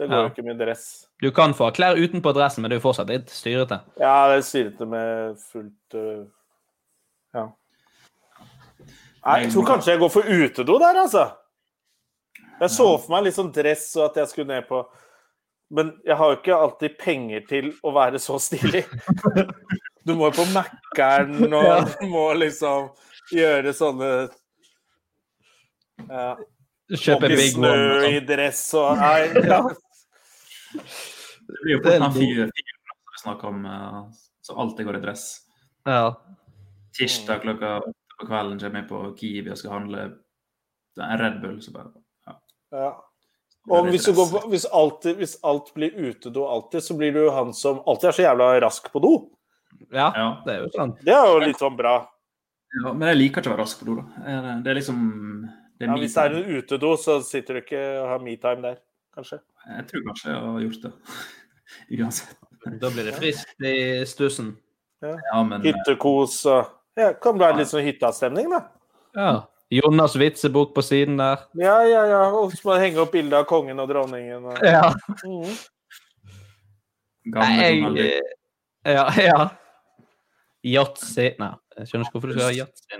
Det 0.00 0.08
går 0.08 0.16
Ja. 0.16 0.20
jo 0.24 0.30
ikke 0.32 0.44
med 0.46 0.58
dress. 0.58 0.84
Du 1.20 1.30
kan 1.30 1.52
få 1.54 1.70
klær 1.76 1.98
utenpå 1.98 2.32
dressen, 2.34 2.62
men 2.62 2.70
det 2.70 2.76
er 2.78 2.80
jo 2.80 2.86
fortsatt 2.88 3.10
litt 3.12 3.28
styrete. 3.28 3.82
Ja, 4.00 4.28
det 4.30 4.38
er 4.38 4.46
styrete 4.46 4.86
med 4.88 5.36
fullt 5.38 5.94
øh, 5.94 6.26
Ja. 7.34 7.50
Nei, 9.26 9.42
jeg 9.44 9.52
tror 9.52 9.66
kanskje 9.68 9.92
jeg 9.92 10.00
går 10.00 10.08
for 10.10 10.22
utedo 10.24 10.78
der, 10.80 10.96
altså. 11.02 11.26
Jeg 12.60 12.70
så 12.70 12.86
for 12.98 13.10
meg 13.12 13.24
litt 13.26 13.36
sånn 13.36 13.52
dress 13.52 13.94
og 13.96 14.06
at 14.10 14.16
jeg 14.22 14.28
skulle 14.32 14.48
ned 14.54 14.66
på 14.68 14.80
Men 15.70 15.92
jeg 16.04 16.16
har 16.18 16.32
jo 16.32 16.38
ikke 16.40 16.56
alltid 16.56 16.96
penger 16.98 17.44
til 17.48 17.70
å 17.86 17.92
være 17.94 18.20
så 18.22 18.38
stilig. 18.42 18.84
Du 20.00 20.14
må 20.16 20.30
jo 20.30 20.32
på 20.40 20.44
Mækkern 20.48 21.52
og 21.52 21.90
du 22.00 22.06
må 22.08 22.22
liksom 22.40 22.86
gjøre 23.36 23.74
sånne 23.76 24.08
ja. 26.08 26.30
Kjøpe 26.96 27.28
i 27.28 27.36
Big 27.36 27.52
snø 27.52 27.74
i 28.08 28.14
sånn. 28.16 28.26
dress 28.30 28.62
og 28.80 28.96
Nei. 28.98 29.28
Ja. 29.52 29.60
Det 31.50 31.60
blir 31.60 31.74
jo 31.74 31.82
fort 31.84 31.92
en 31.92 32.06
som 32.06 32.16
vi 32.16 32.46
snakker 33.20 33.52
om, 33.52 33.60
som 34.40 34.56
så 34.56 34.58
alltid 34.64 34.88
går 34.88 34.98
i 34.98 35.02
dress. 35.04 35.24
Ja. 35.84 36.02
Tirsdag 36.96 37.44
klokka 37.44 37.76
åtte 37.82 38.16
på 38.20 38.28
kvelden 38.30 38.58
kommer 38.62 38.82
jeg 38.82 38.88
på 38.88 39.02
Kiwi 39.20 39.52
og 39.52 39.58
skal 39.60 39.74
handle 39.76 40.04
en 40.96 41.20
Red 41.20 41.40
Bull. 41.44 41.60
Så 41.62 41.76
bare 41.76 41.92
Ja. 42.70 42.90
Og 43.68 43.90
hvis, 43.92 44.06
du 44.08 44.14
går 44.16 44.30
på, 44.30 44.40
hvis, 44.48 44.64
alltid, 44.64 45.18
hvis 45.20 45.34
alt 45.46 45.68
blir 45.76 45.92
utedo 45.92 46.46
alltid, 46.48 46.82
så 46.82 46.96
blir 46.96 47.12
du 47.12 47.26
han 47.30 47.52
som 47.54 47.82
alltid 47.84 48.08
er 48.08 48.16
så 48.16 48.24
jævla 48.24 48.48
rask 48.64 48.88
på 48.92 49.02
do. 49.04 49.12
ja, 49.92 50.08
det 50.46 50.54
er 50.54 50.62
jo 50.64 50.70
sant. 50.74 51.02
Det 51.04 51.12
er 51.12 51.28
jo 51.28 51.42
litt 51.44 51.60
sånn 51.60 51.76
bra. 51.76 51.98
Ja, 52.80 52.92
men 52.94 53.10
jeg 53.10 53.18
liker 53.18 53.42
ikke 53.42 53.50
å 53.50 53.54
være 53.56 53.66
rask 53.66 53.82
på 53.82 53.90
do, 53.90 53.98
da. 54.00 54.56
Det 54.64 54.72
er 54.72 54.80
liksom 54.80 55.04
det 55.80 55.86
er 55.86 55.92
Ja, 55.92 55.98
hvis 56.00 56.16
det 56.16 56.24
er 56.24 56.38
en 56.38 56.56
utedo, 56.58 56.94
så 57.00 57.20
sitter 57.24 57.56
du 57.56 57.62
ikke 57.62 57.84
og 58.02 58.08
har 58.14 58.24
metime 58.24 58.64
der, 58.64 58.80
kanskje. 59.16 59.40
Jeg 59.68 59.86
tror 59.92 60.02
kanskje 60.08 60.32
jeg 60.32 60.42
har 60.46 60.58
gjort 60.66 60.82
det. 60.86 60.92
Uansett. 62.00 62.36
Da 62.80 62.90
blir 62.92 63.06
det 63.08 63.14
friskt 63.16 63.64
i 63.64 63.78
stussen. 64.08 64.50
Ja, 65.00 65.40
men 65.46 65.62
Hyttekos 65.64 66.42
og 66.50 66.76
ja, 66.98 67.14
Kan 67.16 67.38
være 67.40 67.62
litt 67.62 67.70
sånn 67.70 67.86
hyttastemning, 67.86 68.50
da. 68.52 68.60
Ja. 69.16 69.30
Jonas 69.70 70.16
vitsebok 70.18 70.74
på 70.74 70.82
siden 70.82 71.20
der. 71.20 71.44
Ja, 71.54 71.76
ja, 71.86 72.06
ja. 72.10 72.22
Og 72.34 72.50
så 72.52 72.64
må 72.64 72.72
man 72.74 72.82
henge 72.82 73.04
opp 73.04 73.12
bilde 73.14 73.38
av 73.38 73.46
kongen 73.46 73.78
og 73.78 73.86
dronningen. 73.90 74.48
Og... 74.50 74.64
Ja. 74.66 74.88
Mm. 75.22 75.52
gamle 77.30 77.46
Nei, 77.46 78.00
jeg 78.02 78.22
Ja. 78.84 79.04
ja. 79.20 79.48
Yatzy 80.66 81.30
Nei, 81.40 81.54
jeg 81.78 81.88
skjønner 81.88 82.08
ikke 82.08 82.16
hvorfor 82.16 82.32
du 82.32 82.34
skal 82.34 82.48
ha 82.48 82.56
yatzy. 82.56 82.98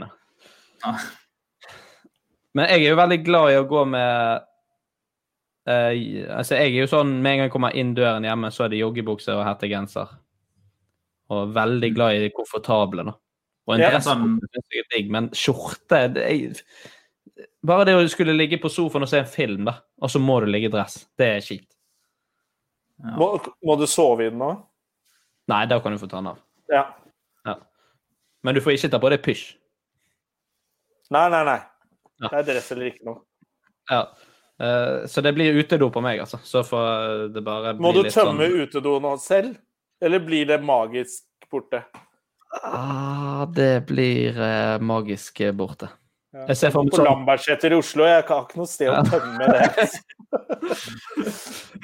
Men 2.54 2.70
jeg 2.70 2.84
er 2.84 2.88
jo 2.92 3.00
veldig 3.00 3.18
glad 3.24 3.52
i 3.52 3.58
å 3.60 3.66
gå 3.68 3.82
med 3.90 4.46
uh, 5.68 5.92
Altså, 6.38 6.56
jeg 6.56 6.70
er 6.70 6.78
jo 6.80 6.90
sånn 6.90 7.12
med 7.18 7.32
en 7.32 7.42
gang 7.42 7.48
jeg 7.48 7.54
kommer 7.54 7.76
inn 7.78 7.92
døren 7.98 8.26
hjemme, 8.26 8.50
så 8.54 8.66
er 8.66 8.72
det 8.72 8.80
joggebukse 8.80 9.34
og 9.36 9.44
hettegenser. 9.46 10.14
Og 11.30 11.52
veldig 11.54 11.90
glad 11.94 12.16
i 12.16 12.24
de 12.24 12.30
komfortable, 12.34 13.06
da. 13.10 13.14
Og 13.68 13.74
en 13.76 13.82
Ja, 13.84 13.90
dress 13.92 14.08
er 14.08 14.22
sikkert 14.22 14.80
er 14.80 14.88
digg, 14.94 15.10
men 15.12 15.28
skjorte 15.36 16.00
det 16.14 16.24
er, 16.24 16.62
Bare 17.64 17.84
det 17.88 17.94
å 17.96 18.06
skulle 18.08 18.34
ligge 18.36 18.58
på 18.60 18.70
sofaen 18.72 19.04
og 19.04 19.10
se 19.10 19.20
en 19.20 19.28
film, 19.28 19.66
da, 19.68 19.78
og 20.00 20.10
så 20.12 20.20
må 20.20 20.38
du 20.40 20.48
ligge 20.48 20.68
i 20.70 20.72
dress, 20.72 21.02
det 21.20 21.28
er 21.36 21.44
kjipt. 21.44 21.68
Må, 23.16 23.32
må 23.64 23.76
du 23.80 23.86
sove 23.88 24.26
i 24.26 24.30
den 24.32 24.40
nå? 24.40 24.50
Nei, 25.48 25.64
da 25.68 25.80
kan 25.80 25.92
du 25.92 26.00
få 26.00 26.08
ta 26.08 26.18
den 26.20 26.30
av. 26.32 26.40
Ja. 26.72 26.82
Ja. 27.48 27.56
Men 28.44 28.56
du 28.56 28.60
får 28.64 28.76
ikke 28.76 28.90
ta 28.92 29.00
på 29.02 29.12
deg 29.12 29.22
pysj. 29.24 29.44
Nei, 31.10 31.26
nei, 31.32 31.40
nei. 31.48 31.58
Ja. 32.20 32.28
Det 32.28 32.36
er 32.42 32.48
dress 32.52 32.68
eller 32.74 32.90
ikke 32.90 33.08
noe. 33.08 33.22
Ja. 33.90 34.02
Eh, 34.60 35.06
så 35.10 35.24
det 35.24 35.32
blir 35.36 35.56
utedo 35.56 35.88
på 35.92 36.02
meg, 36.04 36.20
altså. 36.22 36.38
Så 36.44 36.62
får 36.66 37.32
det 37.34 37.42
bare 37.44 37.74
Må 37.80 37.94
du 37.96 38.04
tømme 38.06 38.46
sånn 38.46 38.66
utedoen 38.66 39.20
selv, 39.22 39.56
eller 40.04 40.22
blir 40.24 40.46
det 40.52 40.60
magisk 40.64 41.24
borte? 41.50 41.82
Ah, 42.62 43.46
Det 43.54 43.86
blir 43.88 44.36
eh, 44.36 44.76
magisk 44.82 45.42
borte. 45.54 45.90
Ja. 46.30 46.44
Jeg 46.52 46.60
ser 46.60 46.70
for 46.74 46.86
meg 46.86 46.94
På 46.94 47.00
sånn 47.00 47.08
Lambertseter 47.08 47.74
i 47.74 47.78
Oslo, 47.80 48.04
jeg 48.06 48.22
har 48.28 48.44
ikke 48.44 48.60
noe 48.60 48.70
sted 48.70 48.92
å 48.92 49.00
tømme 49.08 49.48
det. 49.50 49.88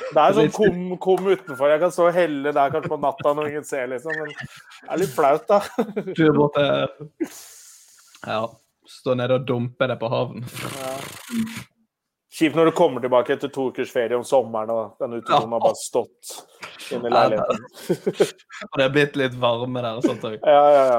Det 0.06 0.22
er 0.22 0.36
sånn 0.36 0.52
kum, 0.54 0.82
kum 1.02 1.24
utenfor. 1.26 1.66
Jeg 1.72 1.82
kan 1.82 1.94
stå 1.94 2.04
og 2.10 2.14
helle 2.14 2.52
der 2.54 2.74
kanskje 2.74 2.92
på 2.92 3.00
natta 3.02 3.32
når 3.34 3.50
ingen 3.50 3.66
ser, 3.66 3.88
liksom. 3.90 4.14
Men 4.14 4.30
det 4.30 4.92
er 4.94 5.02
litt 5.02 5.14
flaut, 5.16 5.48
da. 5.50 5.58
Du 6.12 6.22
er 6.28 6.36
borte 6.36 6.66
Ja. 8.26 8.44
Stå 8.86 9.16
nede 9.18 9.40
og 9.40 9.48
dumpe 9.48 9.88
det 9.90 9.96
på 9.98 10.06
havnen. 10.12 10.46
Kjipt 12.36 12.56
når 12.58 12.68
du 12.68 12.72
kommer 12.76 13.00
tilbake 13.00 13.32
etter 13.32 13.48
to 13.48 13.68
ukers 13.70 13.90
ferie 13.92 14.16
om 14.18 14.24
sommeren, 14.26 14.68
og 14.70 14.96
den 15.00 15.14
utroen 15.20 15.52
har 15.54 15.60
bare 15.62 15.78
stått 15.80 16.34
inne 16.92 17.08
i 17.08 17.12
leiligheten. 17.14 17.62
Og 18.70 18.76
det 18.80 18.84
er 18.84 18.90
blitt 18.92 19.16
litt 19.16 19.36
varme 19.40 19.80
der 19.82 19.96
og 19.96 20.04
sånt 20.04 20.26
òg. 20.28 20.34
Ja, 20.44 20.64
ja, 20.74 20.82
ja. 20.90 20.98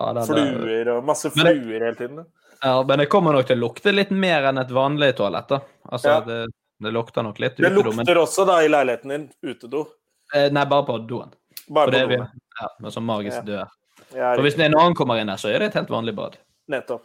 Ja, 0.00 0.08
det 0.16 0.24
er- 0.24 0.26
Fluer 0.32 0.90
og 0.96 1.04
masse 1.06 1.30
det- 1.30 1.38
fluer 1.38 1.84
hele 1.86 1.94
tiden. 2.00 2.24
Ja, 2.62 2.82
men 2.88 2.98
det 2.98 3.06
kommer 3.12 3.32
nok 3.36 3.46
til 3.46 3.58
å 3.58 3.60
lukte 3.68 3.92
litt 3.94 4.10
mer 4.10 4.48
enn 4.50 4.58
et 4.58 4.70
vanlig 4.74 5.12
toalett, 5.16 5.46
da. 5.48 5.60
Altså, 5.92 6.08
Ja. 6.08 6.20
det, 6.26 6.40
det 6.82 6.92
lukter 6.92 7.22
nok 7.22 7.38
litt 7.38 7.56
Det 7.56 7.70
lukter 7.72 7.94
men 7.96 8.06
også 8.16 8.46
da 8.46 8.58
i 8.64 8.68
leiligheten 8.68 9.08
din 9.14 9.30
utedo. 9.44 9.86
eh, 10.34 10.50
Nei, 10.50 10.64
bare 10.64 10.86
på 10.90 10.98
doen. 11.06 11.30
Bare 11.68 11.92
på 11.92 12.08
doen. 12.08 12.26
Ja, 12.60 12.68
med 12.80 12.92
sånn 12.92 13.04
magisk 13.06 13.36
Ja. 13.36 13.42
dør. 13.42 13.68
For 14.10 14.42
hvis 14.42 14.58
en 14.58 14.74
annen 14.74 14.94
kommer 14.94 15.20
inn 15.20 15.26
der, 15.30 15.36
så 15.36 15.54
er 15.54 15.58
det 15.60 15.68
et 15.68 15.74
helt 15.74 15.88
vanlig 15.90 16.16
bad. 16.16 16.36
Nettopp. 16.68 17.04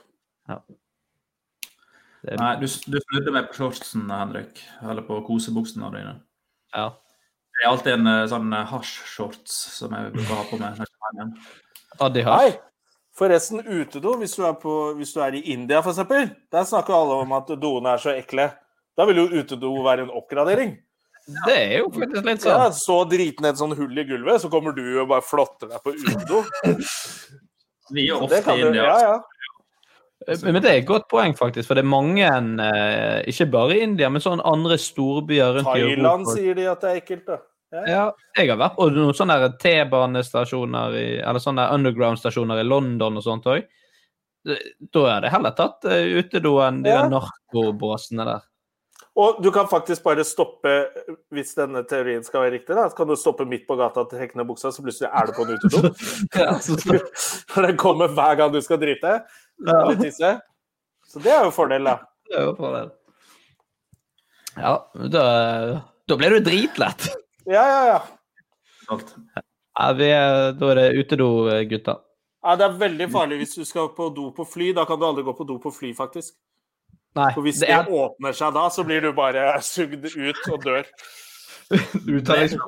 Det 2.22 2.38
Nei, 2.38 2.56
du, 2.62 2.68
du 2.68 2.98
snudde 3.02 3.34
meg 3.34 3.48
på 3.50 3.58
shortsen, 3.58 4.04
Henrik. 4.14 4.62
Eller 4.86 5.06
på 5.06 5.18
kosebuksene 5.26 5.90
dine. 5.96 6.18
Ja. 6.76 6.92
Det 7.52 7.66
er 7.66 7.72
alltid 7.72 7.94
en 7.94 8.10
eh, 8.10 8.26
sånn 8.30 8.54
eh, 8.56 8.68
hasj-shorts 8.72 9.56
som 9.78 9.96
jeg 9.98 10.14
bruker 10.16 10.34
å 10.34 10.38
ha 10.40 10.46
på 10.50 10.60
meg. 10.62 10.84
Nei, 12.02 12.52
forresten, 13.18 13.64
utedo, 13.66 14.16
hvis 14.22 14.38
du 14.38 14.46
på, 14.62 14.76
hvis 14.98 15.12
du 15.14 15.20
er 15.26 15.38
i 15.38 15.44
India 15.54 15.82
f.eks., 15.82 16.00
der 16.54 16.70
snakker 16.70 16.96
alle 16.96 17.20
om 17.26 17.36
at 17.38 17.52
doene 17.62 17.98
er 17.98 18.02
så 18.02 18.16
ekle. 18.16 18.48
Da 18.98 19.06
vil 19.10 19.24
jo 19.24 19.42
utedo 19.42 19.74
være 19.86 20.06
en 20.06 20.16
oppgradering. 20.16 20.78
Det 21.46 21.54
er 21.58 21.76
jo 21.80 21.92
faktisk 21.94 22.26
litt 22.26 22.46
Ja, 22.48 22.56
sånn. 22.64 22.78
Så 22.80 22.98
driten 23.12 23.46
et 23.50 23.60
sånn 23.60 23.76
hull 23.78 23.98
i 23.98 24.06
gulvet, 24.08 24.42
så 24.44 24.50
kommer 24.52 24.74
du 24.78 24.84
og 25.04 25.12
bare 25.12 25.26
flotter 25.26 25.70
deg 25.70 25.84
på 25.86 25.94
utedo. 25.98 26.42
Vi 27.92 28.08
er 28.08 28.18
ofte 28.18 28.42
i 28.42 28.64
India. 28.64 28.88
ja, 28.88 28.98
ja. 29.06 29.16
Men 30.28 30.62
det 30.62 30.70
er 30.70 30.80
et 30.82 30.88
godt 30.88 31.08
poeng, 31.10 31.34
faktisk. 31.38 31.68
For 31.68 31.78
det 31.78 31.82
er 31.82 31.90
mange, 31.90 32.28
eh, 32.28 33.22
ikke 33.32 33.48
bare 33.52 33.78
i 33.78 33.82
India, 33.88 34.10
men 34.10 34.22
sånn 34.22 34.42
andre 34.46 34.78
storbyer 34.78 35.56
rundt 35.58 35.72
i 35.74 35.82
Europa. 35.82 35.96
Thailand 35.96 36.28
sier 36.30 36.56
de 36.56 36.68
at 36.70 36.82
det 36.84 36.92
er 36.92 37.00
ekkelt, 37.02 37.26
da. 37.26 37.38
Ja. 37.72 37.82
Ja, 37.88 38.06
jeg 38.36 38.50
har 38.52 38.58
vært 38.60 38.76
på 38.76 38.90
noen 38.92 39.16
sånne 39.16 39.38
T-banestasjoner 39.58 40.96
eller 41.24 41.40
sånne 41.40 41.70
underground-stasjoner 41.72 42.60
i 42.60 42.66
London 42.68 43.18
og 43.18 43.24
sånt 43.24 43.48
òg. 43.48 43.64
Da 44.44 45.04
er 45.16 45.22
det 45.24 45.32
heller 45.32 45.54
tatt 45.56 45.86
uh, 45.86 46.04
utedo 46.20 46.58
enn 46.66 46.82
de 46.84 46.90
Ja. 46.92 47.06
narkobåsene 47.08 48.26
der. 48.28 48.42
Og 49.20 49.42
du 49.44 49.50
kan 49.52 49.68
faktisk 49.68 50.06
bare 50.06 50.24
stoppe, 50.24 50.72
hvis 51.36 51.52
denne 51.58 51.82
teorien 51.88 52.24
skal 52.24 52.46
være 52.46 52.54
riktig, 52.56 52.76
da, 52.78 52.86
så 52.88 52.96
kan 52.96 53.10
du 53.10 53.18
stoppe 53.20 53.44
midt 53.48 53.66
på 53.68 53.76
gata 53.80 54.06
til 54.08 54.22
hekkende 54.24 54.46
buksa, 54.48 54.72
så 54.72 54.84
plutselig 54.86 55.10
er 55.10 55.28
du 55.28 55.34
på 55.36 55.44
en 55.44 55.58
utedo. 55.58 55.92
Ja, 56.40 56.54
så, 56.64 56.78
så, 56.80 56.96
For 57.52 57.68
den 57.68 57.76
kommer 57.82 58.14
hver 58.16 58.40
gang 58.40 58.54
du 58.54 58.62
skal 58.64 58.80
drite 58.80 59.18
eller 59.60 60.00
tisse. 60.00 60.32
Så 61.12 61.20
det 61.20 61.34
er 61.34 61.42
jo 61.44 61.52
en 61.52 61.56
fordel, 61.56 61.90
da. 61.92 61.98
det 62.30 62.40
er 62.40 62.48
jo 62.48 62.54
fordel. 62.56 62.92
Ja, 64.56 64.74
da, 65.12 65.26
da 66.08 66.18
blir 66.20 66.38
du 66.38 66.46
dritlett. 66.48 67.12
Ja, 67.50 67.64
ja, 67.66 67.86
ja. 67.90 68.98
Ja, 69.74 69.86
vi 69.98 70.08
er, 70.14 70.52
da 70.54 70.68
er 70.70 70.78
det 70.78 70.84
utedo, 70.94 71.28
gutta. 71.68 71.96
Ja, 72.46 72.54
Det 72.56 72.68
er 72.68 72.76
veldig 72.84 73.08
farlig 73.10 73.40
hvis 73.40 73.56
du 73.58 73.66
skal 73.66 73.90
på 73.98 74.12
do 74.14 74.28
på 74.38 74.46
fly. 74.46 74.68
Da 74.78 74.86
kan 74.86 75.00
du 75.02 75.08
aldri 75.08 75.26
gå 75.26 75.34
på 75.34 75.48
do 75.50 75.56
på 75.60 75.72
fly, 75.74 75.90
faktisk. 75.98 76.36
Nei, 77.18 77.32
For 77.36 77.44
hvis 77.44 77.60
det 77.60 77.68
det 77.68 77.76
er 77.76 77.90
åpner 77.92 78.36
seg 78.36 78.54
da, 78.56 78.68
så 78.72 78.86
blir 78.88 79.04
du 79.04 79.12
bare 79.16 79.50
sugd 79.74 80.06
ut 80.06 80.46
og 80.52 80.64
dør. 80.64 80.88
Du 82.06 82.18
tar 82.28 82.44
liksom 82.44 82.60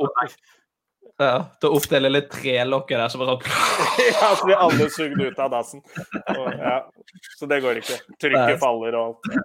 ja, 1.19 1.43
Til 1.61 1.69
å 1.69 1.77
oppdele 1.77 2.09
litt 2.09 2.29
trelokket 2.33 2.97
der, 2.97 3.11
så 3.11 3.19
bare 3.21 3.35
Ja, 4.09 4.31
så 4.33 4.47
blir 4.47 4.59
alle 4.59 4.89
sugd 4.91 5.21
ut 5.21 5.39
av 5.39 5.51
dassen. 5.53 5.83
Og, 6.33 6.47
ja. 6.57 6.79
Så 7.37 7.47
det 7.51 7.61
går 7.63 7.79
ikke. 7.83 7.99
Nei. 7.99 8.17
Trykket 8.23 8.59
faller 8.63 8.97
og 8.97 9.05
alt. 9.05 9.39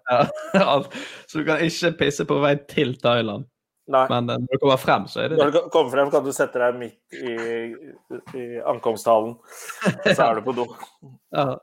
ja. 0.57 0.69
Så 1.29 1.41
du 1.41 1.47
kan 1.47 1.63
ikke 1.67 1.93
pisse 2.01 2.27
på 2.29 2.41
vei 2.43 2.55
til 2.71 2.97
Thailand. 3.03 3.47
Nei. 3.89 4.05
Men 4.13 4.29
eh, 4.29 4.41
når 4.41 4.57
du 4.57 4.63
kommer 4.63 4.81
frem, 4.81 5.07
så 5.09 5.23
er 5.25 5.33
det 5.33 5.39
Når 5.41 5.53
du 5.55 5.61
kommer 5.73 5.93
frem, 5.93 6.11
kan 6.13 6.25
du 6.25 6.33
sette 6.37 6.61
deg 6.61 6.81
midt 6.81 7.17
i, 7.17 7.37
i 8.37 8.47
ankomsthallen. 8.69 9.37
Så 10.05 10.19
er 10.25 10.41
du 10.41 10.45
på 10.49 10.57
do. 10.59 10.67
Ja. 11.37 11.55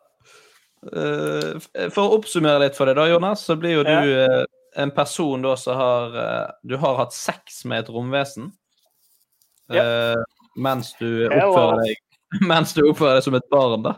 Eh, 0.85 1.87
for 1.89 2.03
å 2.03 2.19
oppsummere 2.19 2.61
litt 2.65 2.77
for 2.77 2.89
deg, 2.89 2.99
da, 2.99 3.07
Jonas, 3.09 3.45
så 3.47 3.57
blir 3.57 3.79
jo 3.79 3.85
du 3.87 3.93
ja. 3.93 4.43
en 4.81 4.91
person 4.93 5.41
da 5.41 5.55
som 5.57 5.79
har 5.79 6.17
eh, 6.21 6.49
Du 6.61 6.75
har 6.81 6.99
hatt 6.99 7.15
sex 7.15 7.63
med 7.65 7.85
et 7.85 7.89
romvesen 7.89 8.51
ja. 9.73 9.81
mens 10.61 10.91
du 10.99 11.25
oppfører 11.25 11.81
deg 11.81 12.01
mens 12.51 12.73
du 12.75 12.83
oppfører 12.89 13.19
deg 13.19 13.25
som 13.25 13.37
et 13.37 13.47
barn, 13.53 13.85
da. 13.85 13.95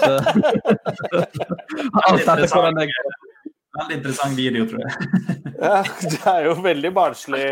Så, 0.00 0.12
alt 2.06 2.26
dette 2.26 2.48
hvordan 2.52 2.80
jeg. 2.82 3.14
Veldig 3.76 3.96
interessant 3.98 4.38
video, 4.38 4.64
tror 4.70 4.80
jeg. 4.80 4.92
Ja, 5.60 5.82
det 6.00 6.20
er 6.30 6.46
jo 6.46 6.54
veldig 6.64 6.92
barnslig 6.96 7.44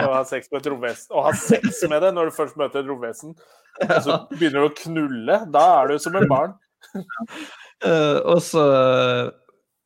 å 0.00 0.08
ha 0.16 0.24
sex 0.26 0.50
med 0.50 0.64
et 0.64 0.70
romvesen. 0.72 1.12
Å 1.14 1.28
ha 1.28 1.34
sex 1.38 1.84
med 1.90 2.02
det 2.02 2.10
når 2.16 2.30
du 2.30 2.34
først 2.34 2.58
møter 2.58 2.82
et 2.82 2.90
romvesen, 2.90 3.36
og 3.84 3.96
så 4.02 4.18
begynner 4.32 4.64
du 4.64 4.70
å 4.70 4.76
knulle. 4.80 5.38
Da 5.54 5.64
er 5.76 5.92
du 5.92 6.02
som 6.02 6.18
et 6.18 6.26
barn. 6.30 6.56
Eh, 7.84 8.18
og 8.26 8.40
så 8.42 8.62
eh, 8.74 9.30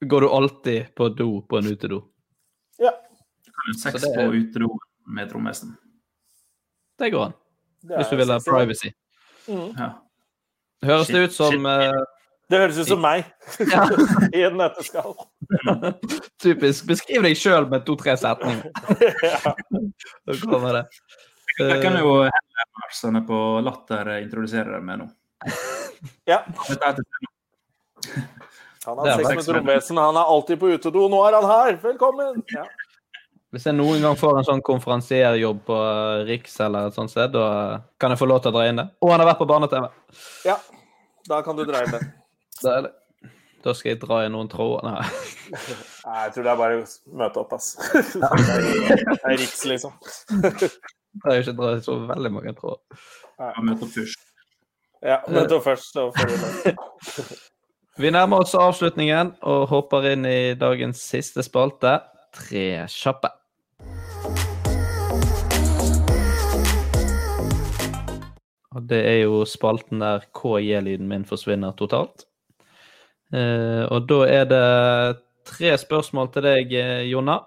går 0.08 0.20
du 0.24 0.28
alltid 0.32 0.94
på 0.96 1.08
do 1.16 1.28
på 1.48 1.58
en 1.60 1.66
utedo. 1.72 2.02
Ja, 2.80 2.92
Sex 3.82 4.00
det 4.00 4.08
er- 4.10 4.16
på 4.16 4.32
utedo 4.34 4.78
med 5.06 5.30
trommesen. 5.30 5.76
Det 6.98 7.10
går 7.12 7.24
an. 7.26 7.34
det 7.82 7.96
Hvis 7.98 8.10
du 8.10 8.16
vil 8.16 8.30
ha 8.30 8.38
privacy. 8.40 8.90
Mm. 9.48 9.72
Ja. 9.78 9.90
Høres 10.86 11.06
det 11.08 11.22
ut 11.28 11.32
som 11.34 11.52
shit. 11.52 11.66
eh, 11.66 12.04
Det 12.50 12.58
høres 12.58 12.78
ut 12.78 12.86
som 12.88 13.00
meg 13.00 13.24
Ja. 13.70 13.84
i 14.34 14.42
en 14.46 14.56
nøtteskall. 14.58 15.14
Typisk. 16.42 16.86
Beskriv 16.86 17.22
deg 17.22 17.36
sjøl 17.38 17.68
med 17.70 17.84
to-tre 17.86 18.16
setninger. 18.16 18.70
Ja. 19.22 19.54
Da 20.26 20.36
kommer 20.42 20.72
det. 20.80 20.84
Jeg 21.58 21.82
kan 21.82 21.98
jo 21.98 22.22
hende 22.24 23.18
er 23.22 23.26
på 23.26 23.38
Latter 23.62 24.08
introdusere 24.22 24.72
deg 24.78 24.82
med 24.86 25.02
nå. 25.02 25.08
Ja. 26.26 26.42
Dette 26.68 26.86
er 26.86 27.02
Han 28.86 28.98
har 28.98 29.12
sex 29.20 29.28
med 29.28 29.42
et 29.44 29.50
romvesen. 29.56 29.98
Han 30.02 30.16
er 30.18 30.30
alltid 30.34 30.58
på 30.58 30.72
utedo. 30.74 31.04
Nå 31.12 31.20
er 31.28 31.36
han 31.38 31.44
her! 31.46 31.76
Velkommen! 31.84 32.40
Ja. 32.50 32.64
Hvis 33.52 33.66
jeg 33.68 33.76
noen 33.76 34.00
gang 34.02 34.16
får 34.18 34.38
en 34.40 34.46
sånn 34.48 34.62
konferansierjobb 34.64 35.58
på 35.68 35.76
Riks 36.26 36.54
eller 36.64 36.88
et 36.88 36.96
sånt 36.96 37.12
sted, 37.12 37.30
da 37.34 37.44
kan 38.00 38.10
jeg 38.14 38.18
få 38.22 38.26
lov 38.30 38.40
til 38.42 38.50
å 38.50 38.54
dra 38.56 38.64
inn 38.70 38.80
det. 38.80 38.86
Og 39.04 39.12
han 39.12 39.20
har 39.22 39.28
vært 39.28 39.42
på 39.42 39.46
barne-TV. 39.50 39.86
ja. 40.48 40.56
Da 41.30 41.38
kan 41.46 41.54
du 41.54 41.62
dra 41.68 41.84
inn 41.86 41.92
det. 41.94 42.00
Da, 42.62 42.80
det- 42.88 42.94
da 43.62 43.70
skal 43.78 43.92
jeg 43.92 44.00
dra 44.02 44.24
inn 44.26 44.32
noen 44.34 44.48
tråder. 44.50 44.82
Nei. 44.88 45.04
Nei, 46.08 46.16
jeg 46.24 46.32
tror 46.34 46.42
det 46.48 46.50
er 46.50 46.58
bare 46.64 46.80
å 46.80 46.86
møte 47.22 47.42
opp, 47.44 47.52
ass. 47.54 47.68
Det 47.92 48.26
er, 48.26 49.04
det 49.06 49.20
er 49.20 49.36
Riks, 49.38 49.62
liksom. 49.70 49.94
Det 50.32 50.72
er 51.30 51.38
jo 51.38 51.44
ikke 51.44 51.54
dra 51.60 51.70
så 51.86 51.94
veldig 52.10 52.32
mange 52.34 52.56
tråder. 52.58 53.04
Jeg 53.38 53.66
møte 53.68 53.86
opp 53.86 53.94
først. 53.94 54.26
Ja, 55.06 55.20
møte 55.30 55.60
opp 55.60 55.68
først, 55.68 55.92
så 55.94 56.08
får 56.16 56.32
du 56.32 56.36
lov. 56.42 57.32
Vi 58.00 58.08
nærmer 58.08 58.40
oss 58.40 58.54
avslutningen 58.56 59.34
og 59.44 59.66
hopper 59.68 60.06
inn 60.14 60.24
i 60.24 60.54
dagens 60.56 61.02
siste 61.12 61.42
spalte. 61.44 61.98
Tre 62.32 62.86
kjappe. 62.88 63.28
Og 68.72 68.88
det 68.88 69.02
er 69.10 69.18
jo 69.26 69.42
spalten 69.44 70.00
der 70.00 70.24
KJ-lyden 70.32 71.04
min 71.10 71.28
forsvinner 71.28 71.76
totalt. 71.76 72.24
Eh, 73.28 73.84
og 73.84 74.08
da 74.08 74.22
er 74.40 74.48
det 74.48 74.64
tre 75.52 75.76
spørsmål 75.84 76.32
til 76.32 76.48
deg, 76.48 76.72
eh, 76.72 77.04
Jonna. 77.12 77.42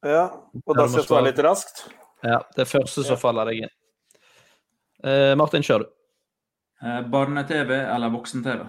Ja, 0.00 0.30
og 0.64 0.76
da 0.80 0.88
skal 0.88 1.02
jeg 1.02 1.10
svare 1.12 1.28
litt 1.28 1.44
raskt? 1.44 1.88
Ja, 2.24 2.40
det 2.56 2.70
første 2.72 3.04
som 3.04 3.20
faller 3.20 3.52
deg 3.52 3.66
inn. 3.66 3.78
Eh, 5.04 5.34
Martin, 5.36 5.60
kjør 5.60 5.84
du. 5.84 5.96
Barne-TV 7.12 7.82
eller 7.84 8.08
voksen-TV? 8.08 8.64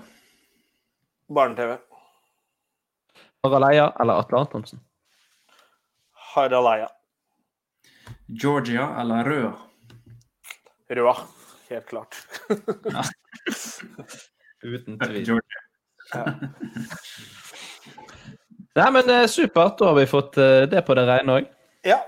Barne-TV. 1.33 1.77
Harald 3.43 3.69
Eia 3.71 3.87
eller 3.99 4.13
Atle 4.19 4.37
Antonsen? 4.37 4.79
Harald 6.35 6.67
Eia. 6.67 6.89
Georgia 8.27 8.89
eller 9.01 9.23
Røa? 9.23 9.53
Røa, 10.89 11.15
helt 11.69 11.85
klart. 11.87 12.15
Uten 14.63 14.99
tvil. 14.99 15.25
Georgia. 15.25 15.61
Ja. 16.13 16.25
Nei, 18.75 18.91
men 18.91 19.09
eh, 19.09 19.27
supert. 19.27 19.77
Da 19.79 19.85
har 19.91 19.95
vi 19.95 20.07
fått 20.07 20.37
eh, 20.37 20.63
det 20.71 20.83
på 20.87 20.95
det 20.95 21.07
rene 21.07 21.39
òg. 21.39 21.47
Ja. 21.87 21.99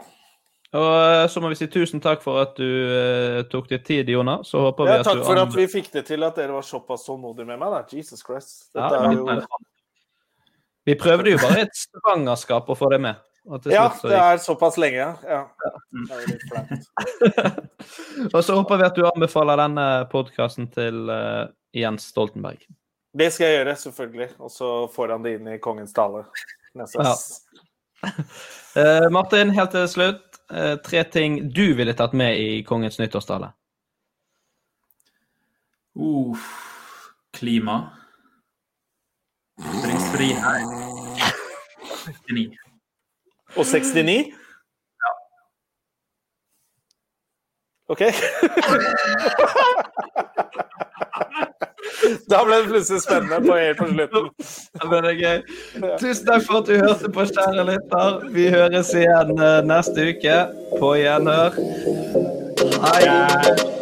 Og 0.73 0.93
eh, 1.13 1.27
så 1.29 1.41
må 1.41 1.51
vi 1.51 1.57
si 1.59 1.67
tusen 1.69 2.01
takk 2.01 2.23
for 2.23 2.41
at 2.41 2.55
du 2.57 2.65
uh, 2.65 3.41
tok 3.51 3.67
deg 3.69 3.83
tid, 3.85 4.09
Jonas. 4.09 4.49
Så 4.49 4.61
håper 4.63 4.87
vi 4.87 4.95
Ja, 4.95 5.03
at 5.03 5.09
takk 5.09 5.19
du 5.21 5.27
for 5.27 5.41
at 5.41 5.53
vi 5.53 5.67
fikk 5.69 5.91
det 5.93 6.07
til 6.07 6.25
at 6.25 6.39
dere 6.39 6.55
var 6.55 6.65
såpass 6.65 7.05
tålmodige 7.05 7.45
med 7.45 7.61
meg. 7.61 7.75
Da. 7.75 7.83
Jesus 7.93 8.25
Christ. 8.25 8.71
Ja, 8.73 8.89
men- 8.89 9.19
jo 9.19 9.37
Vi 10.83 10.95
prøvde 10.99 11.31
jo 11.31 11.37
bare 11.37 11.61
et 11.67 11.77
svangerskap 11.77 12.67
å 12.67 12.75
få 12.75 12.89
det 12.91 12.99
med. 13.05 13.21
Ja, 13.43 13.59
slutt 13.59 14.01
så 14.01 14.07
det 14.07 14.17
er 14.17 14.37
såpass 14.39 14.77
lenge, 14.79 15.05
ja. 15.27 15.39
Det 15.91 16.15
er 16.15 16.27
litt 16.31 16.43
flaut. 16.47 17.55
Og 18.33 18.43
så 18.43 18.55
håper 18.55 18.79
vi 18.79 18.85
at 18.87 18.95
du 18.95 19.03
anbefaler 19.07 19.59
denne 19.59 19.87
podkasten 20.11 20.69
til 20.71 21.11
uh, 21.11 21.51
Jens 21.75 22.07
Stoltenberg. 22.11 22.63
Det 23.13 23.29
skal 23.33 23.49
jeg 23.49 23.59
gjøre, 23.59 23.75
selvfølgelig. 23.83 24.29
Og 24.39 24.51
så 24.51 24.69
får 24.95 25.15
han 25.15 25.25
det 25.25 25.35
inn 25.37 25.49
i 25.53 25.59
kongens 25.61 25.93
tale. 25.93 26.23
Neste. 26.73 27.03
Ja. 27.03 28.13
Uh, 28.73 29.09
Martin, 29.15 29.53
helt 29.53 29.75
til 29.75 29.91
slutt. 29.91 30.32
Eh, 30.51 30.75
tre 30.85 31.03
ting 31.03 31.53
du 31.53 31.73
ville 31.77 31.93
tatt 31.93 32.13
med 32.13 32.39
i 32.39 32.63
kongens 32.63 32.99
nyttårstale. 32.99 33.51
Uh, 35.95 36.37
klima. 37.33 37.89
Frihet. 40.13 40.63
69. 42.27 42.57
Og 43.55 43.65
69? 43.65 44.33
Ja. 45.03 45.09
OK. 47.87 48.01
da 52.31 52.41
ble 52.45 52.59
det 52.61 52.69
plutselig 52.71 53.03
spennende 53.03 53.39
på, 53.43 53.57
helt 53.57 53.77
på 53.79 53.89
slutten. 53.91 54.31
Ja, 54.79 54.87
ble 54.89 55.01
det 55.05 55.13
er 55.13 55.21
gøy. 55.21 55.43
Tusen 56.01 56.25
takk 56.29 56.47
for 56.47 56.61
at 56.61 56.71
du 56.71 56.75
hørte 56.79 57.13
på, 57.13 57.27
kjære 57.29 57.67
lytter. 57.71 58.17
Vi 58.35 58.49
høres 58.53 58.95
igjen 58.97 59.35
eh, 59.37 59.61
neste 59.69 60.09
uke. 60.13 60.41
På 60.79 60.95
gjenhør. 60.99 61.61
Hei. 62.87 63.81